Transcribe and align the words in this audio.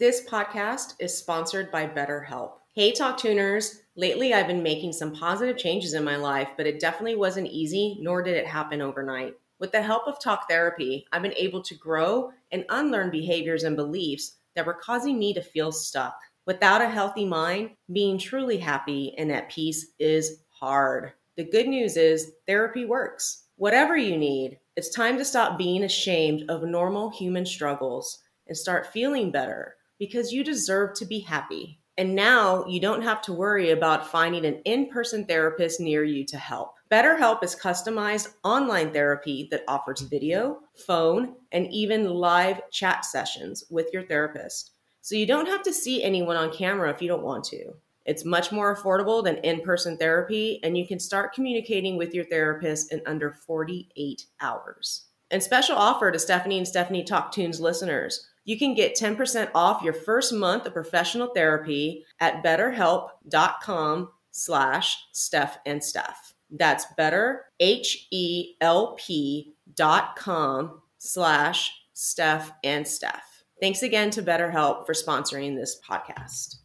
This 0.00 0.24
podcast 0.24 0.94
is 0.98 1.14
sponsored 1.14 1.70
by 1.70 1.86
BetterHelp. 1.86 2.52
Hey, 2.72 2.90
Talk 2.90 3.18
Tuners. 3.18 3.82
Lately, 3.96 4.32
I've 4.32 4.46
been 4.46 4.62
making 4.62 4.94
some 4.94 5.12
positive 5.14 5.58
changes 5.58 5.92
in 5.92 6.02
my 6.02 6.16
life, 6.16 6.48
but 6.56 6.66
it 6.66 6.80
definitely 6.80 7.16
wasn't 7.16 7.48
easy, 7.48 7.98
nor 8.00 8.22
did 8.22 8.34
it 8.34 8.46
happen 8.46 8.80
overnight. 8.80 9.34
With 9.58 9.72
the 9.72 9.82
help 9.82 10.08
of 10.08 10.18
talk 10.18 10.48
therapy, 10.48 11.06
I've 11.12 11.20
been 11.20 11.34
able 11.36 11.60
to 11.64 11.74
grow 11.74 12.30
and 12.50 12.64
unlearn 12.70 13.10
behaviors 13.10 13.64
and 13.64 13.76
beliefs 13.76 14.38
that 14.56 14.64
were 14.64 14.72
causing 14.72 15.18
me 15.18 15.34
to 15.34 15.42
feel 15.42 15.70
stuck. 15.70 16.18
Without 16.46 16.80
a 16.80 16.88
healthy 16.88 17.26
mind, 17.26 17.72
being 17.92 18.16
truly 18.16 18.56
happy 18.56 19.14
and 19.18 19.30
at 19.30 19.50
peace 19.50 19.88
is 19.98 20.44
hard. 20.48 21.12
The 21.36 21.44
good 21.44 21.68
news 21.68 21.98
is 21.98 22.32
therapy 22.46 22.86
works. 22.86 23.48
Whatever 23.56 23.98
you 23.98 24.16
need, 24.16 24.60
it's 24.76 24.88
time 24.88 25.18
to 25.18 25.26
stop 25.26 25.58
being 25.58 25.84
ashamed 25.84 26.48
of 26.48 26.62
normal 26.62 27.10
human 27.10 27.44
struggles 27.44 28.20
and 28.48 28.56
start 28.56 28.94
feeling 28.94 29.30
better 29.30 29.76
because 30.00 30.32
you 30.32 30.42
deserve 30.42 30.94
to 30.94 31.06
be 31.06 31.20
happy. 31.20 31.78
And 31.96 32.14
now 32.14 32.64
you 32.66 32.80
don't 32.80 33.02
have 33.02 33.20
to 33.22 33.32
worry 33.32 33.70
about 33.70 34.10
finding 34.10 34.46
an 34.46 34.62
in 34.64 34.88
person 34.88 35.26
therapist 35.26 35.80
near 35.80 36.02
you 36.02 36.24
to 36.24 36.38
help. 36.38 36.76
BetterHelp 36.90 37.44
is 37.44 37.54
customized 37.54 38.32
online 38.42 38.92
therapy 38.92 39.46
that 39.50 39.64
offers 39.68 40.00
video, 40.00 40.60
phone, 40.86 41.34
and 41.52 41.70
even 41.70 42.08
live 42.08 42.62
chat 42.72 43.04
sessions 43.04 43.64
with 43.70 43.88
your 43.92 44.02
therapist. 44.04 44.72
So 45.02 45.14
you 45.14 45.26
don't 45.26 45.46
have 45.46 45.62
to 45.64 45.72
see 45.72 46.02
anyone 46.02 46.36
on 46.36 46.50
camera 46.50 46.90
if 46.90 47.02
you 47.02 47.08
don't 47.08 47.22
want 47.22 47.44
to. 47.44 47.74
It's 48.06 48.24
much 48.24 48.50
more 48.50 48.74
affordable 48.74 49.22
than 49.22 49.36
in 49.36 49.60
person 49.60 49.98
therapy, 49.98 50.58
and 50.62 50.76
you 50.76 50.86
can 50.86 50.98
start 50.98 51.34
communicating 51.34 51.98
with 51.98 52.14
your 52.14 52.24
therapist 52.24 52.92
in 52.92 53.02
under 53.04 53.30
48 53.30 54.24
hours. 54.40 55.09
And 55.30 55.42
special 55.42 55.76
offer 55.76 56.10
to 56.10 56.18
Stephanie 56.18 56.58
and 56.58 56.66
Stephanie 56.66 57.04
Talk 57.04 57.32
Tunes 57.32 57.60
listeners 57.60 58.26
you 58.44 58.58
can 58.58 58.74
get 58.74 58.96
10% 58.96 59.50
off 59.54 59.82
your 59.82 59.92
first 59.92 60.32
month 60.32 60.66
of 60.66 60.72
professional 60.72 61.28
therapy 61.28 62.04
at 62.18 62.42
betterhelp.com 62.42 64.08
slash 64.30 64.96
Steph 65.12 65.58
and 65.66 65.82
Steph. 65.84 66.34
That's 66.50 66.86
better, 66.96 67.44
H-E-L-P 67.60 69.54
dot 69.76 70.16
com 70.16 70.80
slash 70.98 71.72
Steph 71.92 72.50
and 72.64 72.86
Steph. 72.88 73.44
Thanks 73.60 73.82
again 73.82 74.10
to 74.10 74.22
BetterHelp 74.22 74.86
for 74.86 74.94
sponsoring 74.94 75.54
this 75.54 75.78
podcast. 75.88 76.56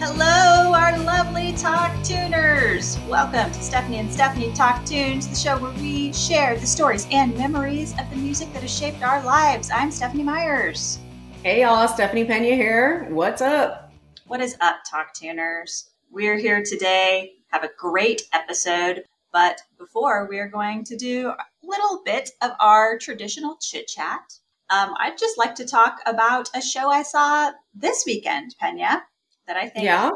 Hello, 0.00 0.51
our 0.92 0.98
lovely 1.04 1.54
Talk 1.54 1.90
Tuners. 2.04 2.98
Welcome 3.08 3.50
to 3.50 3.62
Stephanie 3.62 3.96
and 3.96 4.12
Stephanie 4.12 4.52
Talk 4.52 4.84
Tunes, 4.84 5.26
the 5.26 5.34
show 5.34 5.56
where 5.58 5.72
we 5.80 6.12
share 6.12 6.54
the 6.58 6.66
stories 6.66 7.06
and 7.10 7.34
memories 7.34 7.92
of 7.98 8.10
the 8.10 8.16
music 8.16 8.52
that 8.52 8.60
has 8.60 8.76
shaped 8.76 9.02
our 9.02 9.24
lives. 9.24 9.70
I'm 9.72 9.90
Stephanie 9.90 10.22
Myers. 10.22 10.98
Hey, 11.42 11.62
y'all. 11.62 11.88
Stephanie 11.88 12.26
Pena 12.26 12.54
here. 12.56 13.06
What's 13.08 13.40
up? 13.40 13.90
What 14.26 14.42
is 14.42 14.54
up, 14.60 14.80
Talk 14.90 15.14
Tuners? 15.14 15.88
We're 16.10 16.36
here 16.36 16.62
today, 16.62 17.36
have 17.46 17.64
a 17.64 17.70
great 17.78 18.24
episode. 18.34 19.04
But 19.32 19.62
before, 19.78 20.28
we 20.28 20.40
are 20.40 20.48
going 20.48 20.84
to 20.84 20.96
do 20.98 21.28
a 21.28 21.36
little 21.62 22.02
bit 22.04 22.32
of 22.42 22.50
our 22.60 22.98
traditional 22.98 23.56
chit 23.62 23.88
chat. 23.88 24.34
Um, 24.68 24.92
I'd 24.98 25.16
just 25.16 25.38
like 25.38 25.54
to 25.54 25.64
talk 25.64 26.00
about 26.04 26.50
a 26.54 26.60
show 26.60 26.90
I 26.90 27.02
saw 27.02 27.52
this 27.74 28.04
weekend, 28.04 28.56
Pena 28.60 29.04
that 29.46 29.56
I 29.56 29.68
think, 29.68 29.84
yeah, 29.84 30.10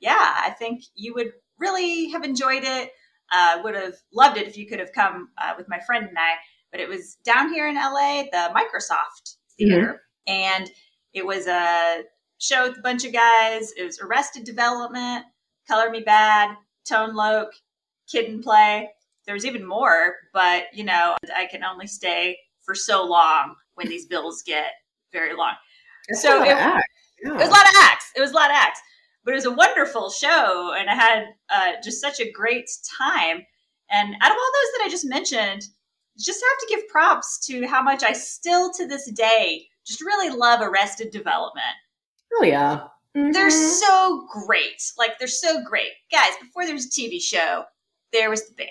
yeah, 0.00 0.34
I 0.44 0.50
think 0.50 0.82
you 0.94 1.14
would 1.14 1.32
really 1.58 2.10
have 2.10 2.24
enjoyed 2.24 2.64
it. 2.64 2.90
Uh, 3.32 3.58
would 3.64 3.74
have 3.74 3.94
loved 4.12 4.38
it 4.38 4.46
if 4.46 4.56
you 4.56 4.68
could 4.68 4.78
have 4.78 4.92
come 4.92 5.30
uh, 5.42 5.52
with 5.56 5.68
my 5.68 5.80
friend 5.84 6.06
and 6.08 6.16
I. 6.16 6.34
But 6.70 6.80
it 6.80 6.88
was 6.88 7.16
down 7.24 7.52
here 7.52 7.68
in 7.68 7.74
LA, 7.74 8.24
the 8.30 8.52
Microsoft 8.54 9.36
Theater, 9.58 10.02
mm-hmm. 10.28 10.32
and 10.32 10.70
it 11.12 11.26
was 11.26 11.46
a 11.46 12.02
show 12.38 12.68
with 12.68 12.78
a 12.78 12.82
bunch 12.82 13.04
of 13.04 13.12
guys. 13.12 13.72
It 13.76 13.84
was 13.84 14.00
Arrested 14.00 14.44
Development, 14.44 15.24
Color 15.66 15.90
Me 15.90 16.04
Badd, 16.04 16.54
Tone 16.88 17.14
Loc, 17.14 17.48
Kid 18.10 18.26
and 18.26 18.42
Play. 18.42 18.90
There 19.26 19.34
was 19.34 19.44
even 19.44 19.66
more, 19.66 20.14
but 20.32 20.64
you 20.72 20.84
know, 20.84 21.16
I 21.34 21.46
can 21.46 21.64
only 21.64 21.88
stay 21.88 22.38
for 22.64 22.74
so 22.74 23.04
long 23.04 23.56
when 23.74 23.88
these 23.88 24.06
bills 24.06 24.42
get 24.46 24.72
very 25.12 25.34
long. 25.34 25.54
That's 26.08 26.22
so 26.22 26.42
it, 26.42 26.46
yeah. 26.46 26.78
It 27.18 27.32
was 27.32 27.48
a 27.48 27.50
lot 27.50 27.68
of 27.68 27.74
acts. 27.80 28.12
It 28.14 28.20
was 28.20 28.30
a 28.30 28.34
lot 28.34 28.50
of 28.50 28.56
acts, 28.56 28.80
but 29.26 29.32
it 29.32 29.38
was 29.38 29.44
a 29.44 29.50
wonderful 29.50 30.08
show, 30.08 30.72
and 30.78 30.88
I 30.88 30.94
had 30.94 31.24
uh, 31.50 31.72
just 31.82 32.00
such 32.00 32.20
a 32.20 32.30
great 32.30 32.70
time. 32.98 33.44
And 33.90 34.14
out 34.22 34.30
of 34.30 34.36
all 34.36 34.52
those 34.52 34.72
that 34.78 34.84
I 34.84 34.88
just 34.88 35.04
mentioned, 35.04 35.64
just 36.16 36.44
have 36.48 36.58
to 36.60 36.74
give 36.74 36.88
props 36.88 37.44
to 37.46 37.66
how 37.66 37.82
much 37.82 38.04
I 38.04 38.12
still 38.12 38.72
to 38.74 38.86
this 38.86 39.10
day 39.10 39.66
just 39.84 40.00
really 40.00 40.34
love 40.34 40.60
Arrested 40.62 41.10
Development. 41.10 41.64
Oh 42.34 42.44
yeah. 42.44 42.84
Mm-hmm. 43.16 43.32
They're 43.32 43.50
so 43.50 44.26
great. 44.32 44.92
Like 44.96 45.18
they're 45.18 45.28
so 45.28 45.62
great. 45.64 45.90
Guys, 46.12 46.32
before 46.40 46.64
there 46.64 46.74
was 46.74 46.86
a 46.86 46.90
TV 46.90 47.20
show, 47.20 47.64
there 48.12 48.30
was 48.30 48.48
the 48.48 48.54
band. 48.54 48.70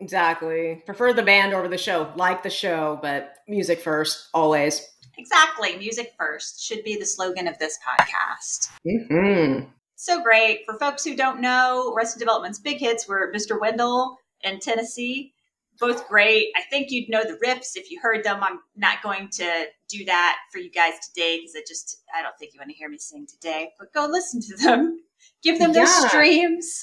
Exactly. 0.00 0.82
Prefer 0.84 1.14
the 1.14 1.22
band 1.22 1.54
over 1.54 1.68
the 1.68 1.78
show. 1.78 2.12
Like 2.16 2.42
the 2.42 2.50
show, 2.50 2.98
but 3.00 3.36
music 3.48 3.80
first, 3.80 4.28
always. 4.34 4.86
Exactly. 5.18 5.76
Music 5.76 6.12
first 6.18 6.62
should 6.62 6.84
be 6.84 6.96
the 6.96 7.06
slogan 7.06 7.48
of 7.48 7.58
this 7.58 7.78
podcast. 7.86 8.70
Mm-hmm. 8.86 9.68
So 9.96 10.22
great. 10.22 10.60
For 10.66 10.78
folks 10.78 11.04
who 11.04 11.16
don't 11.16 11.40
know, 11.40 11.92
Arrested 11.94 12.18
Development's 12.18 12.58
big 12.58 12.78
hits 12.78 13.08
were 13.08 13.32
Mr. 13.34 13.58
Wendell 13.58 14.18
and 14.44 14.60
Tennessee. 14.60 15.32
Both 15.78 16.08
great. 16.08 16.48
I 16.56 16.62
think 16.70 16.90
you'd 16.90 17.08
know 17.08 17.22
the 17.22 17.38
riffs 17.44 17.72
if 17.76 17.90
you 17.90 18.00
heard 18.00 18.24
them. 18.24 18.42
I'm 18.42 18.60
not 18.76 19.02
going 19.02 19.28
to 19.32 19.66
do 19.88 20.04
that 20.06 20.36
for 20.52 20.58
you 20.58 20.70
guys 20.70 20.94
today 21.08 21.38
because 21.38 21.54
I 21.56 21.62
just, 21.66 22.02
I 22.14 22.22
don't 22.22 22.36
think 22.38 22.52
you 22.54 22.60
want 22.60 22.70
to 22.70 22.76
hear 22.76 22.88
me 22.88 22.98
sing 22.98 23.26
today, 23.26 23.70
but 23.78 23.92
go 23.92 24.06
listen 24.06 24.40
to 24.42 24.56
them. 24.56 25.00
Give 25.42 25.58
them 25.58 25.72
yeah. 25.72 25.84
their 25.84 26.08
streams 26.08 26.82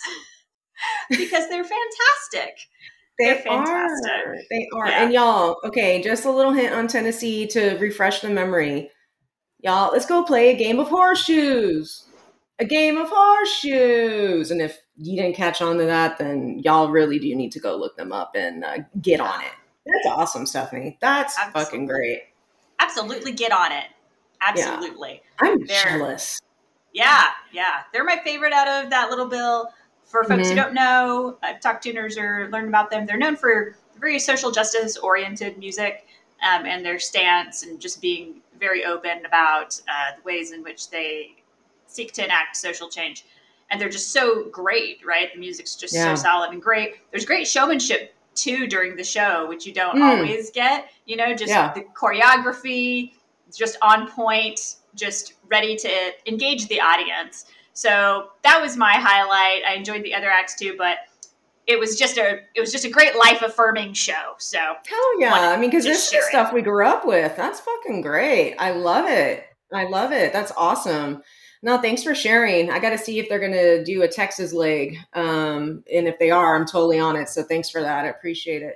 because 1.09 1.49
they're 1.49 1.63
fantastic. 1.63 2.57
They 3.23 3.43
are. 3.49 4.37
They 4.49 4.67
are. 4.73 4.87
Yeah. 4.87 5.03
And 5.03 5.13
y'all, 5.13 5.57
okay, 5.63 6.01
just 6.01 6.25
a 6.25 6.31
little 6.31 6.51
hint 6.51 6.73
on 6.73 6.87
Tennessee 6.87 7.47
to 7.47 7.77
refresh 7.77 8.21
the 8.21 8.29
memory. 8.29 8.89
Y'all, 9.59 9.91
let's 9.91 10.05
go 10.05 10.23
play 10.23 10.49
a 10.49 10.57
game 10.57 10.79
of 10.79 10.89
horseshoes. 10.89 12.05
A 12.59 12.65
game 12.65 12.97
of 12.97 13.09
horseshoes. 13.11 14.51
And 14.51 14.61
if 14.61 14.77
you 14.97 15.15
didn't 15.21 15.35
catch 15.35 15.61
on 15.61 15.77
to 15.77 15.85
that, 15.85 16.17
then 16.17 16.59
y'all 16.63 16.89
really 16.89 17.17
do 17.19 17.33
need 17.35 17.51
to 17.53 17.59
go 17.59 17.75
look 17.75 17.95
them 17.97 18.11
up 18.11 18.35
and 18.35 18.63
uh, 18.63 18.77
get 19.01 19.19
on 19.19 19.41
it. 19.41 19.51
That's 19.85 20.15
awesome, 20.15 20.45
Stephanie. 20.45 20.97
That's 21.01 21.37
Absolutely. 21.37 21.63
fucking 21.63 21.85
great. 21.87 22.21
Absolutely 22.79 23.31
get 23.31 23.51
on 23.51 23.71
it. 23.71 23.85
Absolutely. 24.41 25.21
Yeah. 25.41 25.49
I'm 25.49 25.65
They're, 25.65 25.83
jealous. 25.83 26.39
Yeah, 26.93 27.29
yeah. 27.51 27.83
They're 27.91 28.03
my 28.03 28.19
favorite 28.23 28.53
out 28.53 28.67
of 28.67 28.89
that 28.91 29.09
little 29.09 29.27
bill 29.27 29.69
for 30.05 30.23
folks 30.23 30.43
mm-hmm. 30.43 30.49
who 30.49 30.55
don't 30.55 30.73
know, 30.73 31.37
uh, 31.43 31.53
Talk 31.61 31.81
Tuners 31.81 32.17
or 32.17 32.49
learn 32.51 32.67
about 32.67 32.91
them. 32.91 33.05
They're 33.05 33.17
known 33.17 33.35
for 33.35 33.75
very 33.99 34.19
social 34.19 34.51
justice 34.51 34.97
oriented 34.97 35.57
music 35.57 36.07
um, 36.43 36.65
and 36.65 36.85
their 36.85 36.99
stance 36.99 37.63
and 37.63 37.79
just 37.79 38.01
being 38.01 38.41
very 38.59 38.85
open 38.85 39.25
about 39.25 39.79
uh, 39.87 40.15
the 40.15 40.21
ways 40.23 40.51
in 40.51 40.63
which 40.63 40.89
they 40.89 41.35
seek 41.87 42.11
to 42.13 42.23
enact 42.23 42.55
social 42.55 42.89
change. 42.89 43.25
And 43.71 43.79
they're 43.79 43.89
just 43.89 44.11
so 44.11 44.45
great, 44.49 45.03
right? 45.05 45.33
The 45.33 45.39
music's 45.39 45.75
just 45.75 45.93
yeah. 45.93 46.13
so 46.13 46.21
solid 46.21 46.51
and 46.51 46.61
great. 46.61 46.95
There's 47.11 47.25
great 47.25 47.47
showmanship 47.47 48.13
too 48.35 48.67
during 48.67 48.95
the 48.95 49.03
show, 49.03 49.47
which 49.47 49.65
you 49.65 49.73
don't 49.73 49.97
mm. 49.97 50.03
always 50.03 50.51
get. 50.51 50.89
You 51.05 51.15
know, 51.17 51.33
just 51.35 51.49
yeah. 51.49 51.73
the 51.73 51.85
choreography, 51.95 53.13
just 53.55 53.77
on 53.81 54.09
point, 54.09 54.75
just 54.95 55.33
ready 55.47 55.75
to 55.77 56.11
engage 56.27 56.67
the 56.67 56.79
audience. 56.81 57.45
So 57.73 58.29
that 58.43 58.61
was 58.61 58.77
my 58.77 58.93
highlight. 58.93 59.63
I 59.67 59.73
enjoyed 59.75 60.03
the 60.03 60.13
other 60.13 60.29
acts 60.29 60.55
too, 60.55 60.75
but 60.77 60.97
it 61.65 61.79
was 61.79 61.97
just 61.97 62.17
a 62.17 62.39
it 62.55 62.61
was 62.61 62.71
just 62.71 62.85
a 62.85 62.89
great 62.89 63.15
life 63.15 63.41
affirming 63.41 63.93
show. 63.93 64.33
So 64.37 64.59
hell 64.59 65.19
yeah! 65.19 65.33
I 65.33 65.57
mean, 65.57 65.69
because 65.69 65.85
this 65.85 66.11
is 66.13 66.25
stuff 66.27 66.53
we 66.53 66.61
grew 66.61 66.85
up 66.85 67.05
with. 67.05 67.35
That's 67.35 67.59
fucking 67.61 68.01
great. 68.01 68.55
I 68.57 68.71
love 68.71 69.05
it. 69.07 69.45
I 69.73 69.85
love 69.85 70.11
it. 70.11 70.33
That's 70.33 70.51
awesome. 70.57 71.23
No, 71.63 71.77
thanks 71.77 72.03
for 72.03 72.13
sharing. 72.13 72.69
I 72.69 72.79
got 72.79 72.89
to 72.89 72.97
see 72.97 73.19
if 73.19 73.29
they're 73.29 73.39
going 73.39 73.53
to 73.53 73.83
do 73.85 74.01
a 74.01 74.07
Texas 74.07 74.51
leg, 74.51 74.97
um, 75.13 75.83
and 75.91 76.07
if 76.07 76.19
they 76.19 76.29
are, 76.29 76.55
I'm 76.55 76.65
totally 76.65 76.99
on 76.99 77.15
it. 77.15 77.29
So 77.29 77.41
thanks 77.41 77.69
for 77.69 77.81
that. 77.81 78.03
I 78.05 78.09
appreciate 78.09 78.61
it. 78.61 78.75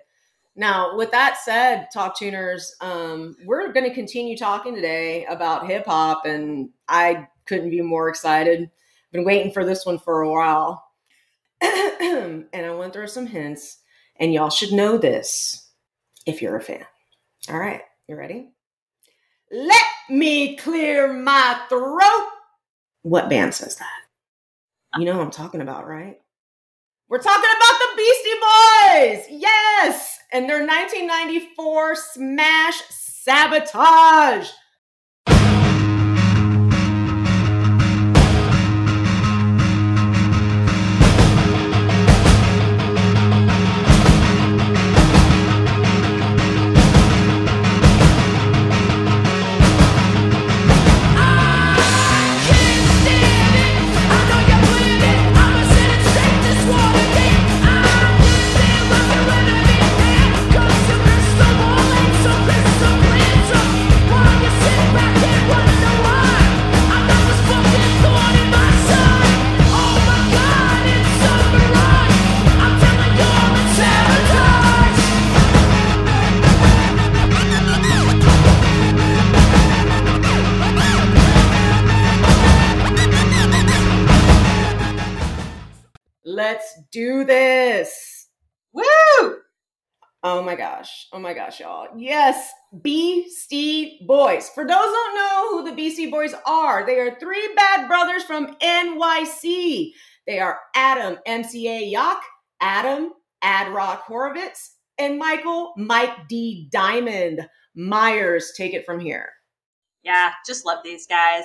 Now, 0.56 0.96
with 0.98 1.12
that 1.12 1.38
said, 1.44 1.88
Talk 1.94 2.18
Tuners, 2.18 2.76
um, 2.82 3.36
we're 3.46 3.72
going 3.74 3.88
to 3.88 3.94
continue 3.94 4.36
talking 4.36 4.74
today 4.74 5.26
about 5.26 5.68
hip 5.68 5.86
hop, 5.86 6.26
and 6.26 6.70
I 6.88 7.28
couldn't 7.46 7.70
be 7.70 7.82
more 7.82 8.10
excited. 8.10 8.72
Been 9.12 9.25
waiting 9.25 9.51
for 9.51 9.65
this 9.65 9.86
one 9.86 10.00
for 10.00 10.21
a 10.21 10.31
while. 10.31 10.83
and 11.62 12.45
I 12.54 12.71
went 12.71 12.94
through 12.94 13.07
some 13.07 13.25
hints, 13.25 13.80
and 14.19 14.33
y'all 14.33 14.50
should 14.50 14.71
know 14.71 14.98
this 14.98 15.71
if 16.25 16.42
you're 16.42 16.57
a 16.57 16.62
fan. 16.62 16.86
All 17.50 17.59
right, 17.59 17.81
you 18.07 18.15
ready? 18.15 18.51
Let 19.51 19.86
me 20.09 20.57
clear 20.57 21.12
my 21.12 21.59
throat. 21.69 22.30
What 23.04 23.30
band 23.30 23.54
says 23.54 23.77
that? 23.77 25.00
You 25.00 25.06
know 25.06 25.18
what 25.18 25.24
I'm 25.25 25.31
talking 25.31 25.62
about, 25.62 25.88
right? 25.88 26.18
We're 27.09 27.21
talking 27.21 27.50
about 27.57 27.80
the 27.80 27.95
Beastie 27.95 28.30
Boys. 28.42 29.42
Yes. 29.42 30.19
And 30.33 30.50
their 30.50 30.65
1994 30.65 31.95
smash 31.95 32.81
Sabotage. 32.89 34.50
Gosh. 91.38 91.60
Y'all. 91.60 91.88
Yes, 91.95 92.51
Beastie 92.81 94.00
Boys. 94.06 94.50
For 94.50 94.63
those 94.63 94.69
don't 94.69 95.16
know 95.16 95.50
who 95.50 95.69
the 95.69 95.75
Beastie 95.75 96.10
Boys 96.10 96.34
are, 96.45 96.86
they 96.86 97.00
are 97.00 97.19
three 97.19 97.54
bad 97.56 97.88
brothers 97.88 98.24
from 98.24 98.56
NYC. 98.56 99.92
They 100.25 100.39
are 100.39 100.60
Adam 100.75 101.18
MCA 101.28 101.94
Yauch, 101.94 102.22
Adam 102.60 103.12
Ad 103.42 103.74
Rock 103.74 104.06
Horovitz, 104.07 104.69
and 104.98 105.18
Michael 105.18 105.74
Mike 105.78 106.28
D 106.28 106.68
Diamond 106.72 107.48
Myers. 107.75 108.51
Take 108.57 108.74
it 108.74 108.86
from 108.86 109.00
here. 109.00 109.30
Yeah, 110.04 110.31
just 110.45 110.66
love 110.66 110.80
these 110.83 111.06
guys. 111.06 111.44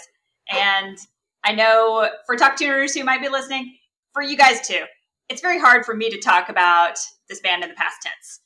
And 0.51 0.99
I 1.45 1.53
know 1.53 2.09
for 2.27 2.37
talk 2.37 2.57
tuners 2.57 2.95
who 2.95 3.05
might 3.05 3.21
be 3.21 3.29
listening, 3.29 3.77
for 4.13 4.23
you 4.23 4.37
guys 4.37 4.67
too, 4.67 4.85
it's 5.29 5.41
very 5.41 5.59
hard 5.59 5.85
for 5.85 5.95
me 5.95 6.11
to 6.11 6.19
talk 6.19 6.49
about 6.49 6.99
this 7.29 7.41
band 7.41 7.63
in 7.63 7.71
the 7.71 7.75
past 7.75 7.97
tense, 8.03 8.41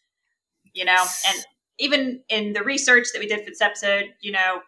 you 0.76 0.84
know, 0.84 1.05
and 1.26 1.44
even 1.78 2.20
in 2.28 2.52
the 2.52 2.62
research 2.62 3.06
that 3.12 3.19
we 3.19 3.26
did 3.26 3.40
for 3.40 3.50
this 3.50 3.62
episode, 3.62 4.12
you 4.20 4.31
know, 4.31 4.61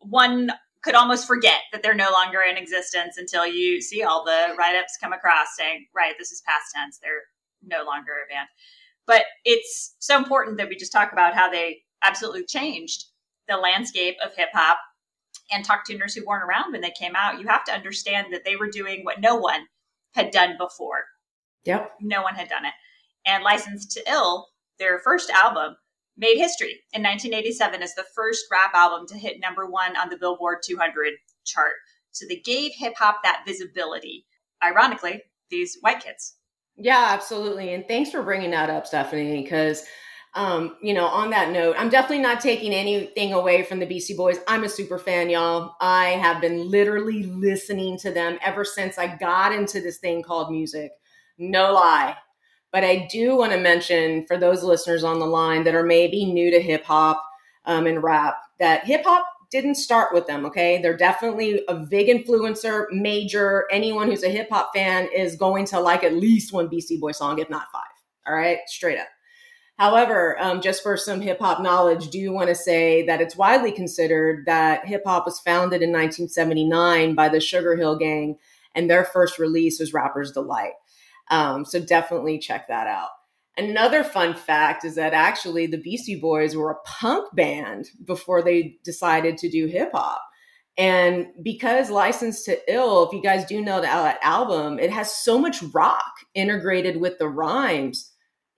one 0.00 0.50
could 0.82 0.96
almost 0.96 1.28
forget 1.28 1.60
that 1.70 1.82
they're 1.82 1.94
no 1.94 2.10
longer 2.20 2.40
in 2.40 2.56
existence 2.56 3.16
until 3.16 3.46
you 3.46 3.80
see 3.80 4.02
all 4.02 4.24
the 4.24 4.54
write 4.58 4.76
ups 4.76 4.98
come 5.00 5.12
across 5.12 5.46
saying, 5.56 5.86
right, 5.94 6.14
this 6.18 6.32
is 6.32 6.42
past 6.46 6.64
tense. 6.74 6.98
They're 6.98 7.22
no 7.64 7.84
longer 7.86 8.10
a 8.10 8.32
band. 8.32 8.48
But 9.06 9.22
it's 9.44 9.94
so 10.00 10.18
important 10.18 10.58
that 10.58 10.68
we 10.68 10.74
just 10.74 10.92
talk 10.92 11.12
about 11.12 11.34
how 11.34 11.48
they 11.48 11.82
absolutely 12.02 12.44
changed 12.44 13.04
the 13.48 13.56
landscape 13.56 14.16
of 14.24 14.34
hip 14.34 14.48
hop 14.52 14.78
and 15.52 15.64
talk 15.64 15.84
to 15.84 15.92
tuners 15.92 16.14
who 16.14 16.24
weren't 16.26 16.44
around 16.44 16.72
when 16.72 16.80
they 16.80 16.92
came 16.98 17.14
out. 17.14 17.40
You 17.40 17.46
have 17.46 17.64
to 17.64 17.72
understand 17.72 18.32
that 18.32 18.44
they 18.44 18.56
were 18.56 18.68
doing 18.68 19.04
what 19.04 19.20
no 19.20 19.36
one 19.36 19.66
had 20.14 20.32
done 20.32 20.56
before. 20.58 21.04
Yep. 21.64 21.92
No 22.00 22.22
one 22.22 22.34
had 22.34 22.48
done 22.48 22.64
it. 22.64 22.74
And 23.24 23.44
Licensed 23.44 23.92
to 23.92 24.10
Ill, 24.10 24.48
their 24.82 24.98
first 24.98 25.30
album, 25.30 25.76
made 26.16 26.36
history 26.36 26.80
in 26.92 27.02
1987 27.02 27.82
as 27.82 27.94
the 27.94 28.04
first 28.14 28.44
rap 28.50 28.74
album 28.74 29.06
to 29.06 29.16
hit 29.16 29.40
number 29.40 29.70
one 29.70 29.96
on 29.96 30.08
the 30.08 30.16
Billboard 30.16 30.58
200 30.66 31.14
chart. 31.44 31.74
So 32.10 32.26
they 32.28 32.40
gave 32.44 32.72
hip 32.74 32.94
hop 32.98 33.22
that 33.22 33.44
visibility. 33.46 34.26
Ironically, 34.62 35.22
these 35.50 35.78
white 35.80 36.00
kids. 36.00 36.34
Yeah, 36.76 37.08
absolutely. 37.10 37.72
And 37.74 37.86
thanks 37.86 38.10
for 38.10 38.22
bringing 38.22 38.50
that 38.50 38.70
up, 38.70 38.86
Stephanie, 38.86 39.42
because 39.42 39.84
um, 40.34 40.76
you 40.82 40.94
know, 40.94 41.06
on 41.06 41.28
that 41.30 41.50
note, 41.50 41.76
I'm 41.78 41.90
definitely 41.90 42.20
not 42.20 42.40
taking 42.40 42.72
anything 42.72 43.34
away 43.34 43.64
from 43.64 43.80
the 43.80 43.86
Beastie 43.86 44.16
Boys. 44.16 44.38
I'm 44.48 44.64
a 44.64 44.68
super 44.68 44.98
fan, 44.98 45.28
y'all. 45.28 45.74
I 45.78 46.10
have 46.22 46.40
been 46.40 46.70
literally 46.70 47.24
listening 47.24 47.98
to 47.98 48.10
them 48.10 48.38
ever 48.42 48.64
since 48.64 48.96
I 48.96 49.14
got 49.14 49.52
into 49.52 49.82
this 49.82 49.98
thing 49.98 50.22
called 50.22 50.50
music. 50.50 50.90
No 51.36 51.74
lie. 51.74 52.16
But 52.72 52.84
I 52.84 53.06
do 53.10 53.36
want 53.36 53.52
to 53.52 53.58
mention 53.58 54.24
for 54.26 54.38
those 54.38 54.62
listeners 54.64 55.04
on 55.04 55.18
the 55.18 55.26
line 55.26 55.64
that 55.64 55.74
are 55.74 55.84
maybe 55.84 56.24
new 56.24 56.50
to 56.50 56.60
hip 56.60 56.84
hop 56.84 57.22
um, 57.66 57.86
and 57.86 58.02
rap 58.02 58.36
that 58.58 58.84
hip 58.84 59.02
hop 59.04 59.26
didn't 59.50 59.74
start 59.74 60.14
with 60.14 60.26
them, 60.26 60.46
okay? 60.46 60.80
They're 60.80 60.96
definitely 60.96 61.62
a 61.68 61.74
big 61.74 62.08
influencer, 62.08 62.86
major. 62.90 63.66
Anyone 63.70 64.08
who's 64.08 64.22
a 64.22 64.30
hip 64.30 64.48
hop 64.50 64.70
fan 64.74 65.08
is 65.14 65.36
going 65.36 65.66
to 65.66 65.80
like 65.80 66.02
at 66.02 66.14
least 66.14 66.54
one 66.54 66.68
Beastie 66.68 66.96
Boy 66.96 67.12
song, 67.12 67.38
if 67.38 67.50
not 67.50 67.70
five. 67.70 67.82
All 68.26 68.34
right, 68.34 68.58
straight 68.66 68.98
up. 68.98 69.08
However, 69.78 70.40
um, 70.40 70.62
just 70.62 70.82
for 70.82 70.96
some 70.96 71.20
hip 71.20 71.38
hop 71.40 71.60
knowledge, 71.60 72.08
do 72.08 72.18
you 72.18 72.32
want 72.32 72.48
to 72.48 72.54
say 72.54 73.04
that 73.06 73.20
it's 73.20 73.36
widely 73.36 73.72
considered 73.72 74.46
that 74.46 74.86
hip 74.86 75.02
hop 75.04 75.26
was 75.26 75.40
founded 75.40 75.82
in 75.82 75.90
1979 75.90 77.14
by 77.14 77.28
the 77.28 77.40
Sugar 77.40 77.76
Hill 77.76 77.96
Gang, 77.96 78.38
and 78.74 78.88
their 78.88 79.04
first 79.04 79.38
release 79.38 79.80
was 79.80 79.92
Rapper's 79.92 80.32
Delight. 80.32 80.72
Um, 81.30 81.64
so 81.64 81.80
definitely 81.80 82.38
check 82.38 82.68
that 82.68 82.86
out. 82.86 83.10
Another 83.56 84.02
fun 84.02 84.34
fact 84.34 84.84
is 84.84 84.94
that 84.94 85.12
actually 85.12 85.66
the 85.66 85.78
Beastie 85.78 86.18
Boys 86.18 86.56
were 86.56 86.70
a 86.70 86.80
punk 86.86 87.34
band 87.34 87.86
before 88.04 88.42
they 88.42 88.78
decided 88.82 89.36
to 89.38 89.50
do 89.50 89.66
hip 89.66 89.90
hop. 89.92 90.22
And 90.78 91.26
because 91.42 91.90
Licensed 91.90 92.46
to 92.46 92.58
Ill, 92.72 93.06
if 93.06 93.12
you 93.12 93.22
guys 93.22 93.44
do 93.44 93.60
know 93.60 93.82
that 93.82 94.18
album, 94.22 94.78
it 94.78 94.90
has 94.90 95.14
so 95.14 95.38
much 95.38 95.62
rock 95.74 96.12
integrated 96.34 96.98
with 96.98 97.18
the 97.18 97.28
rhymes 97.28 98.12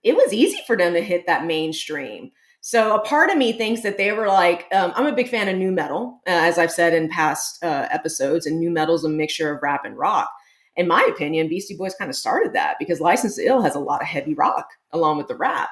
it 0.04 0.14
was 0.14 0.32
easy 0.32 0.58
for 0.66 0.76
them 0.76 0.92
to 0.92 1.00
hit 1.00 1.26
that 1.26 1.46
mainstream. 1.46 2.30
So 2.60 2.94
a 2.94 3.00
part 3.00 3.30
of 3.30 3.36
me 3.36 3.52
thinks 3.52 3.82
that 3.82 3.98
they 3.98 4.12
were 4.12 4.28
like, 4.28 4.66
um, 4.72 4.92
I'm 4.94 5.06
a 5.06 5.14
big 5.14 5.28
fan 5.28 5.48
of 5.48 5.56
nu 5.56 5.72
metal, 5.72 6.20
uh, 6.26 6.30
as 6.30 6.58
I've 6.58 6.70
said 6.70 6.94
in 6.94 7.08
past 7.08 7.62
uh, 7.64 7.88
episodes, 7.90 8.46
and 8.46 8.60
nu 8.60 8.70
metal 8.70 8.94
is 8.94 9.04
a 9.04 9.08
mixture 9.08 9.52
of 9.52 9.62
rap 9.62 9.84
and 9.84 9.98
rock. 9.98 10.30
In 10.76 10.88
my 10.88 11.06
opinion, 11.08 11.48
Beastie 11.48 11.76
Boys 11.76 11.94
kind 11.94 12.10
of 12.10 12.16
started 12.16 12.52
that 12.52 12.76
because 12.78 13.00
License 13.00 13.36
to 13.36 13.46
Ill 13.46 13.62
has 13.62 13.74
a 13.74 13.80
lot 13.80 14.02
of 14.02 14.08
heavy 14.08 14.34
rock 14.34 14.68
along 14.92 15.18
with 15.18 15.28
the 15.28 15.36
rap. 15.36 15.70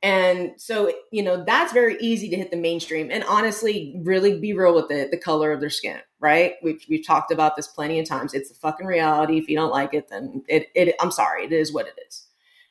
And 0.00 0.52
so, 0.56 0.92
you 1.10 1.24
know, 1.24 1.44
that's 1.44 1.72
very 1.72 1.96
easy 1.98 2.30
to 2.30 2.36
hit 2.36 2.52
the 2.52 2.56
mainstream. 2.56 3.10
And 3.10 3.24
honestly, 3.24 4.00
really 4.04 4.38
be 4.38 4.52
real 4.52 4.74
with 4.74 4.90
it, 4.92 5.10
the 5.10 5.18
color 5.18 5.50
of 5.50 5.60
their 5.60 5.70
skin, 5.70 5.98
right? 6.20 6.54
We've, 6.62 6.80
we've 6.88 7.04
talked 7.04 7.32
about 7.32 7.56
this 7.56 7.66
plenty 7.66 7.98
of 7.98 8.06
times. 8.06 8.32
It's 8.32 8.48
the 8.48 8.54
fucking 8.54 8.86
reality. 8.86 9.38
If 9.38 9.48
you 9.48 9.56
don't 9.56 9.72
like 9.72 9.94
it, 9.94 10.08
then 10.08 10.44
it, 10.46 10.68
it 10.76 10.94
I'm 11.00 11.10
sorry, 11.10 11.44
it 11.44 11.52
is 11.52 11.72
what 11.72 11.88
it 11.88 11.98
is. 12.06 12.26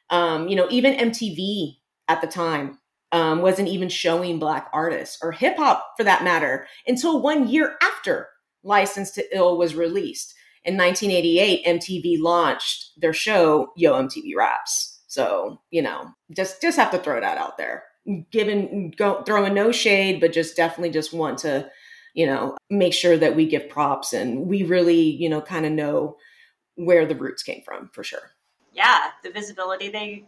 Um, 0.09 0.47
you 0.47 0.55
know, 0.55 0.67
even 0.69 0.93
MTV 0.93 1.77
at 2.07 2.21
the 2.21 2.27
time 2.27 2.79
um, 3.11 3.41
wasn't 3.41 3.67
even 3.67 3.89
showing 3.89 4.39
Black 4.39 4.69
artists 4.71 5.17
or 5.21 5.33
hip 5.33 5.57
hop 5.57 5.95
for 5.97 6.05
that 6.05 6.23
matter 6.23 6.65
until 6.87 7.21
one 7.21 7.49
year 7.49 7.75
after 7.81 8.29
License 8.63 9.11
to 9.11 9.35
Ill 9.35 9.57
was 9.57 9.75
released. 9.75 10.33
In 10.67 10.77
1988, 10.77 11.65
MTV 11.65 12.21
launched 12.21 12.91
their 12.99 13.13
show 13.13 13.71
Yo 13.75 13.93
MTV 13.93 14.35
Raps. 14.35 14.99
So, 15.07 15.61
you 15.71 15.81
know, 15.81 16.11
just 16.35 16.61
just 16.61 16.77
have 16.77 16.91
to 16.91 16.99
throw 16.99 17.19
that 17.19 17.37
out 17.37 17.57
there. 17.57 17.85
Given 18.31 18.91
go, 18.95 19.23
throwing 19.23 19.53
no 19.53 19.71
shade, 19.71 20.19
but 20.19 20.33
just 20.33 20.55
definitely 20.55 20.91
just 20.91 21.13
want 21.13 21.39
to, 21.39 21.69
you 22.13 22.25
know, 22.27 22.55
make 22.69 22.93
sure 22.93 23.17
that 23.17 23.35
we 23.35 23.47
give 23.47 23.69
props 23.69 24.13
and 24.13 24.47
we 24.47 24.63
really, 24.63 25.01
you 25.01 25.29
know, 25.29 25.41
kind 25.41 25.65
of 25.65 25.71
know 25.71 26.17
where 26.75 27.05
the 27.05 27.15
roots 27.15 27.41
came 27.41 27.63
from 27.63 27.89
for 27.93 28.03
sure 28.03 28.31
yeah, 28.77 29.09
the 29.23 29.31
visibility 29.31 29.89
they 29.89 30.23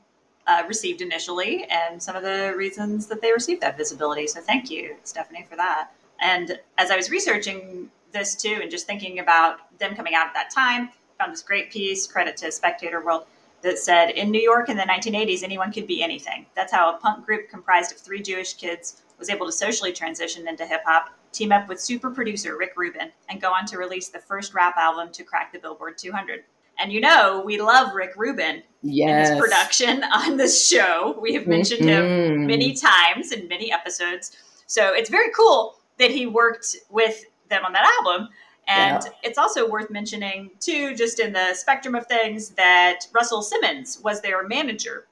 uh, 0.47 0.63
received 0.67 1.01
initially 1.01 1.65
and 1.65 2.01
some 2.01 2.15
of 2.15 2.23
the 2.23 2.53
reasons 2.57 3.05
that 3.07 3.21
they 3.21 3.31
received 3.31 3.61
that 3.61 3.77
visibility. 3.77 4.25
So 4.25 4.41
thank 4.41 4.71
you, 4.71 4.95
Stephanie, 5.03 5.45
for 5.47 5.55
that. 5.55 5.91
And 6.19 6.59
as 6.79 6.89
I 6.89 6.97
was 6.97 7.11
researching 7.11 7.91
this 8.11 8.35
too, 8.35 8.59
and 8.61 8.71
just 8.71 8.87
thinking 8.87 9.19
about 9.19 9.77
them 9.79 9.95
coming 9.95 10.15
out 10.15 10.27
at 10.27 10.33
that 10.33 10.49
time, 10.53 10.89
found 11.17 11.33
this 11.33 11.41
great 11.41 11.71
piece. 11.71 12.07
Credit 12.07 12.35
to 12.37 12.51
Spectator 12.51 13.03
World. 13.03 13.25
that 13.61 13.77
said, 13.77 14.11
In 14.11 14.31
New 14.31 14.41
York 14.41 14.69
in 14.69 14.77
the 14.77 14.83
1980s, 14.83 15.43
anyone 15.43 15.71
could 15.71 15.85
be 15.85 16.01
anything. 16.01 16.45
That's 16.55 16.71
how 16.71 16.95
a 16.95 16.97
punk 16.97 17.25
group 17.25 17.49
comprised 17.49 17.91
of 17.91 17.97
three 17.97 18.21
Jewish 18.21 18.53
kids 18.53 19.01
was 19.17 19.29
able 19.29 19.45
to 19.45 19.51
socially 19.51 19.91
transition 19.91 20.47
into 20.47 20.65
hip 20.65 20.81
hop, 20.85 21.09
team 21.33 21.51
up 21.51 21.67
with 21.67 21.79
super 21.79 22.09
producer 22.09 22.57
Rick 22.57 22.73
Rubin, 22.77 23.11
and 23.27 23.41
go 23.41 23.51
on 23.51 23.65
to 23.65 23.77
release 23.77 24.07
the 24.07 24.19
first 24.19 24.53
rap 24.53 24.77
album 24.77 25.11
to 25.11 25.23
crack 25.23 25.51
the 25.51 25.59
Billboard 25.59 25.97
200. 25.97 26.43
And 26.79 26.93
you 26.93 27.01
know, 27.01 27.43
we 27.45 27.61
love 27.61 27.93
Rick 27.93 28.13
Rubin 28.15 28.63
yes. 28.81 29.09
and 29.09 29.37
his 29.37 29.45
production 29.45 30.03
on 30.13 30.37
this 30.37 30.65
show. 30.65 31.19
We 31.21 31.33
have 31.33 31.45
mentioned 31.45 31.81
mm-hmm. 31.81 32.33
him 32.33 32.47
many 32.47 32.73
times 32.73 33.33
in 33.33 33.47
many 33.49 33.71
episodes. 33.71 34.37
So 34.65 34.93
it's 34.93 35.09
very 35.09 35.31
cool 35.35 35.75
that 35.97 36.11
he 36.11 36.25
worked 36.25 36.77
with 36.89 37.25
them 37.49 37.65
on 37.65 37.73
that 37.73 37.89
album. 37.99 38.29
And 38.67 39.03
yeah. 39.03 39.11
it's 39.23 39.37
also 39.37 39.67
worth 39.67 39.89
mentioning, 39.89 40.51
too, 40.59 40.95
just 40.95 41.19
in 41.19 41.33
the 41.33 41.53
spectrum 41.55 41.95
of 41.95 42.05
things, 42.05 42.49
that 42.51 43.07
Russell 43.13 43.41
Simmons 43.41 43.99
was 44.03 44.21
their 44.21 44.47
manager 44.47 45.07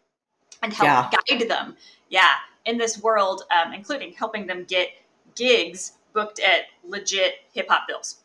and 0.62 0.72
helped 0.72 1.14
yeah. 1.14 1.38
guide 1.38 1.50
them. 1.50 1.76
Yeah, 2.10 2.34
in 2.66 2.78
this 2.78 3.02
world, 3.02 3.44
um, 3.52 3.74
including 3.74 4.14
helping 4.14 4.46
them 4.46 4.66
get 4.66 4.90
gigs 5.36 5.94
booked 6.14 6.40
at 6.40 6.66
legit 6.84 7.36
hip 7.54 7.68
hop 7.70 7.88
bills. 7.88 8.18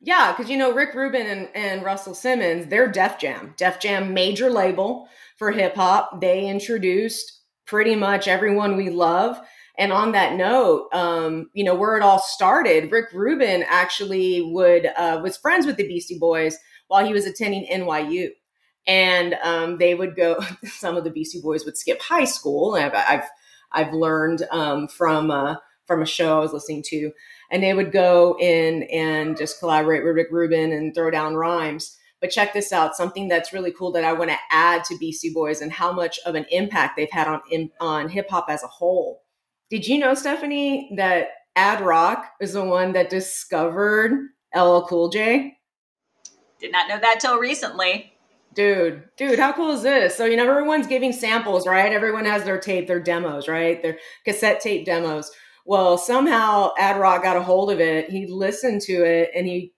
Yeah, 0.00 0.32
because 0.32 0.50
you 0.50 0.56
know 0.56 0.72
Rick 0.72 0.94
Rubin 0.94 1.26
and, 1.26 1.48
and 1.54 1.84
Russell 1.84 2.14
Simmons, 2.14 2.66
they're 2.66 2.90
Def 2.90 3.18
Jam, 3.18 3.54
Def 3.56 3.78
Jam 3.78 4.12
major 4.12 4.50
label 4.50 5.08
for 5.36 5.52
hip 5.52 5.76
hop. 5.76 6.20
They 6.20 6.48
introduced 6.48 7.40
pretty 7.66 7.94
much 7.94 8.26
everyone 8.26 8.76
we 8.76 8.90
love. 8.90 9.40
And 9.78 9.92
on 9.92 10.12
that 10.12 10.36
note, 10.36 10.88
um, 10.92 11.50
you 11.54 11.64
know 11.64 11.74
where 11.74 11.96
it 11.96 12.02
all 12.02 12.18
started. 12.18 12.92
Rick 12.92 13.06
Rubin 13.12 13.64
actually 13.66 14.42
would 14.42 14.86
uh, 14.96 15.20
was 15.22 15.36
friends 15.36 15.66
with 15.66 15.76
the 15.76 15.86
Beastie 15.86 16.18
Boys 16.18 16.58
while 16.88 17.04
he 17.06 17.12
was 17.12 17.26
attending 17.26 17.66
NYU, 17.72 18.28
and 18.86 19.34
um, 19.42 19.78
they 19.78 19.94
would 19.94 20.14
go. 20.14 20.38
Some 20.64 20.96
of 20.96 21.04
the 21.04 21.10
Beastie 21.10 21.40
Boys 21.40 21.64
would 21.64 21.78
skip 21.78 22.00
high 22.02 22.26
school. 22.26 22.74
I've 22.74 22.94
I've, 22.94 23.28
I've 23.72 23.94
learned 23.94 24.46
um, 24.50 24.88
from 24.88 25.30
uh, 25.30 25.56
from 25.86 26.02
a 26.02 26.06
show 26.06 26.36
I 26.36 26.40
was 26.40 26.52
listening 26.52 26.82
to 26.88 27.12
and 27.52 27.62
they 27.62 27.74
would 27.74 27.92
go 27.92 28.36
in 28.40 28.84
and 28.84 29.36
just 29.36 29.60
collaborate 29.60 30.02
with 30.02 30.16
Rick 30.16 30.28
Rubin 30.30 30.72
and 30.72 30.94
throw 30.94 31.10
down 31.10 31.34
rhymes. 31.34 31.98
But 32.18 32.30
check 32.30 32.54
this 32.54 32.72
out 32.72 32.96
something 32.96 33.28
that's 33.28 33.52
really 33.52 33.72
cool 33.72 33.92
that 33.92 34.04
I 34.04 34.14
want 34.14 34.30
to 34.30 34.38
add 34.50 34.84
to 34.84 34.96
Beastie 34.96 35.34
Boys 35.34 35.60
and 35.60 35.70
how 35.70 35.92
much 35.92 36.18
of 36.24 36.34
an 36.34 36.46
impact 36.50 36.96
they've 36.96 37.10
had 37.10 37.28
on, 37.28 37.42
on 37.78 38.08
hip 38.08 38.30
hop 38.30 38.46
as 38.48 38.62
a 38.62 38.68
whole. 38.68 39.20
Did 39.72 39.86
you 39.86 39.98
know, 39.98 40.12
Stephanie, 40.12 40.90
that 40.96 41.28
Ad 41.56 41.80
Rock 41.80 42.26
is 42.42 42.52
the 42.52 42.62
one 42.62 42.92
that 42.92 43.08
discovered 43.08 44.28
LL 44.54 44.82
Cool 44.82 45.08
J? 45.08 45.56
Did 46.60 46.72
not 46.72 46.90
know 46.90 46.98
that 47.00 47.20
till 47.20 47.38
recently. 47.38 48.12
Dude, 48.52 49.04
dude, 49.16 49.38
how 49.38 49.54
cool 49.54 49.70
is 49.70 49.82
this? 49.82 50.14
So, 50.14 50.26
you 50.26 50.36
know, 50.36 50.46
everyone's 50.46 50.86
giving 50.86 51.14
samples, 51.14 51.66
right? 51.66 51.90
Everyone 51.90 52.26
has 52.26 52.44
their 52.44 52.60
tape, 52.60 52.86
their 52.86 53.00
demos, 53.00 53.48
right? 53.48 53.82
Their 53.82 53.96
cassette 54.26 54.60
tape 54.60 54.84
demos. 54.84 55.30
Well, 55.64 55.96
somehow 55.96 56.72
Ad 56.76 57.00
Rock 57.00 57.22
got 57.22 57.38
a 57.38 57.42
hold 57.42 57.72
of 57.72 57.80
it. 57.80 58.10
He 58.10 58.26
listened 58.26 58.82
to 58.82 58.92
it 58.92 59.30
and 59.34 59.46
he 59.46 59.72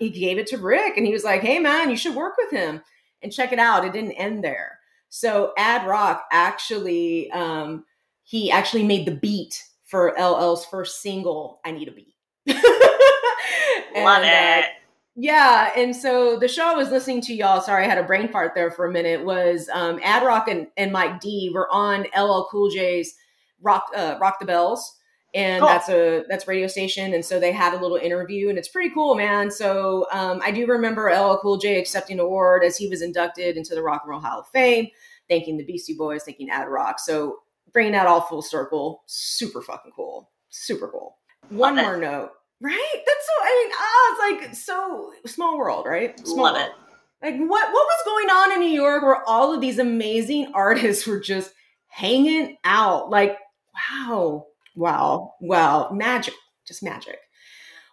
he 0.00 0.10
gave 0.10 0.38
it 0.38 0.48
to 0.48 0.58
Rick 0.58 0.96
and 0.96 1.06
he 1.06 1.12
was 1.12 1.22
like, 1.22 1.42
"Hey 1.42 1.60
man, 1.60 1.90
you 1.90 1.96
should 1.96 2.16
work 2.16 2.34
with 2.36 2.50
him." 2.50 2.82
And 3.22 3.32
check 3.32 3.52
it 3.52 3.60
out, 3.60 3.84
it 3.84 3.92
didn't 3.92 4.12
end 4.12 4.42
there. 4.42 4.80
So 5.10 5.52
Ad 5.56 5.86
Rock 5.86 6.24
actually 6.32 7.30
um, 7.30 7.84
he 8.28 8.50
actually 8.50 8.84
made 8.84 9.06
the 9.06 9.14
beat 9.14 9.64
for 9.84 10.14
LL's 10.18 10.66
first 10.66 11.00
single, 11.00 11.60
"I 11.64 11.70
Need 11.70 11.88
a 11.88 11.92
Beat." 11.92 12.14
and, 12.46 14.04
Love 14.04 14.22
uh, 14.22 14.26
it. 14.26 14.64
Uh, 14.64 14.68
yeah, 15.16 15.70
and 15.74 15.96
so 15.96 16.38
the 16.38 16.46
show 16.46 16.66
I 16.66 16.74
was 16.74 16.90
listening 16.90 17.22
to, 17.22 17.34
y'all. 17.34 17.62
Sorry, 17.62 17.86
I 17.86 17.88
had 17.88 17.96
a 17.96 18.04
brain 18.04 18.28
fart 18.28 18.52
there 18.54 18.70
for 18.70 18.84
a 18.84 18.92
minute. 18.92 19.24
Was 19.24 19.70
um, 19.72 19.98
Ad 20.04 20.24
Rock 20.24 20.46
and, 20.48 20.66
and 20.76 20.92
Mike 20.92 21.20
D 21.20 21.50
were 21.54 21.72
on 21.72 22.06
LL 22.14 22.46
Cool 22.50 22.68
J's 22.68 23.14
"Rock 23.62 23.86
uh, 23.96 24.18
Rock 24.20 24.40
the 24.40 24.44
Bells," 24.44 24.98
and 25.32 25.60
cool. 25.62 25.68
that's 25.68 25.88
a 25.88 26.24
that's 26.28 26.46
radio 26.46 26.66
station 26.66 27.14
and 27.14 27.24
so 27.24 27.40
they 27.40 27.52
had 27.52 27.74
a 27.74 27.80
little 27.80 27.96
interview 27.96 28.48
and 28.48 28.56
it's 28.56 28.68
pretty 28.68 28.88
cool 28.94 29.14
man 29.14 29.50
so 29.50 30.06
um, 30.10 30.40
i 30.42 30.50
do 30.50 30.66
remember 30.66 31.10
ll 31.10 31.38
cool 31.38 31.58
j 31.58 31.78
accepting 31.78 32.18
an 32.18 32.24
award 32.24 32.64
as 32.64 32.78
he 32.78 32.88
was 32.88 33.02
inducted 33.02 33.56
into 33.56 33.74
the 33.74 33.82
rock 33.82 34.02
and 34.04 34.10
roll 34.10 34.20
hall 34.20 34.40
of 34.40 34.48
fame 34.48 34.88
thanking 35.28 35.58
the 35.58 35.64
beastie 35.64 35.94
boys 35.94 36.24
thanking 36.24 36.48
ad 36.48 36.66
rock 36.66 36.98
so 36.98 37.40
bringing 37.72 37.92
that 37.92 38.06
all 38.06 38.20
full 38.22 38.42
circle 38.42 39.02
super 39.06 39.62
fucking 39.62 39.92
cool 39.94 40.30
super 40.50 40.88
cool 40.88 41.16
one 41.50 41.76
Love 41.76 41.84
more 41.84 41.94
it. 41.96 42.00
note 42.00 42.30
right 42.60 42.92
that's 42.94 43.26
so 43.26 43.42
i 43.42 43.64
mean 43.64 43.76
ah 43.78 44.36
it's 44.36 44.42
like 44.42 44.54
so 44.54 45.12
small 45.26 45.58
world 45.58 45.86
right 45.86 46.18
small 46.26 46.44
Love 46.44 46.54
world. 46.56 46.68
it 46.68 46.72
like 47.24 47.36
what 47.48 47.48
what 47.48 47.72
was 47.72 48.02
going 48.04 48.28
on 48.30 48.52
in 48.52 48.60
new 48.60 48.68
york 48.74 49.02
where 49.02 49.22
all 49.28 49.54
of 49.54 49.60
these 49.60 49.78
amazing 49.78 50.50
artists 50.54 51.06
were 51.06 51.20
just 51.20 51.52
hanging 51.88 52.56
out 52.64 53.10
like 53.10 53.36
wow 53.74 54.46
Wow. 54.78 55.34
Wow. 55.40 55.90
Magic. 55.92 56.34
Just 56.64 56.84
magic. 56.84 57.18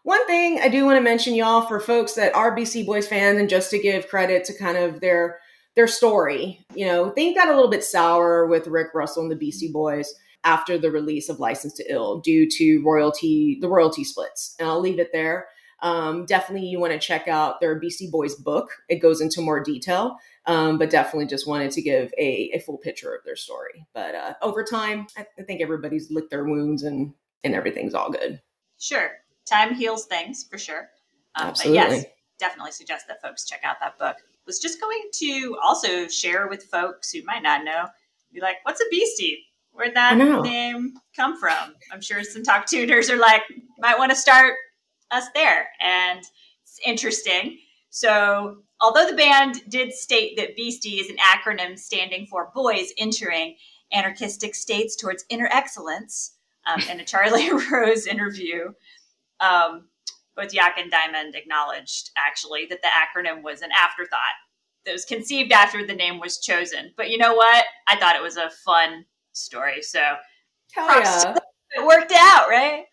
One 0.03 0.25
thing 0.27 0.59
I 0.61 0.69
do 0.69 0.85
want 0.85 0.97
to 0.97 1.01
mention, 1.03 1.33
y'all, 1.33 1.63
for 1.65 1.79
folks 1.79 2.13
that 2.13 2.35
are 2.35 2.53
Beastie 2.55 2.83
Boys 2.85 3.07
fans, 3.07 3.39
and 3.39 3.49
just 3.49 3.71
to 3.71 3.79
give 3.79 4.07
credit 4.07 4.45
to 4.45 4.53
kind 4.57 4.77
of 4.77 5.01
their 5.01 5.39
their 5.75 5.87
story, 5.87 6.65
you 6.73 6.85
know, 6.85 7.09
things 7.09 7.35
got 7.35 7.49
a 7.49 7.53
little 7.53 7.69
bit 7.69 7.83
sour 7.83 8.45
with 8.45 8.67
Rick 8.67 8.93
Russell 8.93 9.23
and 9.23 9.31
the 9.31 9.35
Beastie 9.35 9.71
Boys 9.71 10.13
after 10.43 10.77
the 10.77 10.91
release 10.91 11.27
of 11.27 11.39
License 11.39 11.73
to 11.73 11.91
Ill 11.91 12.19
due 12.19 12.49
to 12.49 12.81
royalty, 12.83 13.57
the 13.59 13.67
royalty 13.67 14.03
splits. 14.03 14.55
And 14.59 14.69
I'll 14.69 14.79
leave 14.79 14.99
it 14.99 15.11
there. 15.11 15.47
Um, 15.81 16.25
definitely, 16.25 16.67
you 16.67 16.79
want 16.79 16.93
to 16.93 16.99
check 16.99 17.27
out 17.27 17.59
their 17.59 17.75
Beastie 17.75 18.09
Boys 18.09 18.35
book. 18.35 18.69
It 18.87 18.97
goes 18.97 19.21
into 19.21 19.41
more 19.41 19.61
detail. 19.61 20.17
Um, 20.47 20.77
but 20.77 20.91
definitely 20.91 21.25
just 21.25 21.47
wanted 21.47 21.71
to 21.71 21.81
give 21.81 22.13
a, 22.19 22.51
a 22.53 22.59
full 22.59 22.77
picture 22.77 23.15
of 23.15 23.23
their 23.25 23.35
story. 23.35 23.87
But 23.95 24.13
uh, 24.13 24.33
over 24.43 24.63
time, 24.63 25.07
I, 25.17 25.25
I 25.39 25.41
think 25.41 25.59
everybody's 25.59 26.11
licked 26.11 26.29
their 26.29 26.45
wounds 26.45 26.83
and 26.83 27.13
and 27.43 27.55
everything's 27.55 27.95
all 27.95 28.11
good. 28.11 28.41
Sure, 28.77 29.11
time 29.45 29.73
heals 29.73 30.05
things 30.05 30.43
for 30.43 30.59
sure. 30.59 30.89
Um, 31.33 31.47
Absolutely. 31.47 31.79
But 31.79 31.91
yes, 31.91 32.05
definitely 32.39 32.73
suggest 32.73 33.07
that 33.07 33.23
folks 33.23 33.45
check 33.45 33.61
out 33.63 33.77
that 33.81 33.97
book. 33.97 34.17
Was 34.45 34.59
just 34.59 34.79
going 34.79 35.09
to 35.19 35.57
also 35.63 36.07
share 36.07 36.47
with 36.47 36.63
folks 36.63 37.11
who 37.11 37.23
might 37.23 37.43
not 37.43 37.63
know, 37.63 37.87
be 38.33 38.41
like, 38.41 38.57
"What's 38.63 38.81
a 38.81 38.85
beastie? 38.91 39.45
Where'd 39.71 39.95
that 39.95 40.17
name 40.17 40.93
come 41.15 41.39
from?" 41.39 41.75
I'm 41.91 42.01
sure 42.01 42.23
some 42.23 42.43
talk 42.43 42.65
tuners 42.65 43.09
are 43.09 43.17
like, 43.17 43.43
might 43.79 43.97
want 43.97 44.11
to 44.11 44.15
start 44.15 44.55
us 45.11 45.25
there, 45.33 45.69
and 45.81 46.19
it's 46.63 46.79
interesting. 46.85 47.57
So 47.89 48.57
Although 48.81 49.09
the 49.09 49.15
band 49.15 49.61
did 49.69 49.93
state 49.93 50.35
that 50.37 50.55
Beastie 50.55 50.99
is 50.99 51.09
an 51.09 51.17
acronym 51.17 51.79
standing 51.79 52.27
for 52.27 52.51
Boys 52.53 52.91
Entering 52.97 53.55
Anarchistic 53.91 54.53
States 54.53 54.95
Towards 54.95 55.25
Inner 55.29 55.49
Excellence, 55.51 56.33
um, 56.67 56.81
in 56.89 56.99
a 56.99 57.05
Charlie 57.05 57.49
Rose 57.71 58.05
interview, 58.05 58.73
um, 59.39 59.87
both 60.35 60.53
Yauch 60.53 60.77
and 60.77 60.91
Diamond 60.91 61.35
acknowledged 61.35 62.11
actually 62.17 62.65
that 62.69 62.81
the 62.81 62.89
acronym 62.89 63.41
was 63.41 63.61
an 63.61 63.69
afterthought 63.71 64.19
that 64.85 64.91
was 64.91 65.05
conceived 65.05 65.51
after 65.51 65.85
the 65.85 65.95
name 65.95 66.19
was 66.19 66.39
chosen. 66.39 66.93
But 66.95 67.09
you 67.09 67.17
know 67.17 67.33
what? 67.33 67.65
I 67.87 67.95
thought 67.97 68.15
it 68.15 68.21
was 68.21 68.37
a 68.37 68.49
fun 68.63 69.05
story. 69.33 69.81
So 69.81 69.99
yeah. 70.77 71.35
it 71.71 71.85
worked 71.85 72.13
out, 72.15 72.47
right? 72.49 72.83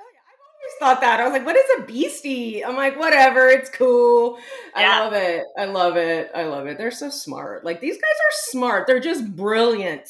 Oh 0.00 0.06
yeah. 0.12 0.24
I've 0.26 0.40
always 0.42 0.74
thought 0.80 1.00
that. 1.02 1.20
I 1.20 1.24
was 1.24 1.32
like, 1.32 1.46
what 1.46 1.56
is 1.56 1.64
a 1.78 1.82
beastie? 1.82 2.64
I'm 2.64 2.76
like, 2.76 2.98
whatever, 2.98 3.48
it's 3.48 3.70
cool. 3.70 4.38
Yeah. 4.76 5.00
I 5.00 5.04
love 5.04 5.12
it. 5.12 5.44
I 5.58 5.64
love 5.66 5.96
it. 5.96 6.30
I 6.34 6.44
love 6.44 6.66
it. 6.66 6.78
They're 6.78 6.90
so 6.90 7.10
smart. 7.10 7.64
Like 7.64 7.80
these 7.80 7.96
guys 7.96 8.02
are 8.02 8.50
smart. 8.50 8.86
They're 8.86 9.00
just 9.00 9.36
brilliant. 9.36 10.08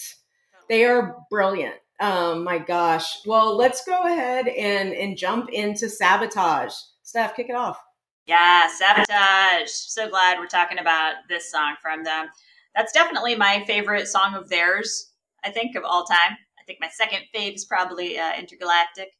They 0.69 0.85
are 0.85 1.17
brilliant. 1.31 1.77
Um, 1.99 2.45
my 2.45 2.59
gosh. 2.59 3.25
Well, 3.27 3.57
let's 3.57 3.85
go 3.85 4.05
ahead 4.05 4.49
and 4.49 4.93
and 4.93 5.17
jump 5.17 5.51
into 5.51 5.89
sabotage. 5.89 6.75
Steph, 7.03 7.37
kick 7.37 7.49
it 7.49 7.55
off. 7.55 7.81
Yeah, 8.27 8.69
sabotage. 8.69 9.71
So 9.71 10.09
glad 10.09 10.39
we're 10.39 10.47
talking 10.47 10.79
about 10.79 11.15
this 11.29 11.51
song 11.51 11.77
from 11.81 12.05
them. 12.05 12.27
That's 12.75 12.93
definitely 12.93 13.37
my 13.37 13.65
favorite 13.67 14.09
song 14.09 14.35
of 14.35 14.49
theirs. 14.49 15.13
I 15.45 15.51
think 15.51 15.77
of 15.77 15.85
all 15.85 16.05
time. 16.05 16.37
I 16.59 16.65
think 16.67 16.81
my 16.81 16.89
second 16.93 17.21
fave 17.35 17.55
is 17.55 17.65
probably 17.65 18.19
uh, 18.19 18.33
Intergalactic. 18.37 19.11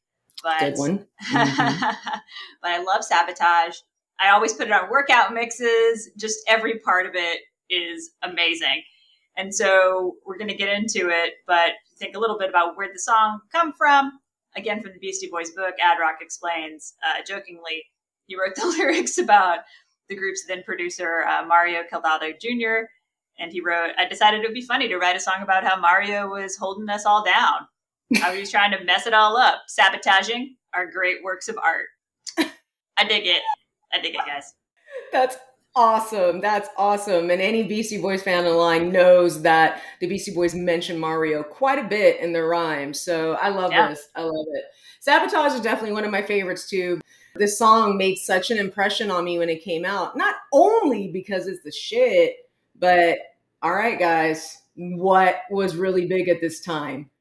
But, 0.43 0.59
Good 0.59 0.77
one. 0.77 1.07
Mm-hmm. 1.31 1.81
but 2.61 2.71
I 2.71 2.83
love 2.83 3.03
sabotage. 3.03 3.77
I 4.19 4.29
always 4.29 4.53
put 4.53 4.67
it 4.67 4.73
on 4.73 4.89
workout 4.89 5.33
mixes. 5.33 6.09
Just 6.17 6.39
every 6.47 6.79
part 6.79 7.05
of 7.05 7.13
it 7.15 7.39
is 7.69 8.11
amazing. 8.21 8.83
And 9.37 9.53
so 9.53 10.15
we're 10.25 10.37
going 10.37 10.49
to 10.49 10.55
get 10.55 10.69
into 10.69 11.09
it, 11.09 11.35
but 11.45 11.73
think 11.97 12.15
a 12.15 12.19
little 12.19 12.37
bit 12.37 12.49
about 12.49 12.75
where 12.75 12.91
the 12.91 12.99
song 12.99 13.39
come 13.51 13.73
from. 13.73 14.19
Again, 14.55 14.81
from 14.81 14.93
the 14.93 14.99
Beastie 14.99 15.29
Boys 15.29 15.51
book, 15.51 15.75
Ad 15.79 15.99
Rock 15.99 16.17
explains 16.21 16.95
uh, 17.05 17.23
jokingly, 17.25 17.85
he 18.25 18.35
wrote 18.35 18.55
the 18.55 18.65
lyrics 18.77 19.17
about 19.17 19.59
the 20.09 20.15
group's 20.15 20.45
then 20.47 20.63
producer, 20.63 21.23
uh, 21.27 21.45
Mario 21.45 21.81
Caldato 21.91 22.33
Jr. 22.39 22.87
And 23.39 23.51
he 23.51 23.61
wrote, 23.61 23.91
I 23.97 24.07
decided 24.07 24.41
it 24.41 24.47
would 24.47 24.53
be 24.53 24.61
funny 24.61 24.87
to 24.87 24.97
write 24.97 25.15
a 25.15 25.19
song 25.19 25.41
about 25.43 25.63
how 25.63 25.79
Mario 25.79 26.27
was 26.29 26.57
holding 26.57 26.89
us 26.89 27.05
all 27.05 27.23
down. 27.23 27.67
I 28.23 28.37
was 28.37 28.49
trying 28.49 28.71
to 28.71 28.83
mess 28.83 29.05
it 29.05 29.13
all 29.13 29.37
up. 29.37 29.63
Sabotaging 29.67 30.55
our 30.73 30.89
great 30.89 31.23
works 31.23 31.49
of 31.49 31.57
art. 31.57 31.87
I 32.97 33.03
dig 33.03 33.27
it. 33.27 33.41
I 33.93 34.01
dig 34.01 34.15
it, 34.15 34.21
guys. 34.25 34.53
That's 35.11 35.37
awesome. 35.77 36.41
That's 36.41 36.67
awesome. 36.75 37.29
And 37.29 37.39
any 37.39 37.61
Beastie 37.61 38.01
Boys 38.01 38.23
fan 38.23 38.45
online 38.45 38.91
knows 38.91 39.43
that 39.43 39.83
the 39.99 40.07
Beastie 40.07 40.33
Boys 40.33 40.55
mention 40.55 40.97
Mario 40.97 41.43
quite 41.43 41.77
a 41.77 41.87
bit 41.87 42.19
in 42.19 42.33
their 42.33 42.47
rhymes. 42.47 42.99
So 42.99 43.33
I 43.33 43.49
love 43.49 43.71
yeah. 43.71 43.89
this. 43.89 44.09
I 44.15 44.23
love 44.23 44.47
it. 44.53 44.63
Sabotage 44.99 45.53
is 45.53 45.61
definitely 45.61 45.93
one 45.93 46.03
of 46.03 46.09
my 46.11 46.23
favorites 46.23 46.67
too. 46.67 46.99
This 47.35 47.59
song 47.59 47.95
made 47.95 48.15
such 48.15 48.49
an 48.49 48.57
impression 48.57 49.11
on 49.11 49.23
me 49.23 49.37
when 49.37 49.49
it 49.49 49.63
came 49.63 49.85
out, 49.85 50.17
not 50.17 50.35
only 50.51 51.09
because 51.09 51.45
it's 51.45 51.63
the 51.63 51.71
shit, 51.71 52.33
but 52.75 53.19
all 53.61 53.75
right, 53.75 53.99
guys, 53.99 54.57
what 54.75 55.41
was 55.51 55.75
really 55.75 56.07
big 56.07 56.27
at 56.27 56.41
this 56.41 56.59
time? 56.59 57.11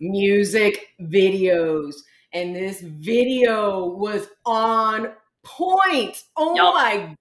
Music 0.00 0.88
videos. 1.00 1.94
And 2.32 2.56
this 2.56 2.80
video 2.80 3.86
was 3.86 4.26
on 4.44 5.12
point. 5.44 6.24
Oh 6.36 6.54
yep. 6.56 6.74
my 6.74 7.16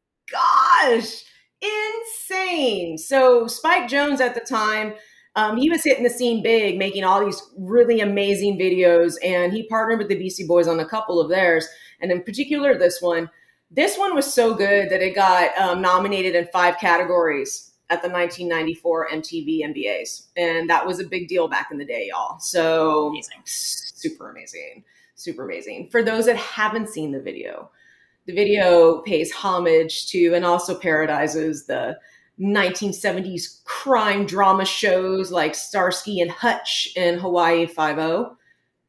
gosh, 0.81 1.24
insane. 1.62 2.98
So, 2.98 3.48
Spike 3.48 3.89
Jonze 3.89 4.19
at 4.19 4.36
the 4.36 4.41
time, 4.41 4.93
um, 5.36 5.57
he 5.57 5.69
was 5.69 5.83
hitting 5.83 6.03
the 6.03 6.09
scene 6.09 6.41
big, 6.41 6.77
making 6.77 7.03
all 7.03 7.24
these 7.24 7.41
really 7.57 8.01
amazing 8.01 8.57
videos, 8.57 9.15
and 9.24 9.53
he 9.53 9.67
partnered 9.67 10.00
with 10.00 10.09
the 10.09 10.17
Beastie 10.17 10.48
Boys 10.48 10.67
on 10.67 10.79
a 10.79 10.88
couple 10.88 11.19
of 11.19 11.29
theirs, 11.29 11.67
and 12.01 12.12
in 12.12 12.24
particular, 12.24 12.77
this 12.77 13.01
one. 13.01 13.29
This 13.71 14.00
one 14.00 14.15
was 14.15 14.33
so 14.33 14.55
good 14.55 14.89
that 14.89 15.03
it 15.03 15.13
got 15.13 15.55
um, 15.55 15.79
nominated 15.79 16.33
in 16.33 16.48
five 16.48 16.79
categories 16.79 17.74
at 17.91 18.01
the 18.01 18.09
1994 18.09 19.09
MTV 19.09 19.62
VMAs, 19.62 20.27
and 20.36 20.67
that 20.71 20.88
was 20.88 21.00
a 21.00 21.03
big 21.03 21.27
deal 21.27 21.48
back 21.48 21.69
in 21.71 21.77
the 21.77 21.86
day, 21.86 22.09
y'all. 22.09 22.39
So 22.39 23.09
amazing. 23.09 23.41
super 23.45 24.31
amazing, 24.31 24.83
super 25.13 25.45
amazing. 25.45 25.89
For 25.91 26.01
those 26.01 26.25
that 26.25 26.38
haven't 26.38 26.89
seen 26.89 27.12
the 27.12 27.21
video, 27.21 27.69
the 28.26 28.34
video 28.34 29.02
pays 29.02 29.32
homage 29.32 30.08
to 30.08 30.34
and 30.34 30.46
also 30.46 30.80
parodizes 30.80 31.66
the 31.66 31.98
1970s 32.40 33.64
crime 33.66 34.26
drama 34.26 34.66
shows 34.66 35.32
like 35.32 35.56
Starsky 35.56 36.22
and 36.22 36.32
Hutch 36.32 36.90
and 36.96 37.20
Hawaii 37.20 37.66
Five-O. 37.66 38.36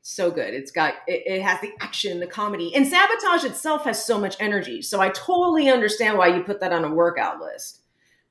So 0.02 0.30
good. 0.30 0.54
It's 0.54 0.70
got 0.70 0.94
it, 1.06 1.22
it, 1.26 1.42
has 1.42 1.60
the 1.60 1.70
action, 1.80 2.20
the 2.20 2.26
comedy, 2.26 2.74
and 2.74 2.86
sabotage 2.86 3.44
itself 3.44 3.84
has 3.84 4.04
so 4.04 4.18
much 4.18 4.36
energy. 4.40 4.80
So 4.82 5.00
I 5.00 5.10
totally 5.10 5.68
understand 5.68 6.16
why 6.16 6.28
you 6.28 6.42
put 6.42 6.60
that 6.60 6.72
on 6.72 6.84
a 6.84 6.94
workout 6.94 7.38
list. 7.40 7.80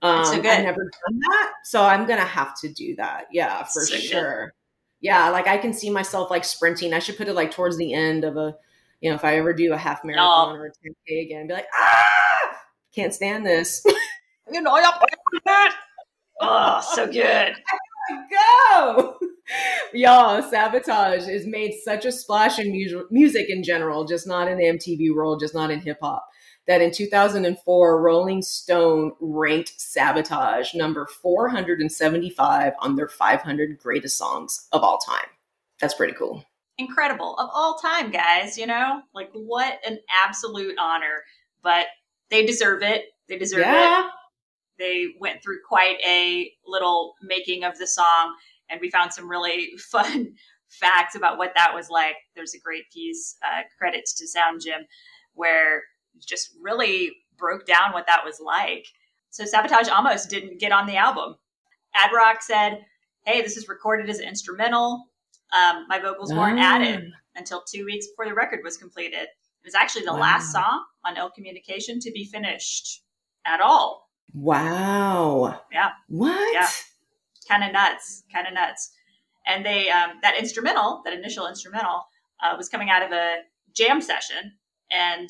Um, 0.02 0.26
so 0.26 0.34
I've 0.34 0.44
never 0.44 0.82
done 0.82 1.20
that, 1.20 1.52
so 1.66 1.84
I'm 1.84 2.08
gonna 2.08 2.22
have 2.22 2.60
to 2.62 2.74
do 2.74 2.96
that. 2.96 3.28
Yeah, 3.32 3.64
for 3.64 3.82
so 3.82 3.98
sure. 3.98 4.46
Good. 4.46 4.52
Yeah, 5.02 5.30
like 5.30 5.48
I 5.48 5.58
can 5.58 5.74
see 5.74 5.90
myself 5.90 6.32
like 6.32 6.44
sprinting. 6.44 6.94
I 6.94 7.00
should 7.00 7.18
put 7.18 7.28
it 7.28 7.34
like 7.34 7.52
towards 7.52 7.78
the 7.78 7.94
end 7.94 8.24
of 8.24 8.36
a 8.36 8.56
you 9.02 9.10
know, 9.10 9.16
if 9.16 9.24
I 9.24 9.38
ever 9.38 9.54
do 9.54 9.74
a 9.74 9.78
half 9.78 10.04
marathon 10.04 10.56
or 10.56 10.66
a 10.66 10.70
10K 10.70 11.26
again, 11.26 11.48
be 11.48 11.54
like, 11.54 11.68
ah, 11.74 12.58
can't 12.94 13.14
stand 13.14 13.46
this. 13.46 13.82
you 14.52 14.62
know, 14.62 14.76
you're 14.78 14.86
oh, 16.42 16.82
so 16.94 17.06
good. 17.12 17.56
Go, 18.32 19.18
y'all! 19.94 20.42
Sabotage 20.42 21.28
has 21.28 21.46
made 21.46 21.76
such 21.84 22.06
a 22.06 22.12
splash 22.12 22.58
in 22.58 22.72
mu- 22.72 23.06
music 23.12 23.50
in 23.50 23.64
general, 23.64 24.04
just 24.04 24.26
not 24.26 24.48
in 24.48 24.58
the 24.58 24.64
MTV 24.66 25.14
world, 25.14 25.40
just 25.40 25.54
not 25.54 25.70
in 25.70 25.80
hip 25.80 26.00
hop. 26.02 26.28
That 26.66 26.82
in 26.82 26.92
2004, 26.92 28.02
Rolling 28.02 28.42
Stone 28.42 29.14
ranked 29.20 29.80
Sabotage 29.80 30.74
number 30.74 31.08
475 31.22 32.74
on 32.80 32.96
their 32.96 33.08
500 33.08 33.78
greatest 33.78 34.18
songs 34.18 34.68
of 34.72 34.82
all 34.82 34.98
time. 34.98 35.28
That's 35.80 35.94
pretty 35.94 36.14
cool 36.14 36.44
incredible 36.80 37.36
of 37.38 37.50
all 37.54 37.78
time, 37.78 38.10
guys. 38.10 38.58
You 38.58 38.66
know, 38.66 39.02
like 39.14 39.30
what 39.34 39.80
an 39.86 40.00
absolute 40.26 40.76
honor. 40.80 41.24
But 41.62 41.86
they 42.30 42.46
deserve 42.46 42.82
it. 42.82 43.06
They 43.28 43.38
deserve 43.38 43.62
yeah. 43.62 44.06
it. 44.06 44.12
They 44.80 45.08
went 45.20 45.44
through 45.44 45.60
quite 45.68 45.98
a 46.06 46.52
little 46.66 47.14
making 47.22 47.66
of 47.66 47.78
the 47.78 47.86
song, 47.86 48.36
and 48.70 48.80
we 48.80 48.90
found 48.90 49.14
some 49.14 49.30
really 49.30 49.72
fun 49.92 50.34
facts 50.70 51.16
about 51.16 51.38
what 51.38 51.54
that 51.56 51.74
was 51.76 51.90
like. 51.90 52.16
There's 52.36 52.54
a 52.54 52.60
great 52.60 52.90
piece, 52.92 53.36
uh, 53.44 53.64
credits 53.78 54.14
to 54.16 54.28
Sound 54.28 54.62
Gym, 54.62 54.82
where 55.34 55.84
just 56.26 56.52
really 56.62 57.12
broke 57.38 57.66
down 57.66 57.94
what 57.94 58.08
that 58.08 58.24
was 58.24 58.40
like. 58.44 58.86
So 59.32 59.46
Sabotage 59.46 59.90
almost 59.90 60.30
didn't 60.30 60.60
get 60.60 60.72
on 60.72 60.88
the 60.88 60.98
album. 60.98 61.36
Ad 61.96 62.12
Rock 62.16 62.42
said, 62.42 62.86
Hey, 63.26 63.42
this 63.42 63.58
is 63.58 63.68
recorded 63.68 64.10
as 64.10 64.20
an 64.20 64.28
instrumental. 64.28 65.09
Um, 65.52 65.86
my 65.88 66.00
vocals 66.00 66.34
weren't 66.34 66.60
added 66.60 67.12
ah. 67.12 67.18
until 67.36 67.64
two 67.64 67.86
weeks 67.86 68.08
before 68.08 68.26
the 68.26 68.34
record 68.34 68.60
was 68.64 68.78
completed. 68.78 69.24
It 69.24 69.66
was 69.66 69.76
actually 69.76 70.06
the 70.06 70.14
wow. 70.14 70.20
last 70.20 70.52
song 70.52 70.86
on 71.04 71.18
Ill 71.18 71.30
Communication 71.32 72.00
to 72.02 72.12
be 72.12 72.26
finished 72.26 73.04
at 73.46 73.62
all. 73.62 74.10
Wow. 74.34 75.62
Yeah. 75.72 75.90
What? 76.08 76.54
Yeah. 76.54 76.68
Kind 77.48 77.64
of 77.64 77.74
nuts. 77.74 78.24
Kind 78.34 78.48
of 78.48 78.54
nuts. 78.54 78.92
And 79.48 79.66
they 79.66 79.90
um, 79.90 80.12
that 80.22 80.38
instrumental, 80.38 81.02
that 81.06 81.14
initial 81.14 81.48
instrumental, 81.48 82.06
uh, 82.44 82.54
was 82.56 82.70
coming 82.70 82.90
out 82.90 83.02
of 83.02 83.12
a 83.12 83.38
jam 83.74 84.02
session, 84.02 84.54
and 84.92 85.30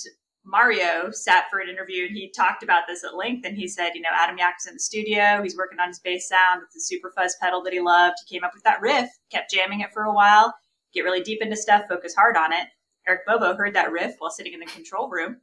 Mario 0.50 1.12
sat 1.12 1.46
for 1.50 1.60
an 1.60 1.70
interview 1.70 2.08
and 2.08 2.16
he 2.16 2.30
talked 2.30 2.64
about 2.64 2.84
this 2.88 3.04
at 3.04 3.16
length. 3.16 3.46
And 3.46 3.58
he 3.58 3.68
said, 3.68 3.92
you 3.94 4.02
know, 4.02 4.10
Adam 4.14 4.38
Yauch 4.38 4.56
was 4.58 4.68
in 4.68 4.74
the 4.74 4.80
studio. 4.80 5.42
He's 5.44 5.56
working 5.56 5.80
on 5.80 5.90
his 5.90 6.00
bass 6.00 6.28
sound 6.28 6.62
with 6.62 6.72
the 6.74 6.82
super 6.82 7.12
fuzz 7.16 7.36
pedal 7.42 7.62
that 7.64 7.74
he 7.74 7.80
loved. 7.80 8.18
He 8.26 8.36
came 8.36 8.44
up 8.44 8.52
with 8.54 8.64
that 8.64 8.82
riff, 8.82 9.10
kept 9.32 9.52
jamming 9.52 9.82
it 9.82 9.94
for 9.94 10.04
a 10.04 10.14
while, 10.14 10.54
get 10.94 11.02
really 11.02 11.22
deep 11.22 11.42
into 11.42 11.56
stuff, 11.56 11.84
focus 11.88 12.16
hard 12.16 12.36
on 12.36 12.52
it. 12.52 12.68
Eric 13.08 13.22
Bobo 13.26 13.56
heard 13.56 13.76
that 13.76 13.92
riff 13.92 14.16
while 14.20 14.32
sitting 14.32 14.54
in 14.54 14.60
the 14.60 14.66
control 14.66 15.10
room, 15.10 15.38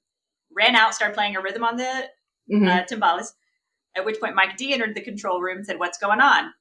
ran 0.55 0.77
out, 0.77 0.95
started 0.95 1.15
playing 1.15 1.37
a 1.37 1.41
rhythm 1.41 1.65
on 1.65 1.77
the 1.77 2.09
mm-hmm. 2.53 2.67
uh, 2.67 2.83
timbales. 2.83 3.29
At 3.97 4.05
which 4.05 4.21
point, 4.21 4.35
Mike 4.35 4.57
D 4.57 4.73
entered 4.73 4.95
the 4.95 5.01
control 5.01 5.41
room 5.41 5.59
and 5.59 5.67
said, 5.67 5.79
What's 5.79 5.99
going 5.99 6.21
on? 6.21 6.53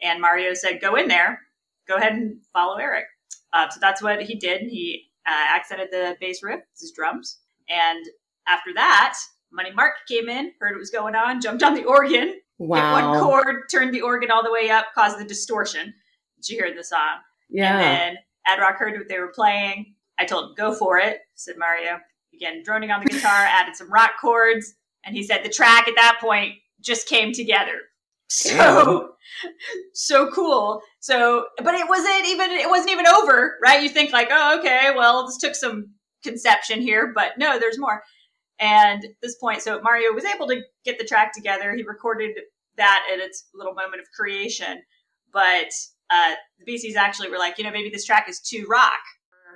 And 0.00 0.20
Mario 0.20 0.54
said, 0.54 0.80
Go 0.80 0.96
in 0.96 1.08
there, 1.08 1.40
go 1.86 1.96
ahead 1.96 2.14
and 2.14 2.38
follow 2.52 2.76
Eric. 2.78 3.04
Uh, 3.52 3.68
so 3.68 3.78
that's 3.80 4.02
what 4.02 4.22
he 4.22 4.36
did. 4.36 4.62
He 4.62 5.10
uh, 5.26 5.56
accented 5.56 5.88
the 5.90 6.16
bass 6.20 6.42
riff, 6.42 6.60
his 6.78 6.92
drums, 6.92 7.39
and 7.70 8.04
after 8.46 8.74
that, 8.74 9.14
Money 9.52 9.72
Mark 9.72 9.94
came 10.08 10.28
in, 10.28 10.52
heard 10.60 10.72
what 10.72 10.78
was 10.78 10.90
going 10.90 11.14
on, 11.14 11.40
jumped 11.40 11.62
on 11.62 11.74
the 11.74 11.84
organ, 11.84 12.40
wow. 12.58 12.96
hit 12.96 13.04
one 13.04 13.20
chord, 13.20 13.56
turned 13.70 13.94
the 13.94 14.02
organ 14.02 14.30
all 14.30 14.42
the 14.42 14.52
way 14.52 14.70
up, 14.70 14.86
caused 14.94 15.18
the 15.18 15.24
distortion. 15.24 15.94
Did 16.36 16.48
you 16.48 16.56
hear 16.58 16.74
the 16.74 16.84
song? 16.84 17.18
Yeah. 17.48 17.78
And 17.78 17.82
then 17.82 18.18
Ad 18.46 18.60
Rock 18.60 18.76
heard 18.78 18.96
what 18.96 19.08
they 19.08 19.18
were 19.18 19.32
playing. 19.34 19.94
I 20.18 20.24
told 20.24 20.50
him, 20.50 20.54
go 20.56 20.74
for 20.74 20.98
it, 20.98 21.20
said 21.34 21.56
Mario. 21.58 21.98
Again, 22.34 22.62
droning 22.64 22.90
on 22.90 23.00
the 23.00 23.10
guitar, 23.10 23.30
added 23.32 23.76
some 23.76 23.92
rock 23.92 24.12
chords. 24.20 24.74
And 25.04 25.16
he 25.16 25.22
said 25.22 25.42
the 25.42 25.48
track 25.48 25.88
at 25.88 25.94
that 25.96 26.18
point 26.20 26.54
just 26.80 27.08
came 27.08 27.32
together. 27.32 27.80
So, 28.32 29.14
so 29.92 30.30
cool. 30.30 30.82
So, 31.00 31.46
but 31.58 31.74
it 31.74 31.88
wasn't 31.88 32.26
even, 32.26 32.52
it 32.52 32.70
wasn't 32.70 32.92
even 32.92 33.08
over, 33.08 33.58
right? 33.60 33.82
You 33.82 33.88
think 33.88 34.12
like, 34.12 34.28
oh, 34.30 34.60
okay, 34.60 34.92
well, 34.94 35.26
this 35.26 35.36
took 35.36 35.56
some 35.56 35.94
conception 36.22 36.80
here, 36.80 37.12
but 37.14 37.32
no, 37.38 37.58
there's 37.58 37.78
more. 37.78 38.02
And 38.58 39.06
this 39.22 39.36
point, 39.36 39.62
so 39.62 39.80
Mario 39.80 40.12
was 40.12 40.24
able 40.24 40.46
to 40.48 40.60
get 40.84 40.98
the 40.98 41.04
track 41.04 41.32
together. 41.32 41.74
He 41.74 41.82
recorded 41.82 42.36
that 42.76 43.06
at 43.12 43.18
its 43.18 43.46
little 43.54 43.74
moment 43.74 44.02
of 44.02 44.08
creation, 44.14 44.82
but 45.32 45.70
uh, 46.10 46.34
the 46.58 46.64
Beasties 46.66 46.96
actually 46.96 47.30
were 47.30 47.38
like, 47.38 47.56
you 47.58 47.64
know, 47.64 47.70
maybe 47.70 47.90
this 47.90 48.04
track 48.04 48.28
is 48.28 48.40
too 48.40 48.66
rock. 48.68 49.00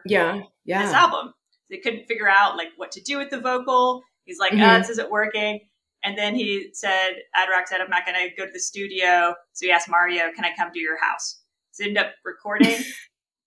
Yeah, 0.07 0.43
yeah. 0.65 0.85
This 0.85 0.95
album, 0.95 1.35
they 1.71 1.79
couldn't 1.79 2.07
figure 2.07 2.29
out 2.29 2.57
like 2.57 2.69
what 2.77 2.93
to 2.93 3.03
do 3.03 3.19
with 3.19 3.31
the 3.31 3.41
vocal. 3.41 4.03
He's 4.25 4.39
like, 4.39 4.53
mm-hmm. 4.53 4.63
oh, 4.63 4.79
this 4.79 4.91
isn't 4.91 5.11
working. 5.11 5.61
And 6.03 6.19
then 6.19 6.35
he 6.35 6.69
said, 6.75 7.15
Adrock 7.35 7.67
said, 7.67 7.81
I'm 7.81 7.89
not 7.89 8.05
going 8.05 8.19
to 8.19 8.37
go 8.37 8.45
to 8.45 8.53
the 8.53 8.61
studio. 8.61 9.35
So 9.55 9.67
he 9.67 9.73
asked 9.73 9.89
Mario, 9.89 10.31
can 10.35 10.45
I 10.45 10.53
come 10.57 10.71
to 10.71 10.79
your 10.79 11.03
house? 11.03 11.41
So 11.73 11.85
ended 11.85 12.05
up 12.05 12.13
recording. 12.25 12.79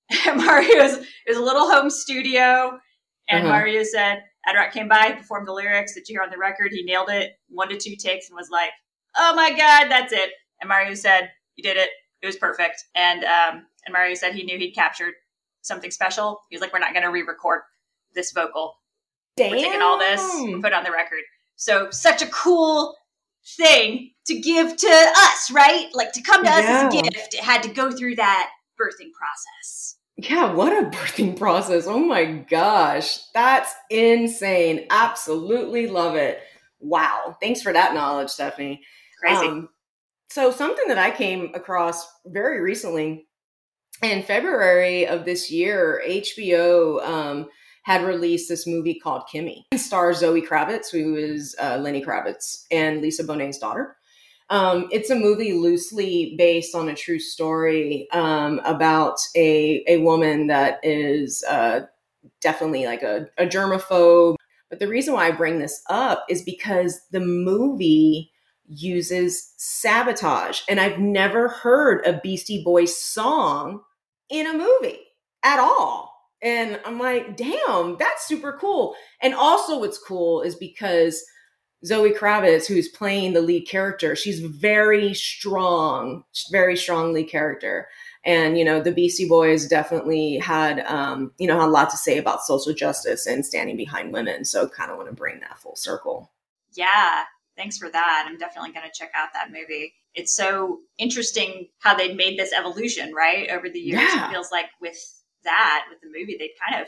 Mario's, 0.26 1.06
was 1.28 1.38
a 1.38 1.42
little 1.42 1.70
home 1.70 1.90
studio. 1.90 2.80
And 3.30 3.46
uh-huh. 3.46 3.54
Mario 3.54 3.84
said, 3.84 4.24
Ad 4.46 4.56
Rock 4.56 4.72
came 4.72 4.88
by, 4.88 5.12
performed 5.12 5.48
the 5.48 5.54
lyrics 5.54 5.94
that 5.96 6.08
you 6.08 6.14
hear 6.14 6.24
on 6.24 6.30
the 6.30 6.38
record. 6.38 6.72
He 6.72 6.84
nailed 6.84 7.10
it, 7.10 7.34
one 7.50 7.70
to 7.70 7.78
two 7.78 7.96
takes, 7.96 8.30
and 8.30 8.38
was 8.38 8.50
like, 8.50 8.70
oh 9.18 9.36
my 9.36 9.50
God, 9.50 9.90
that's 9.90 10.14
it. 10.14 10.32
And 10.62 10.70
Mario 10.70 10.94
said, 10.94 11.32
you 11.56 11.64
did 11.64 11.78
it. 11.78 11.90
It 12.22 12.26
was 12.26 12.38
perfect. 12.38 12.84
And, 12.96 13.24
um, 13.24 13.66
and 13.86 13.94
Mario 13.94 14.16
said 14.16 14.34
he 14.34 14.44
knew 14.44 14.58
he'd 14.58 14.72
captured 14.72 15.14
something 15.62 15.92
special. 15.92 16.40
He 16.50 16.56
was 16.56 16.62
like, 16.62 16.74
we're 16.74 16.80
not 16.80 16.94
going 16.94 17.04
to 17.04 17.12
re 17.12 17.24
record 17.24 17.62
this 18.16 18.32
vocal. 18.32 18.76
Damn. 19.36 19.52
We're 19.52 19.58
taking 19.58 19.82
all 19.82 20.00
this, 20.00 20.22
we're 20.22 20.62
put 20.62 20.74
on 20.74 20.84
the 20.84 20.92
record. 20.92 21.22
So, 21.58 21.90
such 21.92 22.22
a 22.22 22.28
cool 22.28 22.96
thing 23.56 24.12
to 24.26 24.40
give 24.40 24.76
to 24.76 24.88
us, 25.18 25.52
right? 25.52 25.88
Like 25.94 26.12
to 26.14 26.22
come 26.22 26.44
to 26.44 26.50
yeah. 26.50 26.58
us 26.58 26.66
as 26.66 26.94
a 26.94 27.02
gift. 27.02 27.34
It 27.34 27.44
had 27.44 27.64
to 27.64 27.70
go 27.70 27.92
through 27.92 28.16
that 28.16 28.50
birthing 28.80 29.12
process. 29.14 29.97
Yeah, 30.18 30.52
what 30.54 30.74
a 30.74 30.90
birthing 30.90 31.38
process. 31.38 31.86
Oh 31.88 32.00
my 32.00 32.26
gosh. 32.26 33.20
That's 33.34 33.74
insane. 33.90 34.88
Absolutely 34.90 35.88
love 35.88 36.16
it. 36.16 36.42
Wow. 36.80 37.38
Thanks 37.42 37.62
for 37.62 37.72
that 37.74 37.94
knowledge, 37.94 38.30
Stephanie. 38.30 38.82
Crazy. 39.20 39.48
Um, 39.48 39.70
so, 40.30 40.52
something 40.52 40.88
that 40.90 40.98
I 40.98 41.12
came 41.12 41.52
across 41.54 42.06
very 42.26 42.60
recently 42.60 43.28
in 44.04 44.24
February 44.24 45.08
of 45.08 45.26
this 45.26 45.50
year, 45.50 46.02
HBO 46.06 47.04
um, 47.08 47.48
had 47.84 48.04
released 48.04 48.50
this 48.50 48.68
movie 48.68 49.00
called 49.00 49.24
Kimi. 49.32 49.66
It 49.72 49.80
stars 49.80 50.18
Zoe 50.18 50.42
Kravitz, 50.42 50.92
who 50.92 51.16
is 51.16 51.56
uh, 51.60 51.78
Lenny 51.78 52.04
Kravitz 52.04 52.66
and 52.70 53.02
Lisa 53.02 53.24
Bonet's 53.24 53.58
daughter. 53.58 53.96
Um, 54.50 54.88
it's 54.92 55.10
a 55.10 55.16
movie 55.16 55.54
loosely 55.54 56.36
based 56.38 56.74
on 56.74 56.88
a 56.88 56.96
true 56.96 57.20
story 57.20 58.08
um, 58.12 58.62
about 58.64 59.20
a 59.36 59.84
a 59.88 59.98
woman 59.98 60.48
that 60.48 60.80
is 60.84 61.44
uh, 61.50 61.82
definitely 62.42 62.86
like 62.86 63.04
a, 63.04 63.28
a 63.38 63.46
germaphobe. 63.46 64.36
But 64.70 64.80
the 64.80 64.88
reason 64.88 65.14
why 65.14 65.28
I 65.28 65.32
bring 65.32 65.60
this 65.60 65.82
up 65.90 66.26
is 66.30 66.42
because 66.42 67.02
the 67.12 67.20
movie 67.22 68.32
uses 68.68 69.54
sabotage, 69.58 70.62
and 70.70 70.80
I've 70.80 71.00
never 71.00 71.48
heard 71.48 72.06
a 72.06 72.20
Beastie 72.22 72.64
Boys 72.64 72.96
song 72.96 73.82
in 74.30 74.48
a 74.48 74.54
movie 74.54 75.00
at 75.44 75.60
all. 75.60 76.14
And 76.42 76.80
I'm 76.86 77.00
like, 77.00 77.36
damn, 77.36 77.98
that's 77.98 78.28
super 78.28 78.58
cool. 78.60 78.96
And 79.22 79.34
also, 79.34 79.80
what's 79.80 79.98
cool 79.98 80.42
is 80.42 80.56
because 80.56 81.24
Zoe 81.86 82.12
Kravitz, 82.12 82.66
who's 82.66 82.88
playing 82.88 83.34
the 83.34 83.42
lead 83.42 83.68
character, 83.68 84.16
she's 84.16 84.40
very 84.40 85.14
strong, 85.14 86.24
very 86.52 86.76
strong 86.76 87.14
lead 87.14 87.30
character. 87.30 87.88
And 88.26 88.58
you 88.58 88.66
know, 88.66 88.82
the 88.82 88.92
Beastie 88.92 89.28
Boys 89.28 89.68
definitely 89.68 90.38
had, 90.38 90.80
um, 90.88 91.32
you 91.38 91.48
know, 91.48 91.60
had 91.60 91.70
a 91.70 91.72
lot 91.72 91.90
to 91.92 91.98
say 91.98 92.18
about 92.18 92.44
social 92.44 92.74
justice 92.74 93.26
and 93.26 93.46
standing 93.46 93.78
behind 93.78 94.12
women. 94.12 94.44
So, 94.44 94.68
kind 94.68 94.92
of 94.92 94.98
want 94.98 95.10
to 95.10 95.16
bring 95.16 95.40
that 95.42 95.60
full 95.60 95.76
circle. 95.76 96.32
Yeah, 96.74 97.24
thanks 97.56 97.78
for 97.78 97.90
that. 97.90 98.26
I'm 98.28 98.38
definitely 98.38 98.72
going 98.72 98.86
to 98.86 98.92
check 98.94 99.12
out 99.16 99.30
that 99.34 99.52
movie. 99.52 99.94
It's 100.14 100.36
so 100.36 100.80
interesting 100.98 101.68
how 101.80 101.96
they 101.96 102.14
made 102.14 102.40
this 102.40 102.54
evolution, 102.54 103.14
right, 103.14 103.50
over 103.50 103.70
the 103.70 103.80
years. 103.80 104.02
Yeah. 104.02 104.28
It 104.28 104.32
feels 104.32 104.52
like 104.52 104.68
with 104.82 104.98
that, 105.44 105.86
with 105.90 106.02
the 106.02 106.08
movie, 106.08 106.36
they'd 106.38 106.56
kind 106.70 106.82
of 106.82 106.88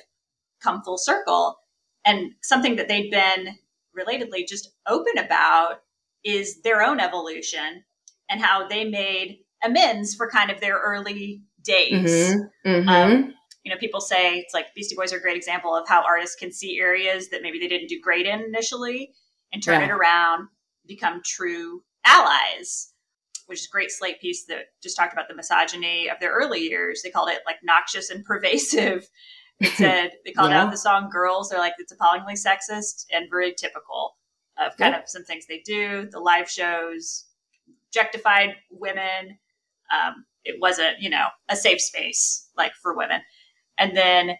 come 0.61 0.81
full 0.81 0.97
circle. 0.97 1.57
And 2.05 2.31
something 2.41 2.75
that 2.77 2.87
they'd 2.87 3.11
been 3.11 3.55
relatedly 3.99 4.47
just 4.47 4.71
open 4.87 5.17
about 5.17 5.81
is 6.23 6.61
their 6.61 6.81
own 6.81 6.99
evolution 6.99 7.83
and 8.29 8.41
how 8.41 8.67
they 8.67 8.85
made 8.85 9.39
amends 9.63 10.15
for 10.15 10.29
kind 10.29 10.51
of 10.51 10.61
their 10.61 10.77
early 10.77 11.43
days. 11.63 12.35
Mm-hmm. 12.35 12.69
Mm-hmm. 12.69 12.89
Um, 12.89 13.33
you 13.63 13.71
know, 13.71 13.77
people 13.77 14.01
say 14.01 14.37
it's 14.37 14.53
like 14.53 14.73
Beastie 14.73 14.95
Boys 14.95 15.13
are 15.13 15.17
a 15.17 15.21
great 15.21 15.37
example 15.37 15.75
of 15.75 15.87
how 15.87 16.03
artists 16.03 16.35
can 16.35 16.51
see 16.51 16.79
areas 16.79 17.29
that 17.29 17.41
maybe 17.41 17.59
they 17.59 17.67
didn't 17.67 17.89
do 17.89 17.99
great 18.01 18.25
in 18.25 18.41
initially 18.41 19.11
and 19.51 19.61
turn 19.61 19.81
yeah. 19.81 19.87
it 19.87 19.91
around, 19.91 20.47
become 20.87 21.21
true 21.25 21.81
allies, 22.05 22.93
which 23.47 23.59
is 23.59 23.65
a 23.65 23.71
great 23.71 23.91
slate 23.91 24.21
piece 24.21 24.45
that 24.45 24.67
just 24.81 24.95
talked 24.95 25.13
about 25.13 25.27
the 25.27 25.35
misogyny 25.35 26.09
of 26.09 26.19
their 26.19 26.31
early 26.31 26.61
years. 26.61 27.01
They 27.03 27.09
called 27.09 27.29
it 27.29 27.41
like 27.45 27.57
noxious 27.63 28.09
and 28.09 28.23
pervasive. 28.23 29.07
It 29.59 29.73
said 29.73 30.11
they 30.25 30.31
called 30.31 30.51
yeah. 30.51 30.63
out 30.63 30.71
the 30.71 30.77
song 30.77 31.09
"Girls." 31.11 31.49
They're 31.49 31.59
like 31.59 31.73
it's 31.79 31.91
appallingly 31.91 32.35
sexist 32.35 33.05
and 33.11 33.29
very 33.29 33.53
typical 33.53 34.15
of 34.57 34.75
kind 34.77 34.95
of 34.95 35.03
some 35.07 35.23
things 35.23 35.45
they 35.47 35.61
do. 35.65 36.07
The 36.11 36.19
live 36.19 36.49
shows 36.49 37.25
objectified 37.89 38.55
women. 38.69 39.39
Um, 39.91 40.25
it 40.45 40.57
wasn't, 40.61 40.99
you 40.99 41.09
know, 41.09 41.27
a 41.49 41.55
safe 41.55 41.81
space 41.81 42.47
like 42.57 42.73
for 42.81 42.95
women. 42.95 43.21
And 43.77 43.95
then 43.95 44.37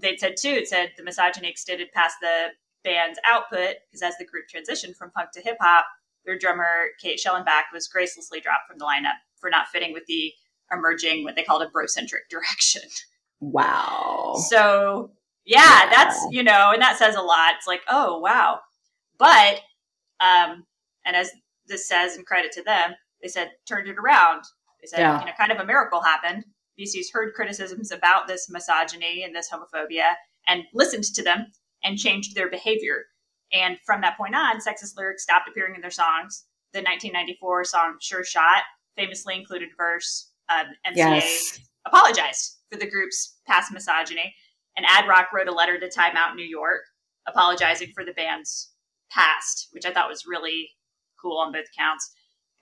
they 0.00 0.16
said 0.16 0.36
too, 0.40 0.50
it 0.50 0.68
said 0.68 0.92
the 0.96 1.04
misogyny 1.04 1.48
extended 1.48 1.88
past 1.92 2.16
the 2.20 2.48
band's 2.82 3.18
output 3.26 3.76
because 3.88 4.02
as 4.02 4.16
the 4.18 4.24
group 4.24 4.46
transitioned 4.48 4.96
from 4.96 5.10
punk 5.10 5.30
to 5.32 5.40
hip 5.40 5.56
hop, 5.60 5.84
their 6.24 6.38
drummer 6.38 6.88
Kate 7.00 7.20
Schellenbach 7.24 7.72
was 7.72 7.88
gracelessly 7.88 8.42
dropped 8.42 8.68
from 8.68 8.78
the 8.78 8.84
lineup 8.84 9.18
for 9.38 9.50
not 9.50 9.68
fitting 9.68 9.92
with 9.92 10.06
the 10.06 10.32
emerging 10.72 11.24
what 11.24 11.34
they 11.34 11.42
called 11.42 11.62
a 11.62 11.66
brocentric 11.66 12.28
direction. 12.30 12.82
Wow. 13.40 14.36
So 14.48 15.10
yeah, 15.44 15.84
wow. 15.84 15.90
that's 15.90 16.26
you 16.30 16.42
know, 16.42 16.70
and 16.72 16.82
that 16.82 16.98
says 16.98 17.16
a 17.16 17.22
lot. 17.22 17.54
It's 17.56 17.66
like, 17.66 17.82
oh 17.88 18.18
wow. 18.18 18.60
But 19.18 19.60
um, 20.20 20.64
and 21.04 21.16
as 21.16 21.30
this 21.66 21.88
says, 21.88 22.16
and 22.16 22.26
credit 22.26 22.52
to 22.52 22.62
them, 22.62 22.92
they 23.22 23.28
said 23.28 23.50
turned 23.66 23.88
it 23.88 23.96
around. 23.98 24.44
They 24.80 24.86
said, 24.86 25.00
yeah. 25.00 25.20
you 25.20 25.26
know, 25.26 25.32
kind 25.38 25.52
of 25.52 25.58
a 25.58 25.64
miracle 25.64 26.00
happened. 26.00 26.44
Beastie's 26.76 27.10
heard 27.10 27.34
criticisms 27.34 27.90
about 27.90 28.26
this 28.26 28.48
misogyny 28.48 29.24
and 29.24 29.34
this 29.34 29.50
homophobia 29.50 30.14
and 30.48 30.62
listened 30.72 31.04
to 31.04 31.22
them 31.22 31.46
and 31.84 31.98
changed 31.98 32.34
their 32.34 32.48
behavior. 32.48 33.04
And 33.52 33.76
from 33.84 34.00
that 34.00 34.16
point 34.16 34.34
on, 34.34 34.60
sexist 34.60 34.96
lyrics 34.96 35.22
stopped 35.22 35.48
appearing 35.48 35.74
in 35.74 35.82
their 35.82 35.90
songs. 35.90 36.44
The 36.72 36.78
1994 36.78 37.64
song 37.64 37.96
Sure 38.00 38.24
Shot 38.24 38.62
famously 38.96 39.34
included 39.36 39.68
verse 39.76 40.30
um, 40.48 40.66
MCA 40.86 40.96
yes. 40.96 41.60
apologized 41.86 42.59
for 42.70 42.78
the 42.78 42.88
group's 42.88 43.38
past 43.46 43.72
misogyny. 43.72 44.34
And 44.76 44.86
Ad 44.88 45.08
Rock 45.08 45.28
wrote 45.32 45.48
a 45.48 45.52
letter 45.52 45.78
to 45.78 45.90
Time 45.90 46.16
Out 46.16 46.36
New 46.36 46.44
York 46.44 46.82
apologizing 47.26 47.92
for 47.94 48.04
the 48.04 48.12
band's 48.12 48.70
past, 49.10 49.68
which 49.72 49.84
I 49.84 49.92
thought 49.92 50.08
was 50.08 50.26
really 50.26 50.70
cool 51.20 51.38
on 51.38 51.52
both 51.52 51.66
counts. 51.76 52.12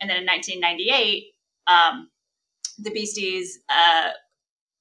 And 0.01 0.09
then 0.09 0.18
in 0.18 0.27
1998, 0.27 1.25
um, 1.66 2.09
the 2.79 2.90
Beasties 2.90 3.59
uh, 3.68 4.11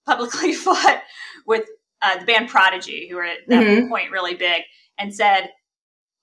publicly 0.05 0.53
fought 0.53 1.03
with 1.45 1.65
uh, 2.01 2.19
the 2.19 2.25
band 2.25 2.49
Prodigy, 2.49 3.07
who 3.09 3.15
were 3.15 3.25
at 3.25 3.39
that 3.47 3.63
mm-hmm. 3.63 3.89
point 3.89 4.11
really 4.11 4.35
big, 4.35 4.63
and 4.99 5.13
said, 5.13 5.49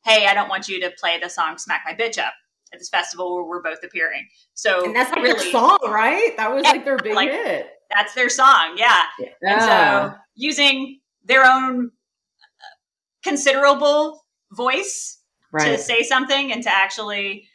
"Hey, 0.04 0.26
I 0.26 0.34
don't 0.34 0.48
want 0.48 0.68
you 0.68 0.80
to 0.80 0.90
play 0.98 1.18
the 1.18 1.28
song 1.28 1.58
"Smack 1.58 1.82
My 1.84 1.94
Bitch 1.94 2.18
Up" 2.18 2.32
at 2.72 2.78
this 2.78 2.88
festival 2.88 3.34
where 3.34 3.44
we're 3.44 3.62
both 3.62 3.82
appearing." 3.82 4.26
So 4.54 4.84
and 4.84 4.94
that's 4.94 5.10
like 5.10 5.22
really, 5.22 5.40
their 5.40 5.50
song, 5.50 5.78
right? 5.88 6.36
That 6.36 6.54
was 6.54 6.62
like 6.62 6.84
their 6.84 6.96
big 6.96 7.14
like, 7.14 7.30
hit. 7.30 7.70
That's 7.94 8.14
their 8.14 8.28
song, 8.28 8.74
yeah. 8.76 9.02
yeah. 9.18 9.28
And 9.42 9.62
so 9.62 9.68
ah. 9.70 10.18
using 10.34 11.00
their 11.24 11.44
own 11.44 11.90
considerable 13.22 14.24
voice 14.52 15.20
right. 15.52 15.64
to 15.64 15.78
say 15.78 16.02
something 16.02 16.52
and 16.52 16.62
to 16.62 16.70
actually 16.70 17.48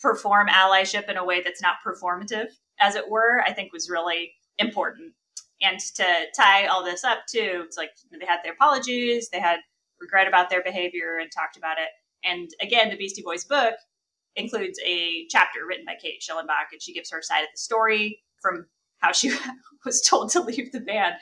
perform 0.00 0.48
allyship 0.48 1.08
in 1.08 1.16
a 1.16 1.24
way 1.24 1.42
that's 1.42 1.62
not 1.62 1.76
performative, 1.86 2.48
as 2.80 2.94
it 2.94 3.08
were, 3.08 3.40
I 3.46 3.52
think 3.52 3.72
was 3.72 3.88
really 3.88 4.32
important. 4.58 5.14
And 5.62 5.80
to 5.96 6.04
tie 6.36 6.66
all 6.66 6.84
this 6.84 7.04
up 7.04 7.20
too, 7.26 7.62
it's 7.64 7.78
like 7.78 7.90
they 8.10 8.26
had 8.26 8.40
their 8.44 8.52
apologies, 8.52 9.30
they 9.30 9.40
had 9.40 9.60
regret 10.00 10.28
about 10.28 10.50
their 10.50 10.62
behavior 10.62 11.18
and 11.18 11.30
talked 11.32 11.56
about 11.56 11.78
it. 11.78 11.88
And 12.24 12.50
again, 12.60 12.90
the 12.90 12.96
Beastie 12.96 13.22
Boys 13.22 13.44
book 13.44 13.74
includes 14.36 14.78
a 14.84 15.26
chapter 15.30 15.60
written 15.66 15.84
by 15.86 15.94
Kate 16.00 16.20
Schellenbach, 16.20 16.72
and 16.72 16.82
she 16.82 16.92
gives 16.92 17.10
her 17.10 17.22
side 17.22 17.42
of 17.42 17.48
the 17.52 17.58
story 17.58 18.22
from 18.42 18.66
how 18.98 19.12
she 19.12 19.32
was 19.84 20.00
told 20.00 20.30
to 20.30 20.40
leave 20.40 20.72
the 20.72 20.80
band. 20.80 21.14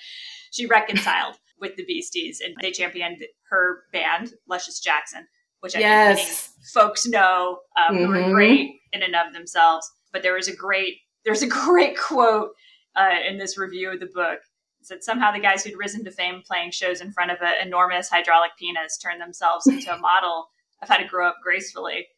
She 0.50 0.66
reconciled 0.66 1.36
with 1.60 1.76
the 1.76 1.84
Beasties 1.84 2.40
and 2.44 2.54
they 2.60 2.72
championed 2.72 3.24
her 3.50 3.84
band, 3.92 4.32
Luscious 4.48 4.80
Jackson, 4.80 5.26
which 5.60 5.76
I 5.76 5.80
yes. 5.80 6.18
think 6.18 6.66
folks 6.74 7.06
know 7.06 7.60
um, 7.78 7.96
mm-hmm. 7.96 8.08
were 8.08 8.32
great 8.32 8.80
in 8.92 9.02
and 9.02 9.14
of 9.14 9.32
themselves. 9.32 9.90
But 10.12 10.22
there 10.22 10.34
was 10.34 10.48
a 10.48 10.56
great 10.56 10.96
there's 11.24 11.42
a 11.42 11.48
great 11.48 11.96
quote 11.98 12.50
uh, 12.96 13.16
in 13.26 13.38
this 13.38 13.56
review 13.56 13.92
of 13.92 14.00
the 14.00 14.10
book. 14.12 14.40
It 14.80 14.86
said 14.86 15.04
somehow 15.04 15.32
the 15.32 15.38
guys 15.38 15.62
who'd 15.62 15.78
risen 15.78 16.04
to 16.04 16.10
fame 16.10 16.42
playing 16.44 16.72
shows 16.72 17.00
in 17.00 17.12
front 17.12 17.30
of 17.30 17.38
an 17.40 17.54
enormous 17.64 18.08
hydraulic 18.08 18.50
penis 18.58 18.98
turned 18.98 19.20
themselves 19.20 19.66
into 19.68 19.94
a 19.94 19.98
model 19.98 20.48
of 20.82 20.88
how 20.88 20.96
to 20.96 21.06
grow 21.06 21.28
up 21.28 21.36
gracefully. 21.42 22.08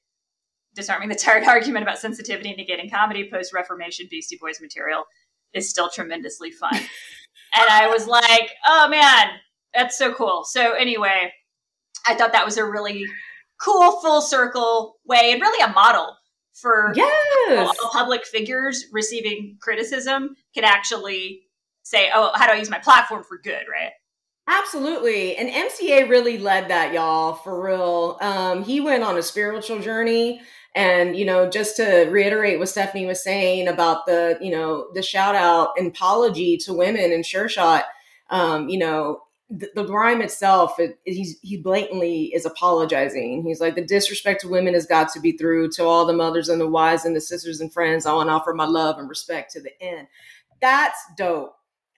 Disarming 0.75 1.11
the 1.11 1.15
tired 1.15 1.45
argument 1.45 1.83
about 1.83 1.99
sensitivity 1.99 2.51
and 2.51 2.59
negating 2.59 2.91
comedy 2.91 3.29
post 3.31 3.53
Reformation 3.53 4.09
Beastie 4.11 4.39
Boys 4.41 4.61
material 4.61 5.05
is 5.55 5.71
still 5.71 5.89
tremendously 5.89 6.51
fun. 6.51 6.75
and 6.75 7.71
I 7.71 7.89
was 7.89 8.07
like, 8.07 8.51
oh 8.67 8.89
man, 8.89 9.29
that's 9.75 9.99
so 9.99 10.13
cool. 10.13 10.45
So 10.45 10.73
anyway, 10.73 11.33
I 12.07 12.15
thought 12.15 12.33
that 12.33 12.45
was 12.45 12.57
a 12.57 12.65
really 12.65 13.07
cool 13.61 14.01
full 14.01 14.21
circle 14.21 14.97
way 15.07 15.33
and 15.33 15.41
really 15.41 15.63
a 15.63 15.73
model 15.73 16.17
for 16.55 16.93
yes. 16.95 17.77
public 17.93 18.25
figures 18.27 18.87
receiving 18.93 19.57
criticism 19.61 20.37
can 20.55 20.65
actually 20.65 21.43
say, 21.83 22.11
oh, 22.15 22.31
how 22.35 22.47
do 22.47 22.53
I 22.53 22.57
use 22.57 22.71
my 22.71 22.79
platform 22.79 23.25
for 23.25 23.39
good, 23.39 23.65
right? 23.71 23.93
Absolutely. 24.47 25.37
And 25.37 25.49
MCA 25.49 26.09
really 26.09 26.37
led 26.39 26.69
that, 26.69 26.93
y'all, 26.93 27.35
for 27.35 27.63
real. 27.63 28.19
Um, 28.21 28.63
he 28.63 28.81
went 28.81 29.03
on 29.03 29.17
a 29.17 29.23
spiritual 29.23 29.81
journey. 29.81 30.43
And, 30.75 31.17
you 31.17 31.25
know, 31.25 31.49
just 31.49 31.77
to 31.77 32.07
reiterate 32.11 32.59
what 32.59 32.69
Stephanie 32.69 33.07
was 33.07 33.23
saying 33.23 33.69
about 33.69 34.07
the, 34.07 34.37
you 34.41 34.51
know, 34.51 34.89
the 34.93 35.03
shout 35.03 35.37
out 35.37 35.71
and 35.79 35.87
apology 35.87 36.57
to 36.59 36.75
women 36.75 37.13
in 37.13 37.23
Sure 37.23 37.49
Shot, 37.49 37.85
um, 38.29 38.69
you 38.69 38.79
know, 38.79 39.21
the, 39.49 39.71
the 39.77 39.87
rhyme 39.87 40.21
itself, 40.21 40.81
it, 40.81 40.99
it, 41.05 41.37
he 41.43 41.57
blatantly 41.59 42.33
is 42.35 42.45
apologizing. 42.45 43.45
He's 43.47 43.61
like, 43.61 43.77
the 43.77 43.85
disrespect 43.85 44.41
to 44.41 44.49
women 44.49 44.75
has 44.75 44.87
got 44.87 45.13
to 45.13 45.21
be 45.21 45.33
through 45.37 45.71
to 45.73 45.85
all 45.85 46.07
the 46.07 46.13
mothers 46.13 46.49
and 46.49 46.61
the 46.61 46.69
wives 46.69 47.05
and 47.05 47.15
the 47.15 47.21
sisters 47.21 47.61
and 47.61 47.73
friends. 47.73 48.05
I 48.05 48.13
want 48.13 48.29
to 48.29 48.33
offer 48.33 48.53
my 48.53 48.67
love 48.67 48.99
and 48.99 49.09
respect 49.09 49.53
to 49.53 49.61
the 49.61 49.81
end. 49.81 50.09
That's 50.61 50.99
dope. 51.17 51.55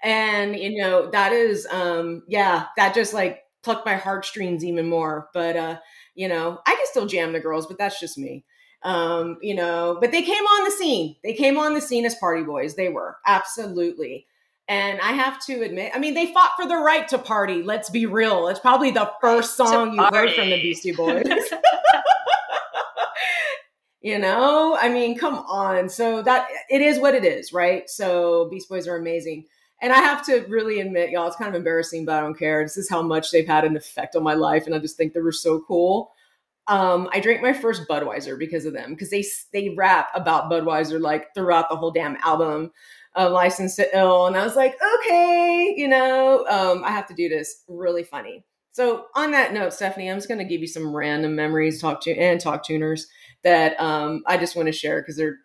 And, 0.07 0.55
you 0.55 0.81
know, 0.81 1.11
that 1.11 1.33
is, 1.33 1.67
um, 1.69 2.23
yeah, 2.29 2.67
that 2.77 2.95
just 2.95 3.13
like 3.13 3.41
plucked 3.65 3.85
my 3.85 3.97
heartstrings 3.97 4.65
even 4.65 4.89
more. 4.89 5.29
But, 5.35 5.57
uh, 5.57 5.79
you 6.15 6.29
know, 6.29 6.61
I 6.65 6.77
can 6.77 6.87
still 6.87 7.07
jam 7.07 7.33
the 7.33 7.41
girls, 7.41 7.67
but 7.67 7.77
that's 7.77 7.99
just 7.99 8.17
me. 8.17 8.45
Um, 8.85 9.37
you 9.43 9.57
know, 9.57 9.99
but 10.01 10.13
they 10.13 10.23
came 10.23 10.45
on 10.45 10.65
the 10.65 10.71
scene. 10.71 11.17
They 11.25 11.33
came 11.33 11.59
on 11.59 11.75
the 11.75 11.81
scene 11.81 12.07
as 12.07 12.15
party 12.15 12.45
boys. 12.45 12.77
They 12.77 12.89
were 12.89 13.17
absolutely. 13.27 14.27
And 14.69 15.01
I 15.01 15.11
have 15.11 15.45
to 15.47 15.63
admit, 15.63 15.91
I 15.93 15.99
mean, 15.99 16.15
they 16.15 16.33
fought 16.33 16.53
for 16.55 16.69
the 16.69 16.77
right 16.77 17.09
to 17.09 17.19
party. 17.19 17.65
Let's 17.65 17.91
be 17.91 18.07
real. 18.07 18.47
It's 18.47 18.61
probably 18.61 18.93
the 18.93 19.11
first 19.21 19.57
song 19.57 19.93
you 19.93 20.05
heard 20.05 20.35
from 20.35 20.51
the 20.51 20.63
Beastie 20.63 20.93
Boys. 20.93 21.27
you 24.01 24.21
know, 24.21 24.79
I 24.81 24.89
mean, 24.89 25.19
come 25.19 25.35
on. 25.35 25.89
So 25.89 26.23
that 26.23 26.47
it 26.71 26.81
is 26.81 27.01
what 27.01 27.17
it 27.17 27.25
is, 27.25 27.53
right? 27.53 27.91
So 27.91 28.47
Beast 28.53 28.69
Boys 28.69 28.87
are 28.87 28.97
amazing. 28.97 29.47
And 29.83 29.93
I 29.93 29.99
have 29.99 30.25
to 30.27 30.47
really 30.49 30.81
admit, 30.81 31.11
y'all, 31.11 31.27
it's 31.27 31.37
kind 31.37 31.51
of 31.51 31.55
embarrassing, 31.55 32.05
but 32.07 32.15
I 32.15 32.21
don't 32.21 32.39
care. 32.39 32.63
This 32.63 32.79
is 32.79 32.89
how 32.89 33.03
much 33.03 33.31
they've 33.31 33.47
had 33.47 33.65
an 33.65 33.77
effect 33.77 34.17
on 34.17 34.23
my 34.23 34.35
life. 34.35 34.67
And 34.67 34.75
I 34.75 34.79
just 34.79 34.97
think 34.97 35.13
they 35.13 35.21
were 35.21 35.33
so 35.33 35.61
cool. 35.61 36.13
Um, 36.67 37.09
I 37.13 37.21
drank 37.21 37.43
my 37.43 37.53
first 37.53 37.87
Budweiser 37.89 38.39
because 38.39 38.65
of 38.65 38.73
them, 38.73 38.91
because 38.91 39.11
they 39.11 39.25
they 39.53 39.75
rap 39.77 40.09
about 40.15 40.51
Budweiser 40.51 41.01
like 41.01 41.33
throughout 41.35 41.69
the 41.69 41.77
whole 41.77 41.93
damn 41.93 42.17
album 42.25 42.73
of 43.15 43.33
License 43.33 43.77
to 43.77 43.97
Ill. 43.97 44.27
And 44.27 44.37
I 44.37 44.45
was 44.45 44.57
like, 44.57 44.75
okay, 44.99 45.75
you 45.77 45.89
know, 45.89 46.45
um, 46.49 46.83
I 46.85 46.91
have 46.91 47.07
to 47.09 47.15
do 47.15 47.29
this. 47.29 47.63
Really 47.69 48.03
funny. 48.03 48.45
So 48.73 49.07
on 49.15 49.31
that 49.31 49.55
note, 49.55 49.73
Stephanie, 49.73 50.11
I'm 50.11 50.19
just 50.19 50.29
going 50.29 50.39
to 50.39 50.45
give 50.45 50.61
you 50.61 50.67
some 50.67 50.95
random 50.95 51.35
memories, 51.37 51.81
talk 51.81 52.03
to 52.03 52.15
and 52.15 52.41
talk 52.41 52.63
tuners 52.65 53.07
that 53.43 53.81
um, 53.81 54.23
I 54.27 54.37
just 54.37 54.57
want 54.57 54.67
to 54.67 54.73
share 54.73 55.01
because 55.01 55.17
they're, 55.17 55.39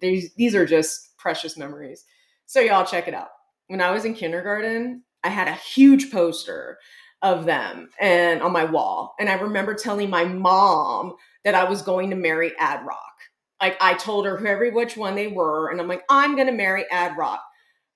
they, 0.00 0.30
these 0.36 0.54
are 0.54 0.66
just 0.66 1.16
precious 1.16 1.56
memories. 1.56 2.04
So 2.46 2.60
y'all 2.60 2.84
check 2.84 3.06
it 3.06 3.14
out. 3.14 3.28
When 3.68 3.80
I 3.80 3.90
was 3.90 4.04
in 4.04 4.14
kindergarten, 4.14 5.04
I 5.24 5.28
had 5.28 5.48
a 5.48 5.52
huge 5.54 6.10
poster 6.10 6.78
of 7.22 7.44
them 7.44 7.88
and 8.00 8.42
on 8.42 8.52
my 8.52 8.64
wall, 8.64 9.14
and 9.20 9.28
I 9.28 9.34
remember 9.34 9.74
telling 9.74 10.10
my 10.10 10.24
mom 10.24 11.14
that 11.44 11.54
I 11.54 11.64
was 11.64 11.82
going 11.82 12.10
to 12.10 12.16
marry 12.16 12.52
Ad 12.58 12.84
Rock. 12.84 12.98
Like 13.60 13.76
I 13.80 13.94
told 13.94 14.26
her 14.26 14.36
whoever 14.36 14.70
which 14.70 14.96
one 14.96 15.14
they 15.14 15.28
were, 15.28 15.70
and 15.70 15.80
I'm 15.80 15.88
like, 15.88 16.02
I'm 16.10 16.36
to 16.36 16.52
marry 16.52 16.84
Ad 16.90 17.16
Rock, 17.16 17.42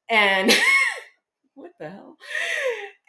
and 0.08 0.52
what 1.54 1.72
the 1.80 1.90
hell? 1.90 2.16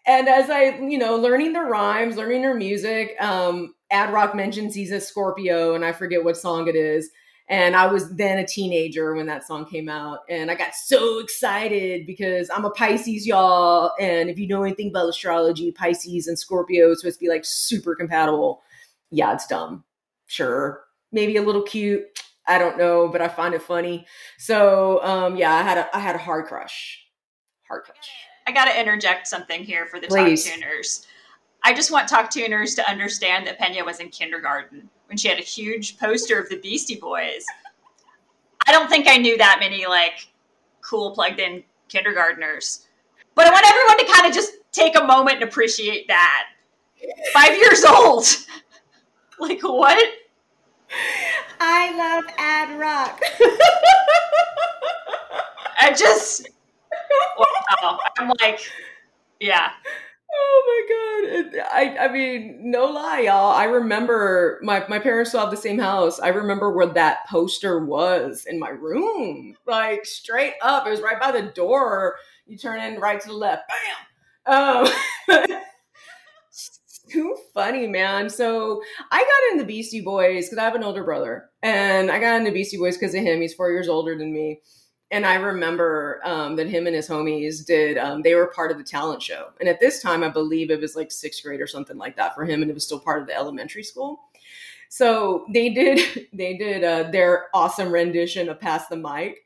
and 0.08 0.28
as 0.28 0.50
I, 0.50 0.80
you 0.80 0.98
know, 0.98 1.18
learning 1.18 1.54
the 1.54 1.62
rhymes, 1.62 2.16
learning 2.16 2.42
their 2.42 2.56
music, 2.56 3.16
um, 3.20 3.76
Ad 3.92 4.12
Rock 4.12 4.34
mentions 4.34 4.74
he's 4.74 4.92
a 4.92 5.02
Scorpio, 5.02 5.76
and 5.76 5.86
I 5.86 5.92
forget 5.92 6.24
what 6.24 6.38
song 6.38 6.68
it 6.68 6.76
is. 6.76 7.10
And 7.50 7.78
I 7.78 7.88
was 7.88 8.14
then 8.16 8.40
a 8.40 8.46
teenager 8.46 9.14
when 9.16 9.28
that 9.28 9.48
song 9.48 9.66
came 9.66 9.88
out. 9.88 10.20
And 10.30 10.52
I 10.52 10.56
got 10.56 10.76
so 10.76 11.20
excited 11.20 12.06
because 12.06 12.50
I'm 12.54 12.66
a 12.66 12.70
Pisces, 12.70 13.26
y'all. 13.26 13.92
And 14.00 14.30
if 14.30 14.38
you 14.38 14.48
know 14.48 14.64
anything 14.64 14.90
about 14.90 15.08
astrology, 15.08 15.72
Pisces 15.72 16.28
and 16.28 16.38
Scorpio 16.38 16.92
is 16.92 17.00
supposed 17.00 17.20
to 17.20 17.26
be 17.26 17.30
like 17.30 17.46
super 17.46 17.96
compatible. 17.96 18.62
Yeah, 19.12 19.34
it's 19.34 19.48
dumb. 19.48 19.86
Sure. 20.26 20.84
Maybe 21.14 21.38
a 21.38 21.42
little 21.42 21.64
cute. 21.64 22.04
I 22.48 22.58
don't 22.58 22.78
know, 22.78 23.08
but 23.08 23.22
I 23.22 23.30
find 23.30 23.54
it 23.54 23.62
funny. 23.62 24.06
So 24.38 25.04
um, 25.04 25.38
yeah, 25.38 25.54
I 25.54 25.62
had 25.62 25.78
a 25.78 25.96
I 25.96 26.00
had 26.00 26.16
a 26.16 26.20
hard 26.20 26.46
crush. 26.46 27.06
Hard 27.68 27.84
crush. 27.84 28.10
I 28.46 28.52
got 28.52 28.66
to 28.66 28.80
interject 28.80 29.28
something 29.28 29.64
here 29.64 29.86
for 29.88 30.00
the 30.00 30.08
Please. 30.08 30.46
talk 30.46 30.54
tuners. 30.54 31.06
I 31.64 31.74
just 31.74 31.92
want 31.92 32.08
talk 32.08 32.30
tuners 32.30 32.76
to 32.76 32.90
understand 32.90 33.48
that 33.48 33.60
Pena 33.60 33.84
was 33.84 34.00
in 34.00 34.10
kindergarten 34.10 34.90
when 35.08 35.18
she 35.18 35.28
had 35.28 35.40
a 35.40 35.44
huge 35.44 35.98
poster 35.98 36.40
of 36.40 36.50
the 36.50 36.58
Beastie 36.58 36.96
Boys. 36.96 37.46
I 38.68 38.72
don't 38.72 38.90
think 38.90 39.08
I 39.08 39.18
knew 39.18 39.38
that 39.38 39.58
many 39.60 39.86
like 39.88 40.28
cool 40.82 41.12
plugged 41.12 41.40
in 41.40 41.64
kindergartners. 41.88 42.88
But 43.36 43.48
I 43.48 43.52
want 43.52 43.66
everyone 43.66 43.98
to 44.00 44.06
kind 44.14 44.28
of 44.28 44.34
just 44.34 44.54
take 44.72 44.98
a 44.98 45.04
moment 45.04 45.42
and 45.42 45.50
appreciate 45.50 46.08
that. 46.08 46.48
Five 47.34 47.56
years 47.56 47.84
old. 47.86 48.26
like 49.40 49.62
what? 49.62 49.98
I 51.60 51.96
love 51.98 52.24
Ad 52.38 52.80
Rock. 52.80 53.22
I 55.80 55.94
just 55.94 56.50
wow. 57.82 58.00
I'm 58.18 58.32
like, 58.42 58.60
yeah. 59.40 59.72
Oh 60.34 60.64
my 60.68 61.50
god! 61.52 61.64
I 61.72 61.98
I 62.06 62.12
mean, 62.12 62.60
no 62.72 62.86
lie, 62.86 63.22
y'all. 63.22 63.52
I 63.52 63.64
remember 63.66 64.60
my 64.62 64.86
my 64.90 65.00
parents 65.00 65.32
still 65.32 65.42
have 65.42 65.52
the 65.52 65.58
same 65.58 65.80
house. 65.80 66.20
I 66.20 66.30
remember 66.30 66.72
where 66.72 66.88
that 66.88 67.28
poster 67.28 67.84
was 67.86 68.46
in 68.48 68.60
my 68.60 68.70
room, 68.70 69.56
like 69.66 70.06
straight 70.06 70.56
up. 70.62 70.86
It 70.86 70.92
was 70.92 71.02
right 71.02 71.20
by 71.20 71.32
the 71.32 71.44
door. 71.44 72.18
You 72.46 72.58
turn 72.58 72.82
in 72.82 73.00
right 73.00 73.20
to 73.22 73.28
the 73.28 73.34
left, 73.34 73.64
bam. 74.46 74.88
Um, 75.30 75.50
too 77.10 77.38
funny, 77.54 77.88
man. 77.88 78.30
So 78.30 78.82
I 79.12 79.20
got 79.20 79.54
into 79.54 79.66
Beastie 79.66 80.02
Boys 80.02 80.46
because 80.46 80.58
I 80.58 80.64
have 80.64 80.76
an 80.76 80.84
older 80.84 81.04
brother, 81.04 81.50
and 81.64 82.12
I 82.12 82.20
got 82.20 82.40
into 82.40 82.52
Beastie 82.52 82.78
Boys 82.78 82.98
because 82.98 83.16
of 83.16 83.24
him. 83.24 83.42
He's 83.42 83.54
four 83.54 83.72
years 83.72 83.88
older 83.88 84.18
than 84.18 84.34
me 84.34 84.62
and 85.12 85.26
I 85.26 85.36
remember 85.36 86.20
um, 86.24 86.56
that 86.58 86.68
him 86.68 86.86
and 86.86 86.96
his 86.96 87.08
homies 87.08 87.66
did. 87.66 87.98
Um, 87.98 88.22
they 88.22 88.36
were 88.36 88.48
part 88.48 88.72
of 88.72 88.78
the 88.78 88.84
talent 88.84 89.22
show, 89.22 89.50
and 89.60 89.70
at 89.70 89.80
this 89.80 90.02
time, 90.02 90.24
I 90.24 90.30
believe 90.30 90.70
it 90.70 90.82
was 90.82 90.96
like 90.96 91.12
sixth 91.12 91.44
grade 91.44 91.62
or 91.62 91.68
something 91.68 91.98
like 91.98 92.18
that 92.18 92.36
for 92.36 92.46
him, 92.46 92.62
and 92.62 92.70
it 92.70 92.74
was 92.74 92.86
still 92.86 93.00
part 93.00 93.22
of 93.22 93.28
the 93.28 93.36
elementary 93.36 93.84
school. 93.84 94.20
So 94.90 95.46
they 95.54 95.70
did 95.70 96.28
they 96.34 96.58
did 96.58 96.84
uh, 96.84 97.10
their 97.12 97.48
awesome 97.54 97.92
rendition 97.92 98.50
of 98.50 98.60
"Pass 98.60 98.88
the 98.88 98.98
Mic," 98.98 99.46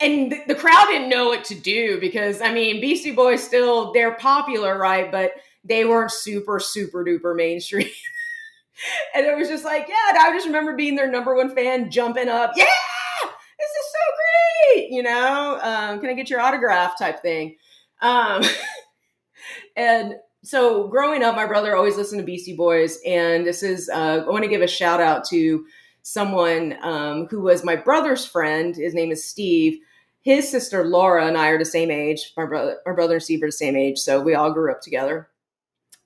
and 0.00 0.32
the, 0.46 0.54
crowd 0.54 0.86
didn't 0.88 1.10
know 1.10 1.26
what 1.26 1.44
to 1.44 1.54
do 1.54 2.00
because 2.00 2.40
I 2.40 2.52
mean, 2.52 2.80
Beastie 2.80 3.12
Boys 3.12 3.42
still 3.42 3.92
they're 3.92 4.14
popular, 4.14 4.78
right? 4.78 5.12
But 5.12 5.32
they 5.64 5.84
weren't 5.84 6.12
super 6.12 6.58
super 6.58 7.04
duper 7.04 7.36
mainstream. 7.36 7.88
and 9.14 9.26
it 9.26 9.36
was 9.36 9.48
just 9.48 9.66
like, 9.66 9.86
yeah, 9.86 10.18
I 10.18 10.32
just 10.32 10.46
remember 10.46 10.74
being 10.74 10.96
their 10.96 11.10
number 11.10 11.34
one 11.34 11.54
fan, 11.54 11.90
jumping 11.90 12.28
up, 12.28 12.52
yeah 12.56 12.64
you 14.74 15.02
know, 15.02 15.58
um, 15.62 16.00
can 16.00 16.10
I 16.10 16.14
get 16.14 16.30
your 16.30 16.40
autograph 16.40 16.98
type 16.98 17.20
thing. 17.20 17.56
Um, 18.00 18.42
and 19.76 20.14
so 20.42 20.88
growing 20.88 21.22
up, 21.22 21.34
my 21.34 21.46
brother 21.46 21.74
always 21.74 21.96
listened 21.96 22.20
to 22.20 22.26
Beastie 22.26 22.56
Boys. 22.56 22.98
And 23.06 23.46
this 23.46 23.62
is, 23.62 23.88
uh, 23.88 24.24
I 24.26 24.30
want 24.30 24.44
to 24.44 24.50
give 24.50 24.62
a 24.62 24.68
shout 24.68 25.00
out 25.00 25.24
to 25.28 25.64
someone 26.02 26.76
um, 26.82 27.26
who 27.26 27.40
was 27.40 27.64
my 27.64 27.76
brother's 27.76 28.26
friend. 28.26 28.76
His 28.76 28.94
name 28.94 29.10
is 29.10 29.24
Steve. 29.24 29.80
His 30.20 30.48
sister 30.48 30.84
Laura 30.84 31.26
and 31.26 31.36
I 31.36 31.48
are 31.48 31.58
the 31.58 31.64
same 31.64 31.90
age. 31.90 32.32
My 32.36 32.46
brother, 32.46 32.78
my 32.86 32.92
brother 32.92 33.14
and 33.14 33.22
Steve 33.22 33.42
are 33.42 33.48
the 33.48 33.52
same 33.52 33.76
age, 33.76 33.98
so 33.98 34.20
we 34.20 34.34
all 34.34 34.52
grew 34.52 34.70
up 34.70 34.80
together. 34.80 35.28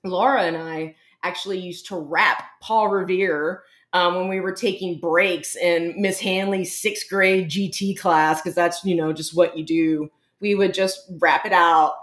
Laura 0.03 0.43
and 0.43 0.57
I 0.57 0.95
actually 1.23 1.59
used 1.59 1.87
to 1.87 1.97
rap 1.97 2.43
Paul 2.61 2.89
Revere 2.89 3.63
um, 3.93 4.15
when 4.15 4.27
we 4.27 4.39
were 4.39 4.51
taking 4.51 4.99
breaks 4.99 5.55
in 5.55 5.93
Miss 5.97 6.19
Hanley's 6.19 6.77
sixth 6.77 7.09
grade 7.09 7.49
GT 7.49 7.97
class, 7.97 8.41
because 8.41 8.55
that's, 8.55 8.83
you 8.85 8.95
know, 8.95 9.11
just 9.13 9.35
what 9.35 9.57
you 9.57 9.65
do. 9.65 10.09
We 10.39 10.55
would 10.55 10.73
just 10.73 11.11
wrap 11.19 11.45
it 11.45 11.53
out. 11.53 11.93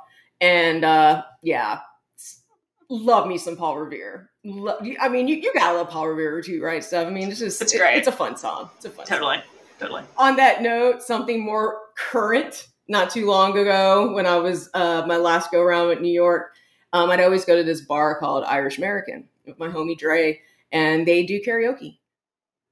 And 0.40 0.84
uh, 0.84 1.24
yeah, 1.42 1.80
love 2.90 3.26
me 3.26 3.38
some 3.38 3.56
Paul 3.56 3.78
Revere. 3.78 4.30
Love, 4.44 4.86
I 5.00 5.08
mean, 5.08 5.28
you, 5.28 5.36
you 5.36 5.52
gotta 5.54 5.76
love 5.76 5.90
Paul 5.90 6.08
Revere 6.08 6.42
too, 6.42 6.62
right? 6.62 6.84
Stuff. 6.84 7.06
I 7.06 7.10
mean, 7.10 7.30
it's 7.30 7.38
just, 7.38 7.62
it's 7.62 7.76
great. 7.76 7.94
It, 7.94 7.98
it's 7.98 8.08
a 8.08 8.12
fun 8.12 8.36
song. 8.36 8.70
It's 8.76 8.84
a 8.84 8.90
fun 8.90 9.06
Totally. 9.06 9.36
Song. 9.36 9.44
Totally. 9.78 10.02
On 10.16 10.36
that 10.36 10.62
note, 10.62 11.02
something 11.02 11.44
more 11.44 11.80
current, 11.96 12.68
not 12.88 13.10
too 13.10 13.26
long 13.26 13.56
ago 13.58 14.12
when 14.12 14.26
I 14.26 14.36
was 14.36 14.70
uh, 14.74 15.04
my 15.06 15.16
last 15.16 15.50
go 15.50 15.60
around 15.60 15.88
with 15.88 16.00
New 16.00 16.12
York, 16.12 16.52
um, 16.92 17.10
I'd 17.10 17.20
always 17.20 17.44
go 17.44 17.56
to 17.56 17.64
this 17.64 17.80
bar 17.80 18.18
called 18.18 18.44
Irish 18.44 18.78
American 18.78 19.28
with 19.44 19.58
my 19.58 19.68
homie 19.68 19.98
Dre 19.98 20.40
and 20.76 21.06
they 21.06 21.24
do 21.24 21.40
karaoke. 21.40 21.98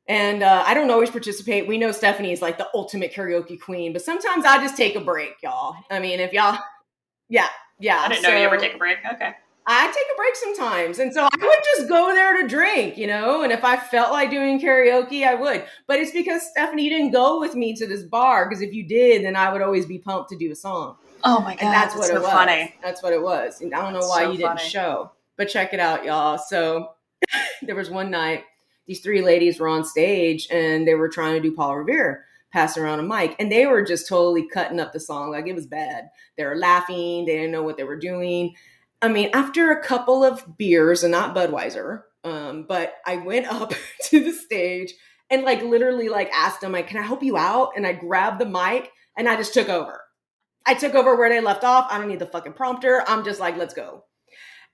And 0.07 0.43
uh, 0.43 0.65
I 0.67 0.75
don't 0.75 0.91
always 0.91 1.11
participate. 1.11 1.67
We 1.67 1.79
know 1.79 1.91
Stephanie 1.91 2.33
is 2.33 2.43
like 2.43 2.59
the 2.59 2.69
ultimate 2.75 3.15
karaoke 3.15 3.59
queen, 3.59 3.93
but 3.95 4.03
sometimes 4.03 4.45
I 4.45 4.59
just 4.59 4.77
take 4.77 4.97
a 4.97 5.01
break, 5.01 5.37
y'all. 5.43 5.77
I 5.91 5.99
mean, 5.99 6.21
if 6.21 6.33
y'all, 6.33 6.59
yeah, 7.31 7.49
yeah. 7.79 8.01
I 8.01 8.09
didn't 8.09 8.25
so, 8.25 8.31
know 8.31 8.37
you 8.37 8.45
ever 8.45 8.59
take 8.59 8.75
a 8.75 8.79
break. 8.79 8.99
Okay. 9.15 9.33
I 9.67 9.87
take 9.87 9.97
a 9.97 10.17
break 10.17 10.37
sometimes. 10.37 10.99
And 10.99 11.11
so 11.15 11.23
I 11.23 11.31
would 11.41 11.59
just 11.77 11.89
go 11.89 12.13
there 12.13 12.43
to 12.43 12.47
drink, 12.47 12.99
you 12.99 13.07
know, 13.07 13.43
and 13.43 13.51
if 13.51 13.65
I 13.65 13.79
felt 13.79 14.13
like 14.13 14.31
doing 14.31 14.61
karaoke, 14.61 15.27
I 15.27 15.35
would. 15.35 15.65
But 15.87 16.01
it's 16.01 16.11
because 16.11 16.51
Stephanie, 16.51 16.85
you 16.85 16.91
didn't 16.91 17.13
go 17.13 17.41
with 17.41 17.55
me 17.55 17.75
to 17.77 17.87
this 17.87 18.03
bar 18.03 18.47
because 18.47 18.61
if 18.61 18.75
you 18.75 18.87
did, 18.87 19.25
then 19.25 19.37
I 19.37 19.51
would 19.51 19.63
always 19.63 19.87
be 19.87 19.99
pumped 19.99 20.29
to 20.31 20.37
do 20.37 20.53
a 20.53 20.55
song. 20.55 20.97
Oh 21.25 21.41
my 21.41 21.55
God. 21.55 21.63
And 21.63 21.73
that's, 21.73 21.95
that's 21.95 21.97
what 21.97 22.09
so 22.09 22.17
it 22.17 22.23
was. 22.23 22.31
Funny. 22.31 22.75
That's 22.83 23.03
what 23.03 23.15
it 23.15 23.23
was. 23.23 23.63
And 23.63 23.75
I 23.75 23.81
don't 23.81 23.95
know 23.95 24.01
that's 24.01 24.11
why 24.11 24.25
so 24.25 24.33
you 24.33 24.37
didn't 24.37 24.61
show, 24.61 25.13
but 25.39 25.49
check 25.49 25.73
it 25.73 25.81
out, 25.81 26.05
y'all. 26.05 26.37
So 26.37 26.91
there 27.63 27.77
was 27.77 27.91
one 27.91 28.11
night 28.11 28.45
these 28.87 29.01
three 29.01 29.23
ladies 29.23 29.59
were 29.59 29.69
on 29.69 29.85
stage 29.85 30.47
and 30.51 30.87
they 30.87 30.95
were 30.95 31.09
trying 31.09 31.35
to 31.35 31.41
do 31.41 31.55
Paul 31.55 31.79
Revere, 31.79 32.25
passing 32.53 32.83
around 32.83 33.01
a 33.01 33.03
mic, 33.03 33.35
and 33.39 33.51
they 33.51 33.67
were 33.67 33.83
just 33.83 34.09
totally 34.09 34.47
cutting 34.49 34.81
up 34.81 34.93
the 34.93 35.01
song 35.01 35.31
like 35.31 35.47
it 35.47 35.55
was 35.55 35.67
bad. 35.67 36.11
They 36.37 36.45
were 36.45 36.57
laughing, 36.57 37.25
they 37.25 37.37
didn't 37.37 37.53
know 37.53 37.63
what 37.63 37.77
they 37.77 37.85
were 37.85 37.99
doing. 37.99 38.55
I 39.01 39.09
mean, 39.09 39.31
after 39.33 39.71
a 39.71 39.83
couple 39.83 40.25
of 40.25 40.57
beers 40.57 41.03
and 41.03 41.13
not 41.13 41.35
Budweiser, 41.35 42.03
um, 42.25 42.65
but 42.69 42.95
I 43.07 43.17
went 43.17 43.47
up 43.47 43.73
to 44.05 44.25
the 44.25 44.33
stage 44.33 44.95
and 45.31 45.43
like 45.43 45.63
literally 45.63 46.09
like 46.09 46.31
asked 46.33 46.61
them 46.61 46.73
like, 46.73 46.89
"Can 46.89 46.99
I 46.99 47.03
help 47.03 47.23
you 47.23 47.37
out?" 47.37 47.73
And 47.77 47.87
I 47.87 47.93
grabbed 47.93 48.41
the 48.41 48.47
mic 48.47 48.93
and 49.17 49.29
I 49.29 49.37
just 49.37 49.55
took 49.55 49.69
over. 49.69 50.01
I 50.67 50.75
took 50.75 50.95
over 50.95 51.17
where 51.17 51.29
they 51.29 51.41
left 51.41 51.65
off. 51.65 51.89
I 51.91 51.99
don't 51.99 52.09
need 52.09 52.19
the 52.19 52.27
fucking 52.27 52.55
prompter. 52.55 53.05
I'm 53.07 53.25
just 53.25 53.41
like, 53.41 53.57
let's 53.57 53.75
go. 53.75 54.05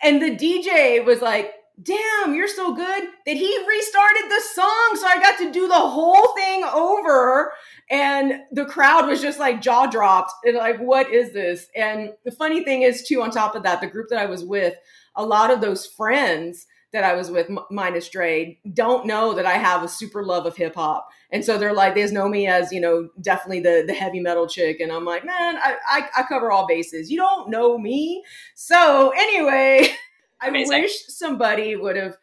And 0.03 0.23
the 0.23 0.37
DJ 0.37 1.05
was 1.05 1.21
like, 1.21 1.53
damn, 1.83 2.35
you're 2.35 2.49
so 2.49 2.75
good 2.75 3.05
that 3.27 3.37
he 3.37 3.67
restarted 3.69 4.31
the 4.31 4.43
song. 4.55 4.97
So 4.97 5.07
I 5.07 5.19
got 5.21 5.39
to 5.39 5.53
do 5.53 5.69
the 5.69 5.75
whole 5.75 6.35
thing 6.35 6.65
over. 6.65 7.53
And 7.91 8.43
the 8.53 8.67
crowd 8.67 9.07
was 9.07 9.21
just 9.21 9.39
like 9.39 9.61
jaw 9.61 9.87
dropped 9.87 10.33
and 10.45 10.57
like, 10.57 10.79
what 10.79 11.13
is 11.13 11.33
this? 11.33 11.69
And 11.75 12.13
the 12.25 12.33
funny 12.33 12.65
thing 12.65 12.83
is, 12.83 13.07
too, 13.07 13.23
on 13.23 13.31
top 13.31 13.55
of 13.55 13.63
that, 13.63 13.81
the 13.81 13.87
group 13.87 14.09
that 14.11 14.19
I 14.19 14.27
was 14.27 14.45
with, 14.45 14.75
a 15.17 15.25
lot 15.25 15.51
of 15.51 15.61
those 15.61 15.87
friends 15.87 16.67
that 16.93 17.05
I 17.05 17.15
was 17.15 17.31
with, 17.31 17.49
minus 17.71 18.09
Dre, 18.09 18.59
don't 18.75 19.07
know 19.07 19.33
that 19.35 19.47
I 19.47 19.53
have 19.53 19.85
a 19.85 19.89
super 19.89 20.25
love 20.25 20.45
of 20.45 20.57
hip 20.57 20.75
hop, 20.75 21.09
and 21.31 21.45
so 21.45 21.57
they're 21.57 21.73
like, 21.73 21.95
they 21.95 22.03
just 22.03 22.13
know 22.13 22.29
me 22.29 22.49
as 22.49 22.73
you 22.73 22.81
know, 22.81 23.09
definitely 23.21 23.61
the 23.61 23.85
the 23.87 23.93
heavy 23.93 24.19
metal 24.19 24.49
chick, 24.49 24.81
and 24.81 24.91
I'm 24.91 25.05
like, 25.05 25.25
man, 25.25 25.57
I 25.59 25.77
I, 25.89 26.09
I 26.17 26.23
cover 26.25 26.51
all 26.51 26.67
bases. 26.67 27.09
You 27.09 27.19
don't 27.19 27.49
know 27.49 27.79
me, 27.79 28.25
so 28.57 29.13
anyway. 29.17 29.95
I 30.43 30.49
Amazing. 30.49 30.83
wish 30.83 31.07
somebody 31.09 31.77
would 31.77 31.97
have 31.97 32.17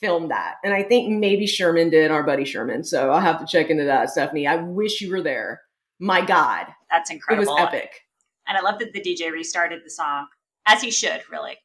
filmed 0.00 0.30
that. 0.30 0.56
And 0.64 0.72
I 0.74 0.82
think 0.82 1.10
maybe 1.10 1.46
Sherman 1.46 1.90
did, 1.90 2.10
our 2.10 2.22
buddy 2.22 2.44
Sherman. 2.44 2.84
So 2.84 3.10
I'll 3.10 3.20
have 3.20 3.38
to 3.40 3.46
check 3.46 3.70
into 3.70 3.84
that, 3.84 4.10
Stephanie. 4.10 4.46
I 4.46 4.56
wish 4.56 5.00
you 5.00 5.10
were 5.10 5.22
there. 5.22 5.60
My 5.98 6.24
God. 6.24 6.66
That's 6.90 7.10
incredible. 7.10 7.56
It 7.56 7.60
was 7.60 7.68
epic. 7.68 8.00
And 8.48 8.56
I 8.56 8.62
love 8.62 8.78
that 8.80 8.92
the 8.92 9.00
DJ 9.00 9.30
restarted 9.30 9.82
the 9.84 9.90
song, 9.90 10.26
as 10.66 10.82
he 10.82 10.90
should, 10.90 11.22
really. 11.30 11.56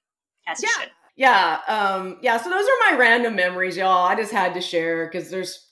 As 0.47 0.59
he 0.59 0.67
yeah. 0.67 0.81
should. 0.83 0.91
Yeah. 1.15 1.59
Um, 1.67 2.17
yeah. 2.21 2.37
So 2.37 2.49
those 2.49 2.65
are 2.65 2.91
my 2.91 2.97
random 2.97 3.35
memories, 3.35 3.77
y'all. 3.77 4.05
I 4.05 4.15
just 4.15 4.33
had 4.33 4.53
to 4.53 4.61
share 4.61 5.07
because 5.07 5.31
there's, 5.31 5.67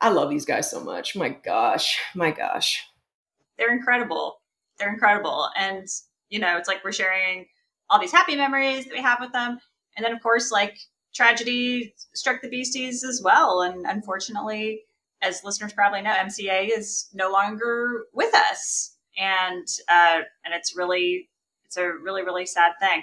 I 0.00 0.08
love 0.08 0.30
these 0.30 0.46
guys 0.46 0.70
so 0.70 0.82
much. 0.82 1.14
My 1.14 1.28
gosh. 1.28 2.00
My 2.14 2.30
gosh. 2.30 2.82
They're 3.58 3.72
incredible. 3.72 4.40
They're 4.78 4.92
incredible. 4.92 5.50
And, 5.56 5.86
you 6.30 6.38
know, 6.38 6.56
it's 6.56 6.66
like 6.66 6.82
we're 6.82 6.92
sharing 6.92 7.46
all 7.90 8.00
these 8.00 8.12
happy 8.12 8.36
memories 8.36 8.84
that 8.84 8.94
we 8.94 9.02
have 9.02 9.18
with 9.20 9.32
them. 9.32 9.58
And 9.96 10.04
then, 10.04 10.12
of 10.12 10.22
course, 10.22 10.50
like 10.50 10.78
tragedy 11.14 11.94
struck 12.14 12.40
the 12.40 12.48
Beasties 12.48 13.04
as 13.04 13.20
well. 13.22 13.62
And 13.62 13.84
unfortunately, 13.86 14.82
as 15.20 15.42
listeners 15.44 15.72
probably 15.72 16.00
know, 16.00 16.12
MCA 16.12 16.70
is 16.74 17.08
no 17.12 17.30
longer 17.30 18.04
with 18.14 18.34
us. 18.34 18.96
And, 19.18 19.66
uh, 19.88 20.20
and 20.44 20.54
it's 20.54 20.76
really, 20.76 21.28
it's 21.66 21.76
a 21.76 21.88
really, 21.88 22.22
really 22.22 22.46
sad 22.46 22.72
thing. 22.80 23.02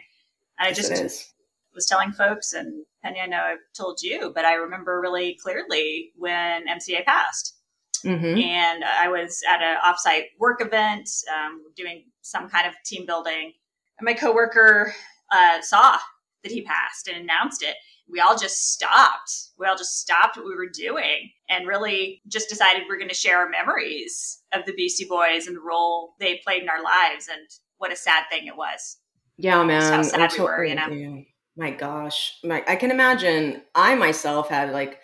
And 0.58 0.76
yes, 0.76 0.90
I 0.90 1.04
just 1.04 1.34
was 1.76 1.86
telling 1.86 2.12
folks, 2.12 2.54
and 2.54 2.86
Penny, 3.04 3.20
I 3.20 3.28
know 3.28 3.42
I've 3.42 3.58
told 3.78 4.02
you, 4.02 4.32
but 4.34 4.46
I 4.46 4.54
remember 4.54 5.00
really 5.00 5.38
clearly 5.44 6.12
when 6.16 6.66
MCA 6.66 7.06
passed. 7.06 7.56
Mm-hmm. 8.04 8.40
And 8.40 8.84
I 8.84 9.10
was 9.10 9.42
at 9.48 9.62
an 9.62 9.78
offsite 9.86 10.26
work 10.40 10.62
event, 10.62 11.10
um, 11.32 11.62
doing 11.76 12.06
some 12.22 12.50
kind 12.50 12.68
of 12.68 12.74
team 12.86 13.06
building 13.06 13.54
and 14.00 14.06
my 14.06 14.14
coworker 14.14 14.94
uh, 15.32 15.62
saw 15.62 15.98
that 16.44 16.52
he 16.52 16.62
passed 16.62 17.08
and 17.08 17.18
announced 17.18 17.64
it. 17.64 17.76
We 18.10 18.22
all 18.22 18.38
just 18.38 18.72
stopped. 18.72 19.50
We 19.58 19.68
all 19.68 19.76
just 19.76 20.00
stopped 20.00 20.38
what 20.38 20.46
we 20.46 20.56
were 20.56 20.70
doing 20.70 21.30
and 21.50 21.68
really 21.68 22.22
just 22.28 22.48
decided 22.48 22.84
we 22.88 22.96
are 22.96 23.00
going 23.00 23.10
to 23.10 23.16
share 23.16 23.40
our 23.40 23.50
memories 23.50 24.40
of 24.54 24.66
the 24.66 24.74
Beastie 24.74 25.06
Boys 25.06 25.48
and 25.48 25.58
the 25.58 25.62
role 25.62 26.14
they 26.20 26.40
played 26.44 26.64
in 26.64 26.70
our 26.70 26.82
lives 26.82 27.28
and 27.28 27.42
what 27.78 27.92
a 27.92 27.98
sad 27.98 28.24
thing 28.30 28.48
it 28.48 28.56
was. 28.56 28.98
Yeah, 29.38 29.64
man. 29.64 29.82
Just 29.82 30.16
how 30.16 30.28
sad 30.28 30.40
we 30.40 30.46
were, 30.46 30.64
you 30.64 30.76
know. 30.76 31.24
My 31.58 31.72
gosh, 31.72 32.38
my, 32.44 32.64
I 32.68 32.76
can 32.76 32.92
imagine. 32.92 33.64
I 33.74 33.96
myself 33.96 34.50
had 34.50 34.72
like 34.72 35.00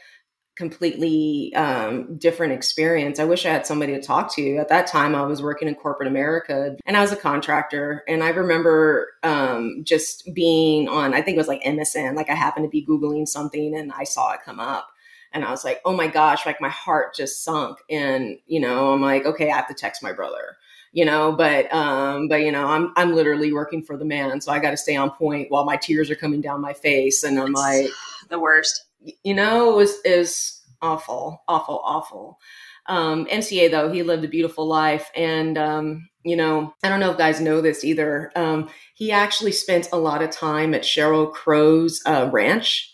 completely 0.56 1.54
um, 1.56 2.16
different 2.18 2.54
experience. 2.54 3.20
I 3.20 3.24
wish 3.24 3.46
I 3.46 3.50
had 3.50 3.66
somebody 3.66 3.94
to 3.94 4.02
talk 4.02 4.34
to. 4.36 4.58
At 4.58 4.70
that 4.70 4.86
time, 4.86 5.16
I 5.16 5.24
was 5.24 5.42
working 5.42 5.68
in 5.68 5.76
corporate 5.76 6.08
America 6.08 6.76
and 6.86 6.96
I 6.96 7.02
was 7.02 7.12
a 7.12 7.18
contractor. 7.18 8.04
And 8.08 8.24
I 8.24 8.30
remember 8.30 9.14
um, 9.24 9.82
just 9.84 10.30
being 10.34 10.88
on, 10.88 11.14
I 11.14 11.22
think 11.22 11.36
it 11.36 11.40
was 11.40 11.48
like 11.48 11.64
MSN, 11.64 12.16
like 12.16 12.30
I 12.30 12.36
happened 12.36 12.66
to 12.66 12.70
be 12.70 12.86
Googling 12.86 13.28
something 13.28 13.76
and 13.76 13.92
I 13.94 14.04
saw 14.04 14.34
it 14.34 14.42
come 14.46 14.60
up. 14.60 14.90
And 15.32 15.44
I 15.44 15.50
was 15.50 15.64
like, 15.64 15.82
oh 15.86 15.96
my 15.96 16.08
gosh, 16.08 16.46
like 16.46 16.62
my 16.62 16.70
heart 16.70 17.16
just 17.16 17.44
sunk. 17.44 17.80
And, 17.90 18.38
you 18.46 18.60
know, 18.60 18.94
I'm 18.94 19.02
like, 19.02 19.26
okay, 19.26 19.50
I 19.50 19.56
have 19.56 19.68
to 19.70 19.74
text 19.74 20.04
my 20.04 20.14
brother 20.14 20.58
you 20.94 21.04
know 21.04 21.32
but 21.32 21.74
um 21.74 22.28
but 22.28 22.42
you 22.42 22.52
know 22.52 22.68
i'm 22.68 22.94
i'm 22.96 23.14
literally 23.14 23.52
working 23.52 23.82
for 23.82 23.98
the 23.98 24.06
man 24.06 24.40
so 24.40 24.52
i 24.52 24.60
got 24.60 24.72
to 24.72 24.78
stay 24.78 24.96
on 24.96 25.10
point 25.10 25.50
while 25.50 25.66
my 25.66 25.76
tears 25.76 26.10
are 26.10 26.16
coming 26.16 26.40
down 26.40 26.62
my 26.62 26.72
face 26.72 27.24
and 27.24 27.40
i'm 27.40 27.50
it's 27.50 27.60
like 27.60 27.90
the 28.30 28.40
worst 28.40 28.83
you 29.24 29.34
know, 29.34 29.72
it 29.72 29.76
was 29.76 29.98
is 30.06 30.62
awful, 30.82 31.44
awful, 31.48 31.82
awful. 31.84 32.40
Um, 32.88 33.26
MCA 33.28 33.72
though, 33.72 33.92
he 33.92 34.04
lived 34.04 34.26
a 34.26 34.30
beautiful 34.30 34.68
life, 34.68 35.10
and 35.16 35.58
um, 35.58 36.10
you 36.24 36.36
know, 36.36 36.74
I 36.84 36.90
don't 36.90 37.00
know 37.00 37.12
if 37.12 37.18
guys 37.18 37.40
know 37.40 37.62
this 37.62 37.84
either. 37.84 38.32
Um, 38.36 38.70
he 38.96 39.12
actually 39.12 39.52
spent 39.52 39.90
a 39.92 39.98
lot 39.98 40.22
of 40.22 40.32
time 40.32 40.74
at 40.74 40.84
Sheryl 40.84 41.32
Crow's 41.32 42.02
uh, 42.06 42.30
ranch 42.32 42.94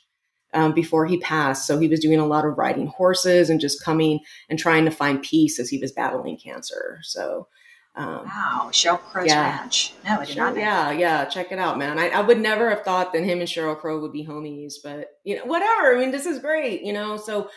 um, 0.53 0.73
before 0.73 1.05
he 1.05 1.19
passed. 1.19 1.67
So 1.67 1.79
he 1.79 1.87
was 1.87 1.99
doing 1.99 2.19
a 2.19 2.27
lot 2.27 2.45
of 2.45 2.57
riding 2.57 2.87
horses 2.87 3.49
and 3.49 3.59
just 3.59 3.83
coming 3.83 4.19
and 4.49 4.57
trying 4.57 4.85
to 4.85 4.91
find 4.91 5.21
peace 5.21 5.59
as 5.59 5.69
he 5.69 5.77
was 5.77 5.91
battling 5.91 6.37
cancer. 6.37 6.99
So 7.03 7.47
um, 7.95 8.25
wow, 8.25 8.69
Sheryl 8.71 8.99
Crow's 8.99 9.27
yeah. 9.27 9.59
Ranch. 9.59 9.93
No, 10.05 10.19
I 10.19 10.25
did 10.25 10.37
not. 10.37 10.55
Yeah, 10.55 10.91
yeah, 10.91 11.25
check 11.25 11.51
it 11.51 11.59
out, 11.59 11.77
man. 11.77 11.97
I, 11.99 12.09
I 12.09 12.21
would 12.21 12.39
never 12.39 12.69
have 12.69 12.83
thought 12.83 13.11
that 13.13 13.23
him 13.23 13.39
and 13.39 13.47
Sheryl 13.47 13.77
Crow 13.77 13.99
would 13.99 14.13
be 14.13 14.25
homies, 14.25 14.75
but 14.83 15.07
you 15.23 15.35
know, 15.35 15.45
whatever. 15.45 15.95
I 15.95 15.99
mean, 15.99 16.11
this 16.11 16.25
is 16.25 16.39
great, 16.39 16.83
you 16.83 16.93
know. 16.93 17.17
So 17.17 17.49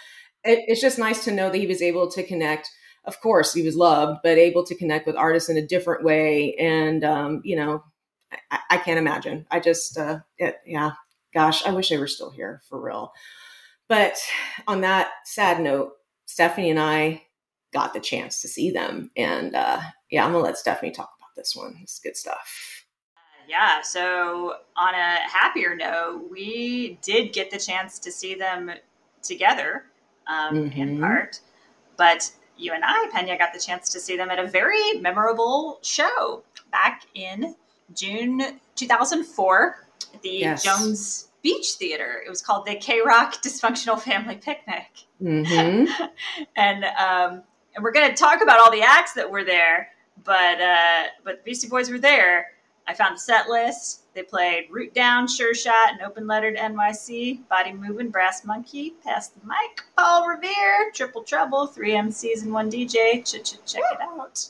it, 0.43 0.61
it's 0.67 0.81
just 0.81 0.99
nice 0.99 1.25
to 1.25 1.33
know 1.33 1.51
that 1.51 1.59
he 1.59 1.67
was 1.67 1.83
able 1.83 2.11
to 2.11 2.23
connect. 2.23 2.71
Of 3.05 3.21
course, 3.21 3.53
he 3.53 3.63
was 3.63 3.77
loved, 3.77 4.21
but 4.23 4.39
able 4.39 4.65
to 4.65 4.75
connect 4.75 5.07
with 5.07 5.17
artists 5.17 5.49
in 5.49 5.57
a 5.57 5.67
different 5.67 6.05
way. 6.05 6.55
And 6.55 7.05
um, 7.05 7.43
you 7.45 7.57
know, 7.57 7.85
I, 8.51 8.59
I, 8.71 8.77
can't 8.79 8.99
imagine. 8.99 9.47
I 9.51 9.61
just, 9.61 9.99
uh, 9.99 10.21
it, 10.39 10.57
yeah, 10.67 10.93
gosh, 11.35 11.65
I 11.67 11.73
wish 11.73 11.89
they 11.89 11.99
were 11.99 12.07
still 12.07 12.31
here 12.31 12.63
for 12.69 12.81
real. 12.81 13.13
But 13.89 14.19
on 14.67 14.81
that 14.83 15.11
sad 15.25 15.61
note, 15.61 15.93
Stephanie 16.27 16.71
and 16.71 16.81
I 16.81 17.23
got 17.73 17.95
the 17.95 18.01
chance 18.01 18.41
to 18.43 18.49
see 18.49 18.71
them. 18.71 19.11
And 19.17 19.55
uh, 19.55 19.81
yeah, 20.11 20.25
I'm 20.25 20.33
gonna 20.33 20.45
let 20.45 20.59
Stephanie 20.59 20.93
talk 20.93 21.11
about 21.19 21.35
this 21.37 21.57
one. 21.57 21.79
It's 21.83 21.99
good 21.99 22.17
stuff. 22.17 22.85
Uh, 23.17 23.21
yeah. 23.49 23.83
So 23.83 24.55
on 24.77 24.95
a 24.95 25.17
happier 25.29 25.75
note, 25.75 26.29
we 26.31 26.99
did 27.03 27.33
get 27.33 27.51
the 27.51 27.59
chance 27.59 27.99
to 28.01 28.13
see 28.13 28.35
them 28.35 28.71
together 29.23 29.85
um, 30.27 30.55
mm-hmm. 30.55 30.81
in 30.81 31.01
part, 31.01 31.41
but 31.97 32.31
you 32.57 32.73
and 32.73 32.85
I, 32.85 33.09
Pena, 33.13 33.39
got 33.39 33.53
the 33.53 33.61
chance 33.61 33.89
to 33.91 34.01
see 34.01 34.17
them 34.17 34.31
at 34.31 34.39
a 34.39 34.47
very 34.47 34.95
memorable 35.01 35.79
show 35.83 36.45
back 36.71 37.03
in 37.15 37.55
June 37.95 38.43
2004 38.77 39.87
at 40.15 40.23
the 40.23 40.29
yes. 40.29 40.63
Jones 40.63 41.29
Beach 41.43 41.73
Theater. 41.73 42.23
It 42.25 42.29
was 42.29 42.43
called 42.43 42.67
the 42.67 42.77
K 42.77 43.01
Rock 43.05 43.43
Dysfunctional 43.43 44.01
Family 44.01 44.37
Picnic. 44.37 44.89
Mm-hmm. 45.21 46.05
and 46.57 46.85
um, 46.85 47.43
and 47.75 47.83
we're 47.83 47.93
going 47.93 48.09
to 48.09 48.17
talk 48.17 48.43
about 48.43 48.61
all 48.61 48.71
the 48.71 48.83
acts 48.83 49.13
that 49.15 49.31
were 49.31 49.45
there. 49.45 49.91
But 50.25 50.61
uh, 50.61 51.05
but 51.25 51.39
the 51.39 51.43
Beastie 51.45 51.69
Boys 51.69 51.91
were 51.91 51.99
there. 51.99 52.53
I 52.87 52.95
found 52.95 53.17
the 53.17 53.21
set 53.21 53.49
list. 53.49 54.03
They 54.15 54.23
played 54.23 54.67
Root 54.71 54.93
Down, 54.93 55.29
Sure 55.29 55.55
Shot, 55.55 55.93
and 55.93 56.03
Open 56.03 56.27
Letter 56.27 56.53
to 56.53 56.59
NYC, 56.59 57.49
Body 57.49 57.73
Moving, 57.73 58.11
Brass 58.11 58.45
Monkey, 58.45 58.95
Pass 59.05 59.29
the 59.29 59.41
Mic, 59.47 59.83
Paul 59.97 60.29
Revere, 60.29 60.91
Triple 60.93 61.23
Trouble, 61.23 61.67
three 61.67 61.93
MCs 61.93 62.43
and 62.43 62.53
one 62.53 62.71
DJ. 62.71 63.25
Ch- 63.25 63.43
ch- 63.43 63.65
check 63.65 63.83
it 63.93 64.01
out. 64.01 64.49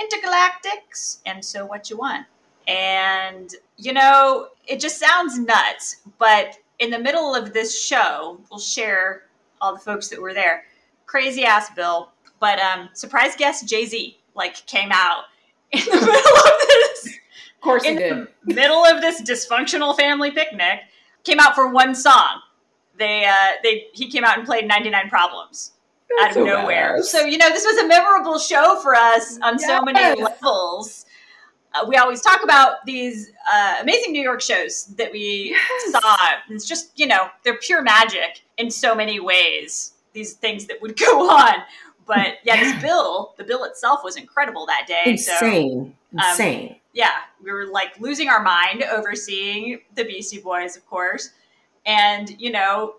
Intergalactics, 0.00 1.20
and 1.26 1.44
So 1.44 1.66
What 1.66 1.90
You 1.90 1.98
Want. 1.98 2.26
And, 2.66 3.54
you 3.76 3.92
know, 3.92 4.48
it 4.66 4.80
just 4.80 4.98
sounds 4.98 5.38
nuts, 5.38 6.00
but 6.18 6.58
in 6.78 6.90
the 6.90 6.98
middle 6.98 7.34
of 7.34 7.52
this 7.52 7.80
show, 7.80 8.40
we'll 8.50 8.58
share 8.58 9.24
all 9.60 9.74
the 9.74 9.80
folks 9.80 10.08
that 10.08 10.20
were 10.20 10.34
there. 10.34 10.64
Crazy 11.06 11.44
ass 11.44 11.70
Bill, 11.76 12.10
but 12.44 12.60
um, 12.60 12.90
surprise 12.92 13.34
guest 13.38 13.66
Jay 13.66 13.86
Z 13.86 14.18
like 14.34 14.66
came 14.66 14.90
out 14.92 15.24
in 15.72 15.80
the 15.80 15.90
middle 15.96 16.10
of 16.10 16.68
this. 16.68 17.06
Of 17.06 17.60
course, 17.62 17.84
in 17.86 17.96
the 17.96 18.28
middle 18.44 18.84
of 18.84 19.00
this 19.00 19.22
dysfunctional 19.22 19.96
family 19.96 20.30
picnic, 20.30 20.80
came 21.22 21.40
out 21.40 21.54
for 21.54 21.72
one 21.72 21.94
song. 21.94 22.42
They 22.98 23.24
uh, 23.24 23.52
they 23.62 23.86
he 23.94 24.10
came 24.10 24.24
out 24.24 24.36
and 24.36 24.46
played 24.46 24.68
99 24.68 25.08
Problems 25.08 25.72
That's 26.18 26.36
out 26.36 26.42
of 26.42 26.48
so 26.48 26.60
nowhere. 26.60 26.96
Bad. 26.96 27.04
So 27.06 27.20
you 27.24 27.38
know 27.38 27.48
this 27.48 27.64
was 27.64 27.78
a 27.78 27.88
memorable 27.88 28.38
show 28.38 28.78
for 28.82 28.94
us 28.94 29.38
on 29.40 29.54
yes. 29.58 29.66
so 29.66 29.80
many 29.80 30.20
levels. 30.22 31.06
Uh, 31.72 31.86
we 31.88 31.96
always 31.96 32.20
talk 32.20 32.44
about 32.44 32.84
these 32.84 33.32
uh, 33.50 33.78
amazing 33.80 34.12
New 34.12 34.22
York 34.22 34.42
shows 34.42 34.84
that 34.98 35.10
we 35.10 35.56
yes. 35.56 35.92
saw. 35.92 36.16
It's 36.50 36.68
just, 36.68 36.92
you 36.94 37.08
know, 37.08 37.30
they're 37.42 37.58
pure 37.58 37.82
magic 37.82 38.42
in 38.58 38.70
so 38.70 38.94
many 38.94 39.18
ways. 39.18 39.94
These 40.12 40.34
things 40.34 40.66
that 40.66 40.80
would 40.80 40.96
go 41.00 41.28
on. 41.28 41.54
But 42.06 42.38
yeah, 42.44 42.60
this 42.60 42.82
bill, 42.82 43.34
the 43.36 43.44
bill 43.44 43.64
itself 43.64 44.00
was 44.04 44.16
incredible 44.16 44.66
that 44.66 44.86
day. 44.86 45.02
Insane. 45.06 45.94
So, 46.12 46.18
um, 46.18 46.30
Insane. 46.30 46.76
Yeah, 46.92 47.10
we 47.42 47.52
were 47.52 47.66
like 47.66 47.98
losing 47.98 48.28
our 48.28 48.42
mind 48.42 48.84
overseeing 48.84 49.80
the 49.94 50.04
Beastie 50.04 50.40
Boys, 50.40 50.76
of 50.76 50.86
course. 50.86 51.30
And, 51.86 52.40
you 52.40 52.50
know, 52.52 52.96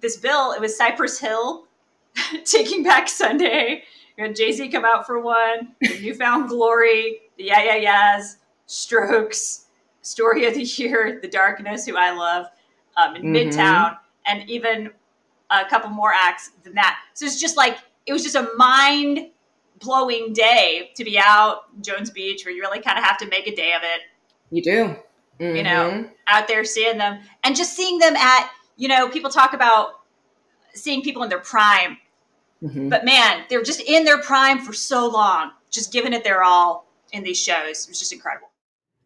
this 0.00 0.16
bill, 0.16 0.52
it 0.52 0.60
was 0.60 0.76
Cypress 0.76 1.18
Hill, 1.18 1.66
Taking 2.44 2.82
Back 2.82 3.08
Sunday. 3.08 3.84
We 4.16 4.24
had 4.24 4.36
Jay 4.36 4.52
Z 4.52 4.68
come 4.68 4.84
out 4.84 5.06
for 5.06 5.20
one, 5.20 5.74
New 5.82 6.14
Found 6.14 6.48
Glory, 6.48 7.20
the 7.38 7.44
Yeah 7.44 7.62
Yeah 7.62 7.76
Yeahs, 7.76 8.38
Strokes, 8.66 9.66
Story 10.02 10.46
of 10.46 10.54
the 10.54 10.62
Year, 10.62 11.18
The 11.22 11.28
Darkness, 11.28 11.86
who 11.86 11.96
I 11.96 12.10
love. 12.12 12.46
um, 12.96 13.16
in 13.16 13.22
mm-hmm. 13.22 13.50
Midtown, 13.50 13.98
and 14.26 14.48
even 14.48 14.90
a 15.50 15.64
couple 15.68 15.90
more 15.90 16.12
acts 16.12 16.50
than 16.64 16.74
that. 16.74 16.98
So 17.14 17.26
it's 17.26 17.40
just 17.40 17.56
like 17.56 17.78
it 18.06 18.12
was 18.12 18.22
just 18.22 18.36
a 18.36 18.50
mind 18.56 19.30
blowing 19.78 20.32
day 20.32 20.90
to 20.96 21.04
be 21.04 21.18
out 21.18 21.82
Jones 21.82 22.10
Beach, 22.10 22.44
where 22.44 22.54
you 22.54 22.62
really 22.62 22.80
kind 22.80 22.98
of 22.98 23.04
have 23.04 23.18
to 23.18 23.28
make 23.28 23.46
a 23.46 23.54
day 23.54 23.72
of 23.74 23.82
it. 23.82 24.00
You 24.50 24.62
do. 24.62 24.96
Mm-hmm. 25.40 25.56
You 25.56 25.62
know, 25.62 25.90
mm-hmm. 25.90 26.08
out 26.28 26.48
there 26.48 26.64
seeing 26.64 26.96
them 26.96 27.20
and 27.44 27.54
just 27.54 27.76
seeing 27.76 27.98
them 27.98 28.16
at, 28.16 28.50
you 28.76 28.88
know, 28.88 29.08
people 29.08 29.30
talk 29.30 29.52
about 29.52 30.00
seeing 30.72 31.02
people 31.02 31.22
in 31.22 31.28
their 31.28 31.40
prime. 31.40 31.98
Mm-hmm. 32.62 32.88
But 32.88 33.04
man, 33.04 33.44
they're 33.50 33.62
just 33.62 33.80
in 33.80 34.04
their 34.04 34.22
prime 34.22 34.60
for 34.60 34.72
so 34.72 35.06
long, 35.06 35.50
just 35.70 35.92
giving 35.92 36.14
it 36.14 36.24
their 36.24 36.42
all 36.42 36.86
in 37.12 37.22
these 37.22 37.38
shows. 37.38 37.84
It 37.84 37.90
was 37.90 37.98
just 37.98 38.12
incredible. 38.12 38.48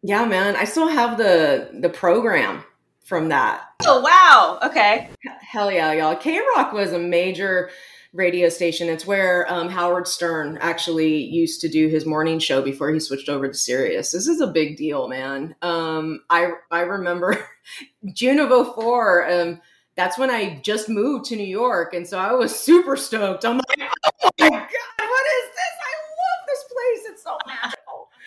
Yeah, 0.03 0.25
man. 0.25 0.55
I 0.55 0.63
still 0.63 0.87
have 0.87 1.17
the 1.17 1.69
the 1.73 1.89
program 1.89 2.63
from 3.03 3.27
that. 3.27 3.65
Oh 3.85 3.99
wow. 3.99 4.59
Okay. 4.63 5.09
Hell 5.41 5.69
yeah, 5.69 5.91
y'all. 5.91 6.15
K 6.15 6.39
Rock 6.55 6.71
was 6.71 6.93
a 6.93 6.99
major 6.99 7.69
radio 8.13 8.49
station. 8.49 8.89
It's 8.89 9.05
where 9.05 9.51
um, 9.51 9.69
Howard 9.69 10.07
Stern 10.07 10.57
actually 10.61 11.15
used 11.15 11.61
to 11.61 11.69
do 11.69 11.87
his 11.87 12.05
morning 12.05 12.39
show 12.39 12.61
before 12.61 12.91
he 12.91 12.99
switched 12.99 13.29
over 13.29 13.47
to 13.47 13.53
Sirius. 13.53 14.11
This 14.11 14.27
is 14.27 14.41
a 14.41 14.47
big 14.47 14.77
deal, 14.77 15.07
man. 15.07 15.55
Um, 15.61 16.21
I 16.29 16.51
I 16.69 16.81
remember 16.81 17.45
June 18.13 18.39
of 18.39 18.49
04, 18.75 19.31
um, 19.31 19.61
that's 19.95 20.17
when 20.17 20.29
I 20.29 20.59
just 20.63 20.89
moved 20.89 21.25
to 21.25 21.35
New 21.35 21.43
York, 21.43 21.93
and 21.93 22.07
so 22.07 22.17
I 22.17 22.33
was 22.33 22.57
super 22.57 22.95
stoked. 22.95 23.45
I'm 23.45 23.57
like, 23.57 23.89
oh 24.21 24.31
my 24.39 24.49
god, 24.49 24.59
what 24.59 25.25
is 25.27 25.49
this? 25.49 25.75
I 25.79 25.93
love 26.21 26.47
this 26.47 26.63
place. 26.63 27.11
It's 27.11 27.23
so 27.23 27.37
magical. 27.47 28.09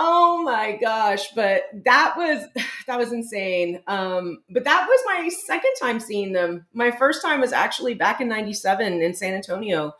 Oh 0.00 0.44
my 0.44 0.78
gosh, 0.80 1.32
but 1.34 1.64
that 1.84 2.14
was 2.16 2.44
that 2.88 2.98
was 2.98 3.12
insane. 3.12 3.80
Um, 3.86 4.42
but 4.50 4.64
that 4.64 4.86
was 4.88 5.00
my 5.06 5.28
second 5.28 5.72
time 5.80 6.00
seeing 6.00 6.32
them. 6.32 6.66
My 6.72 6.90
first 6.90 7.22
time 7.22 7.40
was 7.40 7.52
actually 7.52 7.94
back 7.94 8.20
in 8.20 8.28
'97 8.28 9.00
in 9.00 9.14
San 9.14 9.34
Antonio. 9.34 9.94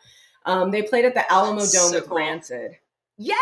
Um, 0.44 0.70
they 0.70 0.82
played 0.82 1.04
at 1.04 1.14
the 1.14 1.24
Alamodome 1.30 1.66
so 1.66 1.92
with 1.92 2.08
cool. 2.08 2.16
Rancid. 2.16 2.72
Yeah, 3.18 3.34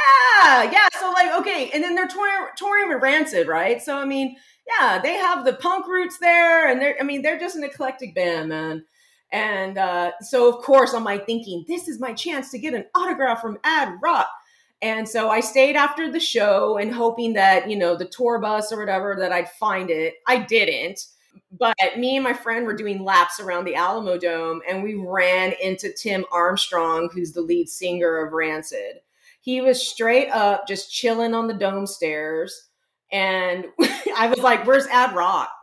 yeah. 0.45 0.89
So 0.99 1.11
like, 1.13 1.39
okay, 1.41 1.71
and 1.73 1.83
then 1.83 1.95
they're 1.95 2.09
touring, 2.09 2.49
touring 2.57 2.89
with 2.89 3.03
Rancid, 3.03 3.47
right? 3.47 3.81
So 3.81 3.97
I 3.97 4.05
mean, 4.05 4.37
yeah, 4.67 5.01
they 5.01 5.15
have 5.15 5.45
the 5.45 5.55
punk 5.55 5.87
roots 5.87 6.19
there, 6.19 6.69
and 6.69 6.81
they're 6.81 6.97
I 7.01 7.05
mean, 7.05 7.23
they're 7.23 7.39
just 7.39 7.57
an 7.57 7.65
eclectic 7.65 8.15
band, 8.15 8.49
man. 8.49 8.85
And 9.33 9.79
uh, 9.79 10.13
so 10.21 10.49
of 10.49 10.65
course 10.65 10.95
I'm 10.95 11.05
like 11.05 11.27
thinking, 11.27 11.65
this 11.69 11.89
is 11.89 12.01
my 12.01 12.13
chance 12.13 12.51
to 12.51 12.59
get 12.59 12.75
an 12.75 12.87
autograph 12.95 13.41
from 13.41 13.59
Ad 13.65 13.95
Rock. 14.03 14.29
And 14.83 15.09
so 15.09 15.31
I 15.31 15.41
stayed 15.41 15.77
after 15.77 16.11
the 16.11 16.21
show 16.21 16.77
and 16.77 16.93
hoping 16.93 17.33
that, 17.33 17.71
you 17.71 17.77
know, 17.77 17.97
the 17.97 18.05
tour 18.05 18.39
bus 18.39 18.73
or 18.73 18.79
whatever, 18.79 19.17
that 19.19 19.33
I'd 19.33 19.51
find 19.53 19.91
it. 19.91 20.15
I 20.27 20.39
didn't. 20.39 21.01
But 21.59 21.77
me 21.97 22.17
and 22.17 22.25
my 22.25 22.35
friend 22.35 22.67
were 22.67 22.77
doing 22.77 23.03
laps 23.03 23.41
around 23.41 23.65
the 23.65 23.75
Alamodome 23.75 24.61
and 24.69 24.83
we 24.83 24.95
ran 24.95 25.55
into 25.63 25.93
Tim 25.93 26.25
Armstrong, 26.31 27.09
who's 27.13 27.33
the 27.33 27.41
lead 27.41 27.69
singer 27.69 28.25
of 28.27 28.33
Rancid. 28.33 29.01
He 29.41 29.61
was 29.61 29.87
straight 29.87 30.29
up 30.31 30.67
just 30.67 30.93
chilling 30.93 31.33
on 31.35 31.47
the 31.47 31.55
dome 31.55 31.87
stairs. 31.87 32.69
And 33.13 33.67
I 34.17 34.27
was 34.29 34.41
like, 34.41 34.67
Where's 34.67 34.87
Ad 34.89 35.15
Rock? 35.15 35.51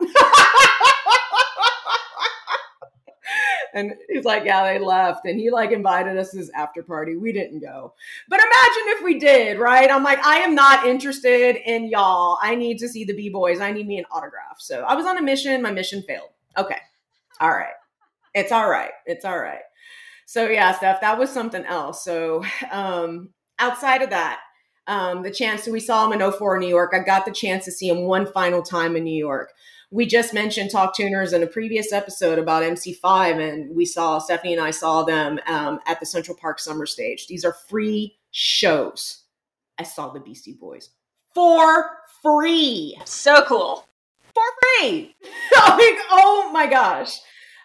And 3.74 3.94
he's 4.08 4.24
like, 4.24 4.44
yeah, 4.44 4.64
they 4.64 4.78
left. 4.78 5.26
And 5.26 5.38
he 5.38 5.50
like 5.50 5.72
invited 5.72 6.16
us 6.16 6.30
to 6.30 6.38
his 6.38 6.50
after 6.50 6.82
party. 6.82 7.16
We 7.16 7.32
didn't 7.32 7.60
go. 7.60 7.92
But 8.28 8.38
imagine 8.38 8.82
if 8.86 9.02
we 9.02 9.18
did, 9.18 9.58
right? 9.58 9.90
I'm 9.90 10.04
like, 10.04 10.24
I 10.24 10.38
am 10.38 10.54
not 10.54 10.86
interested 10.86 11.56
in 11.56 11.88
y'all. 11.88 12.38
I 12.40 12.54
need 12.54 12.78
to 12.78 12.88
see 12.88 13.04
the 13.04 13.14
B 13.14 13.28
boys. 13.28 13.60
I 13.60 13.72
need 13.72 13.88
me 13.88 13.98
an 13.98 14.04
autograph. 14.12 14.60
So 14.60 14.82
I 14.82 14.94
was 14.94 15.06
on 15.06 15.18
a 15.18 15.22
mission. 15.22 15.60
My 15.60 15.72
mission 15.72 16.02
failed. 16.02 16.30
Okay. 16.56 16.78
All 17.40 17.50
right. 17.50 17.74
It's 18.32 18.52
all 18.52 18.70
right. 18.70 18.92
It's 19.06 19.24
all 19.24 19.38
right. 19.38 19.62
So 20.26 20.48
yeah, 20.48 20.72
Steph, 20.72 21.00
that 21.00 21.18
was 21.18 21.30
something 21.30 21.64
else. 21.64 22.04
So 22.04 22.44
um 22.70 23.30
outside 23.58 24.02
of 24.02 24.10
that, 24.10 24.40
um, 24.86 25.22
the 25.22 25.30
chance 25.30 25.66
we 25.66 25.80
saw 25.80 26.06
him 26.10 26.20
in 26.20 26.32
04 26.32 26.56
in 26.56 26.60
New 26.60 26.68
York. 26.68 26.92
I 26.94 27.00
got 27.00 27.24
the 27.24 27.32
chance 27.32 27.64
to 27.64 27.72
see 27.72 27.88
him 27.88 28.02
one 28.02 28.30
final 28.32 28.62
time 28.62 28.96
in 28.96 29.04
New 29.04 29.16
York 29.16 29.52
we 29.94 30.06
just 30.06 30.34
mentioned 30.34 30.72
Talk 30.72 30.96
Tuners 30.96 31.32
in 31.32 31.44
a 31.44 31.46
previous 31.46 31.92
episode 31.92 32.40
about 32.40 32.64
MC5, 32.64 33.38
and 33.38 33.76
we 33.76 33.84
saw 33.84 34.18
Stephanie 34.18 34.52
and 34.52 34.60
I 34.60 34.72
saw 34.72 35.04
them 35.04 35.38
um, 35.46 35.78
at 35.86 36.00
the 36.00 36.06
Central 36.06 36.36
Park 36.36 36.58
Summer 36.58 36.84
Stage. 36.84 37.28
These 37.28 37.44
are 37.44 37.52
free 37.68 38.16
shows. 38.32 39.22
I 39.78 39.84
saw 39.84 40.08
the 40.08 40.18
Beastie 40.18 40.56
Boys 40.60 40.90
for 41.32 41.90
free. 42.22 42.98
So 43.04 43.44
cool. 43.44 43.86
For 44.34 44.42
free. 44.80 45.14
like, 45.56 45.98
oh 46.10 46.50
my 46.52 46.66
gosh. 46.66 47.20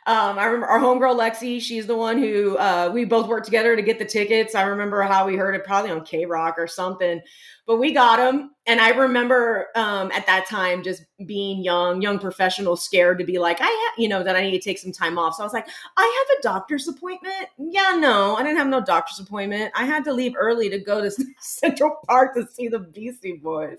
Um, 0.09 0.39
I 0.39 0.45
remember 0.45 0.65
our 0.65 0.79
homegirl 0.79 1.19
Lexi. 1.19 1.61
She's 1.61 1.85
the 1.85 1.95
one 1.95 2.17
who 2.17 2.57
uh, 2.57 2.89
we 2.91 3.05
both 3.05 3.27
worked 3.27 3.45
together 3.45 3.75
to 3.75 3.81
get 3.81 3.99
the 3.99 4.05
tickets. 4.05 4.55
I 4.55 4.63
remember 4.63 5.03
how 5.03 5.27
we 5.27 5.35
heard 5.35 5.53
it 5.53 5.63
probably 5.63 5.91
on 5.91 6.03
K 6.03 6.25
Rock 6.25 6.55
or 6.57 6.67
something 6.67 7.21
but 7.69 7.77
we 7.77 7.93
got 7.93 8.17
them. 8.17 8.49
And 8.65 8.81
I 8.81 8.89
remember 8.89 9.67
um, 9.75 10.11
at 10.11 10.25
that 10.25 10.47
time 10.47 10.81
just 10.81 11.03
being 11.27 11.63
young, 11.63 12.01
young 12.01 12.17
professional, 12.17 12.75
scared 12.75 13.19
to 13.19 13.23
be 13.23 13.37
like, 13.37 13.61
I, 13.61 13.67
ha- 13.67 13.93
you 13.95 14.09
know, 14.09 14.23
that 14.23 14.35
I 14.35 14.41
need 14.41 14.57
to 14.57 14.59
take 14.59 14.79
some 14.79 14.91
time 14.91 15.19
off. 15.19 15.35
So 15.35 15.43
I 15.43 15.45
was 15.45 15.53
like, 15.53 15.67
I 15.95 16.25
have 16.27 16.39
a 16.39 16.41
doctor's 16.41 16.87
appointment. 16.87 17.47
Yeah, 17.59 17.95
no, 17.99 18.35
I 18.35 18.41
didn't 18.41 18.57
have 18.57 18.69
no 18.69 18.81
doctor's 18.81 19.19
appointment. 19.19 19.71
I 19.75 19.85
had 19.85 20.03
to 20.05 20.13
leave 20.13 20.33
early 20.35 20.67
to 20.71 20.79
go 20.79 20.99
to 20.99 21.11
Central 21.39 21.99
Park 22.07 22.33
to 22.33 22.47
see 22.47 22.69
the 22.69 22.79
Beastie 22.79 23.33
Boys. 23.37 23.77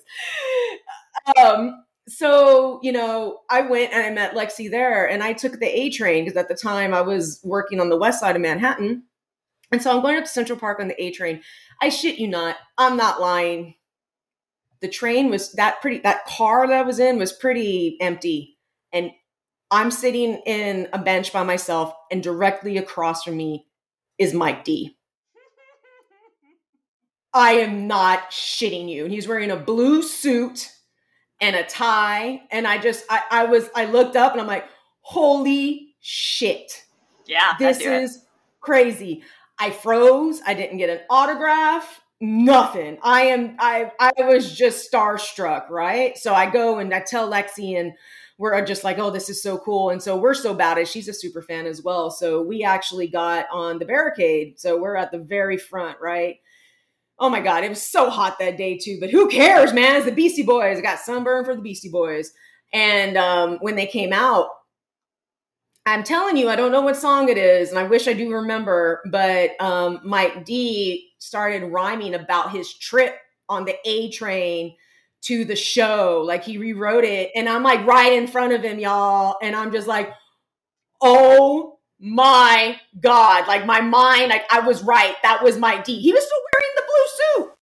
Um, 1.42 1.82
so 2.08 2.80
you 2.82 2.90
know 2.90 3.40
i 3.50 3.60
went 3.60 3.92
and 3.92 4.02
i 4.02 4.10
met 4.10 4.34
lexi 4.34 4.70
there 4.70 5.08
and 5.08 5.22
i 5.22 5.32
took 5.32 5.58
the 5.60 5.66
a 5.66 5.90
train 5.90 6.24
because 6.24 6.36
at 6.36 6.48
the 6.48 6.54
time 6.54 6.92
i 6.92 7.00
was 7.00 7.40
working 7.44 7.80
on 7.80 7.88
the 7.88 7.96
west 7.96 8.20
side 8.20 8.34
of 8.34 8.42
manhattan 8.42 9.02
and 9.70 9.82
so 9.82 9.94
i'm 9.94 10.02
going 10.02 10.16
up 10.16 10.24
to 10.24 10.30
central 10.30 10.58
park 10.58 10.80
on 10.80 10.88
the 10.88 11.02
a 11.02 11.12
train 11.12 11.40
i 11.80 11.88
shit 11.88 12.18
you 12.18 12.26
not 12.26 12.56
i'm 12.78 12.96
not 12.96 13.20
lying 13.20 13.74
the 14.80 14.88
train 14.88 15.30
was 15.30 15.52
that 15.52 15.80
pretty 15.80 15.98
that 15.98 16.26
car 16.26 16.66
that 16.66 16.78
I 16.78 16.82
was 16.82 16.98
in 16.98 17.18
was 17.18 17.32
pretty 17.32 17.96
empty 18.00 18.58
and 18.92 19.10
I'm 19.70 19.90
sitting 19.90 20.42
in 20.46 20.88
a 20.92 20.98
bench 20.98 21.32
by 21.32 21.44
myself 21.44 21.92
and 22.10 22.22
directly 22.22 22.76
across 22.76 23.22
from 23.22 23.36
me 23.36 23.66
is 24.18 24.34
Mike 24.34 24.64
D. 24.64 24.96
I 27.34 27.52
am 27.52 27.86
not 27.86 28.30
shitting 28.30 28.88
you. 28.88 29.04
And 29.04 29.12
he's 29.12 29.28
wearing 29.28 29.52
a 29.52 29.56
blue 29.56 30.02
suit 30.02 30.72
and 31.40 31.56
a 31.56 31.64
tie. 31.64 32.42
And 32.50 32.66
I 32.66 32.78
just, 32.78 33.04
I, 33.08 33.22
I 33.30 33.44
was, 33.44 33.68
I 33.74 33.86
looked 33.86 34.16
up 34.16 34.32
and 34.32 34.40
I'm 34.40 34.46
like, 34.46 34.66
holy 35.00 35.94
shit. 36.00 36.84
Yeah. 37.26 37.54
This 37.58 37.80
is 37.80 38.24
crazy. 38.60 39.22
I 39.58 39.70
froze. 39.70 40.40
I 40.46 40.54
didn't 40.54 40.78
get 40.78 40.90
an 40.90 41.00
autograph 41.10 42.00
nothing. 42.20 42.98
I 43.02 43.22
am 43.22 43.56
I 43.58 43.92
I 43.98 44.12
was 44.18 44.56
just 44.56 44.90
starstruck, 44.90 45.70
right? 45.70 46.16
So 46.18 46.34
I 46.34 46.50
go 46.50 46.78
and 46.78 46.92
I 46.92 47.00
tell 47.00 47.30
Lexi 47.30 47.78
and 47.78 47.94
we're 48.38 48.64
just 48.64 48.84
like, 48.84 48.98
oh, 48.98 49.10
this 49.10 49.28
is 49.28 49.42
so 49.42 49.58
cool. 49.58 49.90
And 49.90 50.02
so 50.02 50.16
we're 50.16 50.34
so 50.34 50.54
bad 50.54 50.78
at 50.78 50.88
she's 50.88 51.08
a 51.08 51.12
super 51.12 51.42
fan 51.42 51.66
as 51.66 51.82
well. 51.82 52.10
So 52.10 52.40
we 52.42 52.62
actually 52.62 53.06
got 53.06 53.46
on 53.52 53.78
the 53.78 53.84
barricade. 53.84 54.58
So 54.58 54.78
we're 54.78 54.96
at 54.96 55.12
the 55.12 55.18
very 55.18 55.58
front, 55.58 55.98
right? 56.00 56.36
Oh 57.20 57.28
my 57.28 57.40
God, 57.40 57.64
it 57.64 57.68
was 57.68 57.82
so 57.82 58.08
hot 58.08 58.38
that 58.38 58.56
day 58.56 58.78
too. 58.78 58.96
But 58.98 59.10
who 59.10 59.28
cares, 59.28 59.74
man? 59.74 59.96
It's 59.96 60.06
the 60.06 60.12
Beastie 60.12 60.42
Boys. 60.42 60.78
I 60.78 60.80
got 60.80 60.98
sunburn 60.98 61.44
for 61.44 61.54
the 61.54 61.60
Beastie 61.60 61.90
Boys. 61.90 62.32
And 62.72 63.18
um, 63.18 63.58
when 63.60 63.76
they 63.76 63.86
came 63.86 64.12
out, 64.12 64.48
I'm 65.84 66.02
telling 66.02 66.36
you, 66.36 66.48
I 66.48 66.56
don't 66.56 66.72
know 66.72 66.80
what 66.80 66.96
song 66.96 67.28
it 67.28 67.36
is, 67.38 67.70
and 67.70 67.78
I 67.78 67.82
wish 67.82 68.06
I 68.06 68.12
do 68.12 68.32
remember, 68.32 69.02
but 69.10 69.60
um, 69.60 70.00
Mike 70.04 70.44
D 70.44 71.10
started 71.18 71.64
rhyming 71.64 72.14
about 72.14 72.52
his 72.52 72.72
trip 72.74 73.16
on 73.48 73.64
the 73.64 73.76
A 73.84 74.10
train 74.10 74.76
to 75.22 75.44
the 75.44 75.56
show. 75.56 76.22
Like 76.24 76.44
he 76.44 76.58
rewrote 76.58 77.04
it, 77.04 77.30
and 77.34 77.48
I'm 77.48 77.62
like 77.62 77.84
right 77.86 78.12
in 78.12 78.26
front 78.28 78.52
of 78.52 78.62
him, 78.62 78.78
y'all, 78.78 79.36
and 79.42 79.56
I'm 79.56 79.72
just 79.72 79.88
like, 79.88 80.10
oh 81.00 81.78
my 81.98 82.78
god! 83.00 83.48
Like 83.48 83.66
my 83.66 83.80
mind, 83.80 84.28
like 84.28 84.44
I 84.50 84.60
was 84.60 84.82
right. 84.84 85.16
That 85.22 85.42
was 85.42 85.58
Mike 85.58 85.84
D. 85.84 85.98
He 85.98 86.12
was 86.12 86.24
still 86.24 86.38
wearing 86.52 86.74
the. 86.76 86.89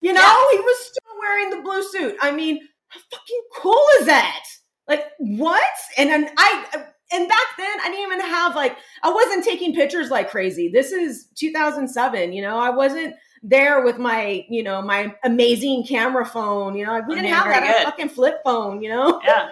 You 0.02 0.14
know, 0.14 0.22
yeah. 0.22 0.58
he 0.58 0.58
was 0.58 0.78
still 0.80 1.20
wearing 1.20 1.50
the 1.52 1.62
blue 1.62 1.84
suit. 1.84 2.18
I 2.22 2.32
mean, 2.32 2.60
how 2.88 3.00
fucking 3.12 3.42
cool 3.56 3.86
is 4.00 4.08
that? 4.08 4.44
Like 4.88 5.06
what? 5.20 5.64
And 5.98 6.10
then 6.10 6.30
I 6.38 6.66
and 7.12 7.28
back 7.28 7.48
then 7.58 7.80
I 7.82 7.90
didn't 7.90 8.06
even 8.06 8.22
have 8.22 8.56
like 8.56 8.78
I 9.04 9.12
wasn't 9.12 9.46
taking 9.46 9.74
pictures 9.74 10.10
like 10.10 10.30
crazy. 10.30 10.70
This 10.70 10.92
is 10.92 11.28
2007, 11.36 12.34
you 12.34 12.42
know. 12.42 12.58
I 12.58 12.70
wasn't 12.70 13.16
there 13.44 13.84
with 13.84 13.98
my, 13.98 14.46
you 14.50 14.64
know, 14.64 14.82
my 14.82 15.16
amazing 15.24 15.86
camera 15.88 16.26
phone, 16.26 16.76
you 16.76 16.86
know. 16.86 17.02
We 17.08 17.16
didn't 17.16 17.32
have 17.32 17.46
that 17.46 17.84
fucking 17.84 18.10
flip 18.10 18.40
phone, 18.44 18.82
you 18.82 18.90
know. 18.90 19.22
Yeah. 19.24 19.50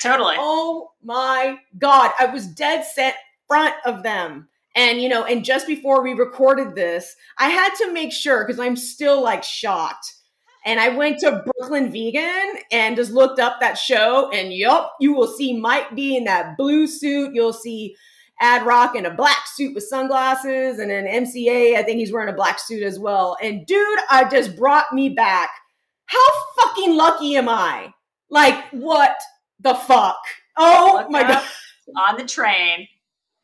Totally. 0.00 0.36
oh 0.38 0.92
my 1.02 1.58
god, 1.78 2.12
I 2.18 2.26
was 2.26 2.46
dead 2.46 2.84
set 2.84 3.16
front 3.48 3.74
of 3.84 4.02
them. 4.02 4.48
And 4.76 5.00
you 5.02 5.08
know, 5.08 5.24
and 5.24 5.44
just 5.44 5.66
before 5.66 6.02
we 6.02 6.12
recorded 6.12 6.74
this, 6.76 7.16
I 7.38 7.48
had 7.48 7.74
to 7.76 7.92
make 7.92 8.12
sure 8.12 8.46
cuz 8.46 8.60
I'm 8.60 8.76
still 8.76 9.22
like 9.22 9.42
shocked 9.44 10.14
And 10.66 10.80
I 10.80 10.88
went 10.88 11.20
to 11.20 11.44
Brooklyn 11.44 11.92
Vegan 11.92 12.56
and 12.72 12.96
just 12.96 13.12
looked 13.12 13.38
up 13.38 13.60
that 13.60 13.78
show. 13.78 14.30
And 14.32 14.52
yup, 14.52 14.94
you 15.00 15.14
will 15.14 15.28
see 15.28 15.58
Mike 15.58 15.94
D 15.94 16.16
in 16.16 16.24
that 16.24 16.56
blue 16.58 16.88
suit. 16.88 17.34
You'll 17.34 17.52
see 17.52 17.96
Ad 18.40 18.66
Rock 18.66 18.96
in 18.96 19.06
a 19.06 19.14
black 19.14 19.46
suit 19.54 19.74
with 19.74 19.84
sunglasses, 19.84 20.78
and 20.78 20.90
then 20.90 21.06
MCA, 21.06 21.76
I 21.76 21.82
think 21.82 21.98
he's 21.98 22.12
wearing 22.12 22.28
a 22.28 22.36
black 22.36 22.58
suit 22.58 22.82
as 22.82 22.98
well. 22.98 23.36
And 23.42 23.64
dude, 23.66 23.98
I 24.10 24.28
just 24.28 24.56
brought 24.56 24.92
me 24.92 25.08
back. 25.08 25.50
How 26.06 26.28
fucking 26.60 26.96
lucky 26.96 27.36
am 27.36 27.48
I? 27.48 27.94
Like, 28.30 28.62
what 28.72 29.16
the 29.60 29.74
fuck? 29.74 30.18
Oh 30.56 31.06
my 31.10 31.22
god! 31.22 31.44
On 31.96 32.16
the 32.18 32.26
train, 32.26 32.88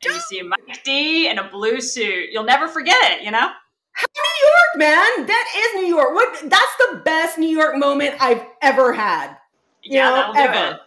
and 0.05 0.15
you 0.15 0.21
see 0.21 0.43
Mike 0.43 0.83
D 0.85 1.29
in 1.29 1.39
a 1.39 1.49
blue 1.51 1.81
suit. 1.81 2.31
You'll 2.31 2.45
never 2.45 2.69
forget 2.69 2.99
it. 3.13 3.23
You 3.23 3.31
know. 3.31 3.51
New 3.99 4.49
York, 4.49 4.79
man. 4.79 5.27
That 5.27 5.55
is 5.57 5.83
New 5.83 5.89
York. 5.89 6.15
What? 6.15 6.33
That's 6.49 6.77
the 6.79 7.03
best 7.05 7.39
New 7.39 7.49
York 7.49 7.77
moment 7.77 8.17
I've 8.21 8.45
ever 8.63 8.93
had. 8.93 9.37
You 9.83 9.99
yeah, 9.99 10.11
know, 10.11 10.33
ever. 10.37 10.81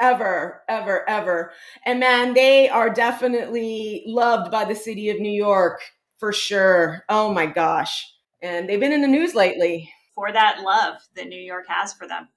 Ever, 0.00 0.62
ever, 0.68 1.08
ever. 1.08 1.52
And 1.86 2.00
man, 2.00 2.34
they 2.34 2.68
are 2.68 2.90
definitely 2.90 4.02
loved 4.06 4.50
by 4.50 4.64
the 4.64 4.74
city 4.74 5.08
of 5.10 5.20
New 5.20 5.30
York 5.30 5.80
for 6.18 6.32
sure. 6.32 7.04
Oh 7.08 7.32
my 7.32 7.46
gosh. 7.46 8.10
And 8.42 8.68
they've 8.68 8.80
been 8.80 8.92
in 8.92 9.02
the 9.02 9.08
news 9.08 9.34
lately. 9.34 9.88
For 10.14 10.32
that 10.32 10.62
love 10.62 10.96
that 11.14 11.28
New 11.28 11.40
York 11.40 11.66
has 11.68 11.92
for 11.92 12.08
them. 12.08 12.28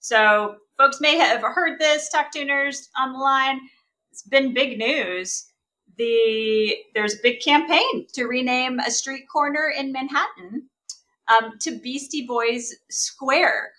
So, 0.00 0.56
folks 0.78 1.00
may 1.00 1.16
have 1.16 1.42
heard 1.42 1.78
this, 1.78 2.08
Talk 2.08 2.30
Tuners 2.30 2.88
on 2.96 3.12
the 3.12 3.18
line. 3.18 3.60
It's 4.16 4.22
been 4.22 4.54
big 4.54 4.78
news 4.78 5.52
the 5.98 6.74
there's 6.94 7.14
a 7.14 7.22
big 7.22 7.40
campaign 7.40 8.06
to 8.14 8.24
rename 8.24 8.78
a 8.80 8.90
street 8.90 9.28
corner 9.30 9.72
in 9.76 9.92
Manhattan 9.92 10.68
um, 11.28 11.52
to 11.60 11.78
Beastie 11.78 12.26
Boys 12.26 12.74
Square. 12.90 13.72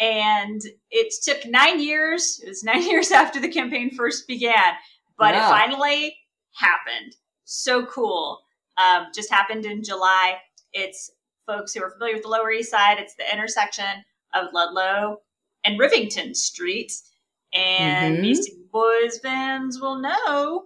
And 0.00 0.62
it 0.90 1.12
took 1.22 1.44
nine 1.50 1.80
years. 1.80 2.40
It 2.42 2.48
was 2.48 2.64
nine 2.64 2.82
years 2.88 3.10
after 3.10 3.40
the 3.40 3.48
campaign 3.48 3.94
first 3.94 4.26
began, 4.26 4.74
but 5.18 5.34
wow. 5.34 5.46
it 5.46 5.50
finally 5.50 6.16
happened. 6.54 7.16
So 7.44 7.84
cool. 7.86 8.40
Um, 8.76 9.08
just 9.14 9.30
happened 9.30 9.66
in 9.66 9.84
July. 9.84 10.38
It's 10.72 11.10
folks 11.46 11.74
who 11.74 11.82
are 11.82 11.90
familiar 11.90 12.14
with 12.14 12.22
the 12.22 12.30
Lower 12.30 12.50
East 12.52 12.70
Side. 12.70 12.98
It's 12.98 13.16
the 13.16 13.30
intersection 13.30 14.04
of 14.34 14.46
Ludlow 14.54 15.20
and 15.64 15.78
Rivington 15.78 16.34
Streets. 16.34 17.10
And 17.52 18.16
mm-hmm. 18.16 18.22
Beastie 18.22 18.57
Boys 18.72 19.18
fans 19.18 19.80
will 19.80 19.98
know 19.98 20.64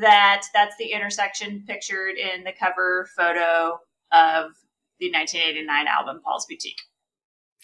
that 0.00 0.42
that's 0.54 0.76
the 0.78 0.92
intersection 0.92 1.64
pictured 1.66 2.16
in 2.16 2.44
the 2.44 2.52
cover 2.52 3.08
photo 3.16 3.78
of 4.12 4.52
the 5.00 5.10
1989 5.10 5.86
album 5.86 6.20
Paul's 6.24 6.46
Boutique. 6.46 6.80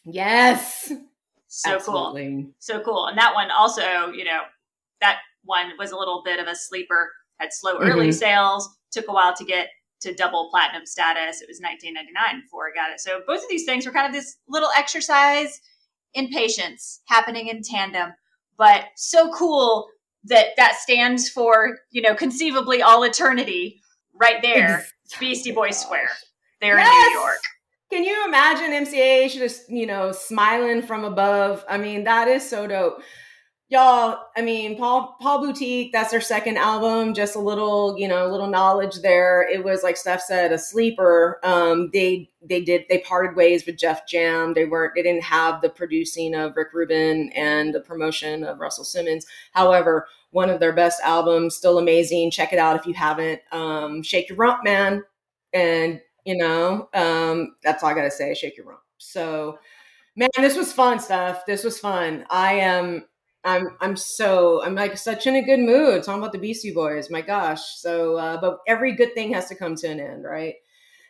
Yes. 0.04 0.92
So 1.48 1.76
Absolutely. 1.76 2.42
cool. 2.42 2.52
So 2.58 2.80
cool. 2.80 3.06
And 3.06 3.16
that 3.18 3.34
one 3.34 3.50
also, 3.50 4.10
you 4.12 4.24
know, 4.24 4.40
that 5.00 5.20
one 5.44 5.72
was 5.78 5.92
a 5.92 5.96
little 5.96 6.22
bit 6.24 6.40
of 6.40 6.46
a 6.46 6.54
sleeper, 6.54 7.10
had 7.38 7.52
slow 7.52 7.78
early 7.78 8.08
mm-hmm. 8.08 8.12
sales, 8.12 8.68
took 8.90 9.08
a 9.08 9.12
while 9.12 9.34
to 9.34 9.44
get 9.44 9.68
to 10.00 10.14
double 10.14 10.50
platinum 10.50 10.86
status. 10.86 11.40
It 11.40 11.48
was 11.48 11.60
1999 11.60 12.42
before 12.42 12.68
I 12.68 12.74
got 12.74 12.92
it. 12.92 13.00
So 13.00 13.22
both 13.26 13.42
of 13.42 13.48
these 13.48 13.64
things 13.64 13.86
were 13.86 13.92
kind 13.92 14.06
of 14.06 14.12
this 14.12 14.36
little 14.48 14.70
exercise 14.76 15.60
in 16.14 16.28
patience 16.28 17.00
happening 17.06 17.48
in 17.48 17.62
tandem, 17.62 18.12
but 18.58 18.84
so 18.96 19.30
cool 19.32 19.88
that 20.24 20.48
that 20.56 20.74
stands 20.74 21.28
for 21.28 21.78
you 21.90 22.02
know 22.02 22.14
conceivably 22.14 22.82
all 22.82 23.02
eternity 23.04 23.80
right 24.20 24.42
there 24.42 24.84
beastie 25.18 25.52
boys 25.52 25.78
square 25.80 26.10
there 26.60 26.76
yes! 26.76 27.06
in 27.06 27.12
new 27.12 27.20
york. 27.20 27.38
Can 27.90 28.04
you 28.04 28.26
imagine 28.26 28.72
mca 28.84 29.32
just 29.32 29.70
you 29.70 29.86
know 29.86 30.12
smiling 30.12 30.82
from 30.82 31.04
above? 31.04 31.64
I 31.68 31.78
mean 31.78 32.04
that 32.04 32.28
is 32.28 32.48
so 32.48 32.66
dope 32.66 33.00
y'all 33.70 34.18
i 34.34 34.40
mean 34.40 34.78
paul 34.78 35.14
paul 35.20 35.40
boutique 35.40 35.92
that's 35.92 36.10
their 36.10 36.22
second 36.22 36.56
album 36.56 37.12
just 37.12 37.36
a 37.36 37.38
little 37.38 37.98
you 37.98 38.08
know 38.08 38.26
a 38.26 38.30
little 38.32 38.46
knowledge 38.46 38.96
there. 39.02 39.46
It 39.50 39.62
was 39.62 39.82
like 39.82 39.96
steph 39.96 40.22
said 40.22 40.52
a 40.52 40.58
sleeper. 40.58 41.38
Um 41.42 41.90
they 41.92 42.30
they 42.42 42.62
did 42.62 42.84
they 42.88 42.98
parted 43.00 43.36
ways 43.36 43.66
with 43.66 43.76
Def 43.76 44.06
Jam. 44.06 44.54
They 44.54 44.64
weren't 44.64 44.94
they 44.94 45.02
didn't 45.02 45.24
have 45.24 45.60
the 45.60 45.68
producing 45.68 46.34
of 46.34 46.56
rick 46.56 46.72
rubin 46.72 47.30
and 47.34 47.74
the 47.74 47.80
promotion 47.80 48.42
of 48.42 48.58
russell 48.58 48.84
simmons. 48.84 49.26
However 49.52 50.06
one 50.30 50.50
of 50.50 50.60
their 50.60 50.72
best 50.74 51.00
albums 51.02 51.56
still 51.56 51.78
amazing. 51.78 52.30
Check 52.30 52.52
it 52.52 52.58
out 52.58 52.76
if 52.76 52.86
you 52.86 52.94
haven't. 52.94 53.42
Um 53.52 54.02
shake 54.02 54.30
your 54.30 54.38
rump 54.38 54.64
man. 54.64 55.04
And 55.52 56.00
you 56.24 56.38
know 56.38 56.88
um 56.94 57.54
that's 57.62 57.82
all 57.82 57.90
i 57.90 57.94
gotta 57.94 58.10
say 58.10 58.32
shake 58.32 58.56
your 58.56 58.66
rump. 58.66 58.80
So 58.96 59.58
man 60.16 60.30
this 60.38 60.56
was 60.56 60.72
fun 60.72 61.00
stuff 61.00 61.44
this 61.46 61.64
was 61.64 61.78
fun. 61.78 62.24
I 62.30 62.54
am 62.54 63.04
I'm 63.44 63.76
I'm 63.80 63.96
so 63.96 64.62
I'm 64.64 64.74
like 64.74 64.98
such 64.98 65.26
in 65.26 65.36
a 65.36 65.42
good 65.42 65.60
mood 65.60 66.02
talking 66.02 66.20
about 66.20 66.32
the 66.32 66.38
Beastie 66.38 66.74
Boys. 66.74 67.10
My 67.10 67.20
gosh. 67.20 67.62
So, 67.76 68.16
uh, 68.16 68.40
but 68.40 68.58
every 68.66 68.92
good 68.94 69.14
thing 69.14 69.32
has 69.32 69.46
to 69.48 69.54
come 69.54 69.74
to 69.76 69.86
an 69.88 70.00
end, 70.00 70.24
right? 70.24 70.54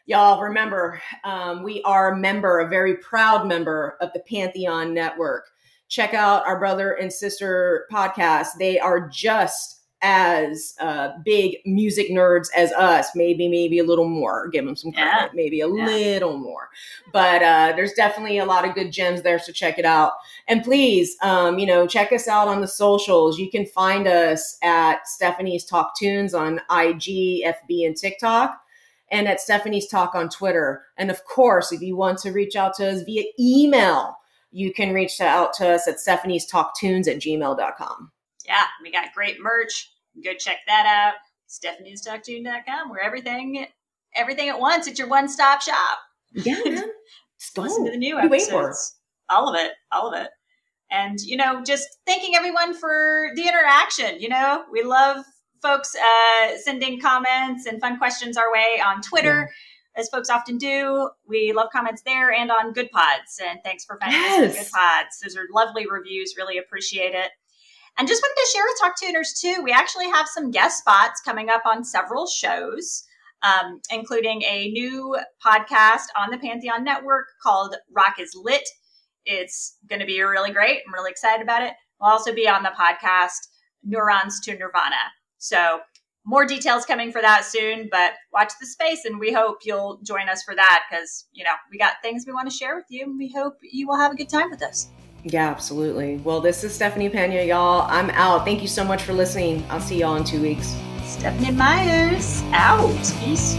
Y'all 0.06 0.42
remember, 0.42 1.00
um, 1.24 1.62
we 1.62 1.82
are 1.82 2.12
a 2.12 2.16
member, 2.16 2.60
a 2.60 2.68
very 2.68 2.96
proud 2.96 3.46
member 3.46 3.96
of 4.00 4.10
the 4.14 4.20
Pantheon 4.20 4.94
Network. 4.94 5.44
Check 5.88 6.14
out 6.14 6.46
our 6.46 6.58
brother 6.58 6.92
and 6.92 7.12
sister 7.12 7.86
podcast. 7.92 8.48
They 8.58 8.78
are 8.78 9.08
just 9.08 9.77
as 10.00 10.74
uh, 10.80 11.10
big 11.24 11.56
music 11.64 12.10
nerds 12.10 12.48
as 12.56 12.72
us, 12.72 13.08
maybe 13.14 13.48
maybe 13.48 13.78
a 13.78 13.84
little 13.84 14.08
more. 14.08 14.48
Give 14.48 14.64
them 14.64 14.76
some 14.76 14.92
credit, 14.92 15.10
yeah. 15.10 15.28
maybe 15.34 15.60
a 15.60 15.68
yeah. 15.68 15.84
little 15.84 16.36
more. 16.38 16.68
But 17.12 17.42
uh, 17.42 17.72
there's 17.74 17.92
definitely 17.92 18.38
a 18.38 18.44
lot 18.44 18.66
of 18.66 18.74
good 18.74 18.92
gems 18.92 19.22
there, 19.22 19.38
so 19.38 19.52
check 19.52 19.78
it 19.78 19.84
out. 19.84 20.12
And 20.46 20.62
please, 20.62 21.16
um, 21.22 21.58
you 21.58 21.66
know, 21.66 21.86
check 21.86 22.12
us 22.12 22.28
out 22.28 22.48
on 22.48 22.60
the 22.60 22.68
socials. 22.68 23.38
You 23.38 23.50
can 23.50 23.66
find 23.66 24.06
us 24.06 24.56
at 24.62 25.06
Stephanie's 25.08 25.64
Talk 25.64 25.96
Tunes 25.98 26.34
on 26.34 26.60
IG, 26.70 27.44
FB, 27.44 27.86
and 27.86 27.96
TikTok. 27.96 28.60
And 29.10 29.26
at 29.26 29.40
Stephanie's 29.40 29.88
Talk 29.88 30.14
on 30.14 30.28
Twitter. 30.28 30.82
And 30.98 31.10
of 31.10 31.24
course, 31.24 31.72
if 31.72 31.80
you 31.80 31.96
want 31.96 32.18
to 32.18 32.30
reach 32.30 32.56
out 32.56 32.74
to 32.74 32.90
us 32.90 33.02
via 33.04 33.24
email, 33.40 34.18
you 34.50 34.70
can 34.72 34.92
reach 34.92 35.18
out 35.20 35.54
to 35.54 35.68
us 35.68 35.88
at 35.88 35.98
Stephanie's 35.98 36.44
Talk 36.44 36.78
Tunes 36.78 37.08
at 37.08 37.16
gmail.com 37.16 38.12
yeah, 38.48 38.64
we 38.82 38.90
got 38.90 39.12
great 39.14 39.36
merch. 39.40 39.92
Go 40.24 40.32
check 40.34 40.58
that 40.66 40.86
out. 40.86 41.14
Stephanie'sTalkTune.com, 41.48 42.88
where 42.88 43.00
everything, 43.00 43.66
everything 44.16 44.48
at 44.48 44.58
once. 44.58 44.86
It's 44.86 44.98
your 44.98 45.08
one 45.08 45.28
stop 45.28 45.62
shop. 45.62 45.98
Yeah, 46.32 46.60
man. 46.64 46.90
Listen 47.56 47.84
to 47.84 47.90
the 47.90 47.96
new 47.96 48.18
episodes. 48.18 48.96
All 49.28 49.48
of 49.48 49.54
it. 49.54 49.72
All 49.92 50.12
of 50.12 50.20
it. 50.20 50.30
And, 50.90 51.20
you 51.20 51.36
know, 51.36 51.62
just 51.62 51.86
thanking 52.06 52.34
everyone 52.34 52.74
for 52.74 53.28
the 53.34 53.46
interaction. 53.46 54.20
You 54.20 54.30
know, 54.30 54.64
we 54.72 54.82
love 54.82 55.24
folks 55.62 55.94
uh, 55.94 56.56
sending 56.64 57.00
comments 57.00 57.66
and 57.66 57.80
fun 57.80 57.98
questions 57.98 58.36
our 58.36 58.50
way 58.50 58.80
on 58.84 59.02
Twitter. 59.02 59.50
Yeah. 59.50 60.00
As 60.00 60.08
folks 60.08 60.30
often 60.30 60.58
do, 60.58 61.10
we 61.26 61.52
love 61.52 61.68
comments 61.72 62.02
there 62.06 62.32
and 62.32 62.50
on 62.50 62.72
Good 62.72 62.90
Pods. 62.90 63.40
And 63.44 63.58
thanks 63.64 63.84
for 63.84 63.98
finding 64.00 64.20
yes. 64.20 64.52
us 64.52 64.56
on 64.56 64.62
Good 64.62 64.72
Pods. 64.72 65.18
Those 65.22 65.36
are 65.36 65.46
lovely 65.52 65.86
reviews. 65.90 66.34
Really 66.38 66.56
appreciate 66.56 67.14
it. 67.14 67.30
And 67.98 68.06
just 68.06 68.22
wanted 68.22 68.40
to 68.40 68.50
share 68.52 68.64
with 68.64 68.78
Talk 68.80 68.94
Tuners 68.96 69.32
too, 69.40 69.60
we 69.64 69.72
actually 69.72 70.08
have 70.08 70.28
some 70.28 70.52
guest 70.52 70.78
spots 70.78 71.20
coming 71.20 71.50
up 71.50 71.62
on 71.66 71.84
several 71.84 72.28
shows, 72.28 73.02
um, 73.42 73.80
including 73.90 74.42
a 74.42 74.70
new 74.70 75.18
podcast 75.44 76.06
on 76.16 76.30
the 76.30 76.38
Pantheon 76.38 76.84
Network 76.84 77.26
called 77.42 77.74
Rock 77.92 78.20
is 78.20 78.30
Lit. 78.36 78.62
It's 79.24 79.76
going 79.88 79.98
to 79.98 80.06
be 80.06 80.22
really 80.22 80.52
great. 80.52 80.82
I'm 80.86 80.94
really 80.94 81.10
excited 81.10 81.42
about 81.42 81.62
it. 81.62 81.74
We'll 82.00 82.12
also 82.12 82.32
be 82.32 82.48
on 82.48 82.62
the 82.62 82.70
podcast 82.70 83.48
Neurons 83.82 84.38
to 84.42 84.56
Nirvana. 84.56 84.94
So 85.38 85.80
more 86.24 86.44
details 86.44 86.86
coming 86.86 87.10
for 87.10 87.20
that 87.20 87.44
soon, 87.44 87.88
but 87.90 88.12
watch 88.32 88.52
the 88.60 88.66
space 88.66 89.06
and 89.06 89.18
we 89.18 89.32
hope 89.32 89.58
you'll 89.64 89.98
join 90.04 90.28
us 90.28 90.44
for 90.44 90.54
that 90.54 90.84
because, 90.88 91.26
you 91.32 91.42
know, 91.42 91.50
we 91.72 91.78
got 91.78 91.94
things 92.00 92.24
we 92.26 92.32
want 92.32 92.48
to 92.48 92.56
share 92.56 92.76
with 92.76 92.86
you 92.90 93.06
and 93.06 93.18
we 93.18 93.32
hope 93.34 93.54
you 93.62 93.88
will 93.88 93.98
have 93.98 94.12
a 94.12 94.16
good 94.16 94.28
time 94.28 94.50
with 94.50 94.62
us. 94.62 94.88
Yeah, 95.30 95.50
absolutely. 95.50 96.16
Well, 96.24 96.40
this 96.40 96.64
is 96.64 96.74
Stephanie 96.74 97.10
Pena, 97.10 97.42
y'all. 97.42 97.86
I'm 97.90 98.08
out. 98.10 98.46
Thank 98.46 98.62
you 98.62 98.68
so 98.68 98.82
much 98.82 99.02
for 99.02 99.12
listening. 99.12 99.62
I'll 99.68 99.80
see 99.80 99.98
y'all 100.00 100.16
in 100.16 100.24
two 100.24 100.40
weeks. 100.40 100.74
Stephanie 101.04 101.50
Myers, 101.52 102.42
out. 102.52 102.96
Peace. 103.20 103.56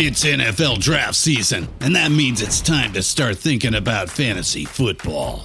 It's 0.00 0.24
NFL 0.24 0.78
draft 0.80 1.16
season, 1.16 1.68
and 1.80 1.94
that 1.96 2.10
means 2.10 2.40
it's 2.40 2.60
time 2.60 2.92
to 2.92 3.02
start 3.02 3.36
thinking 3.36 3.74
about 3.74 4.08
fantasy 4.08 4.64
football. 4.64 5.44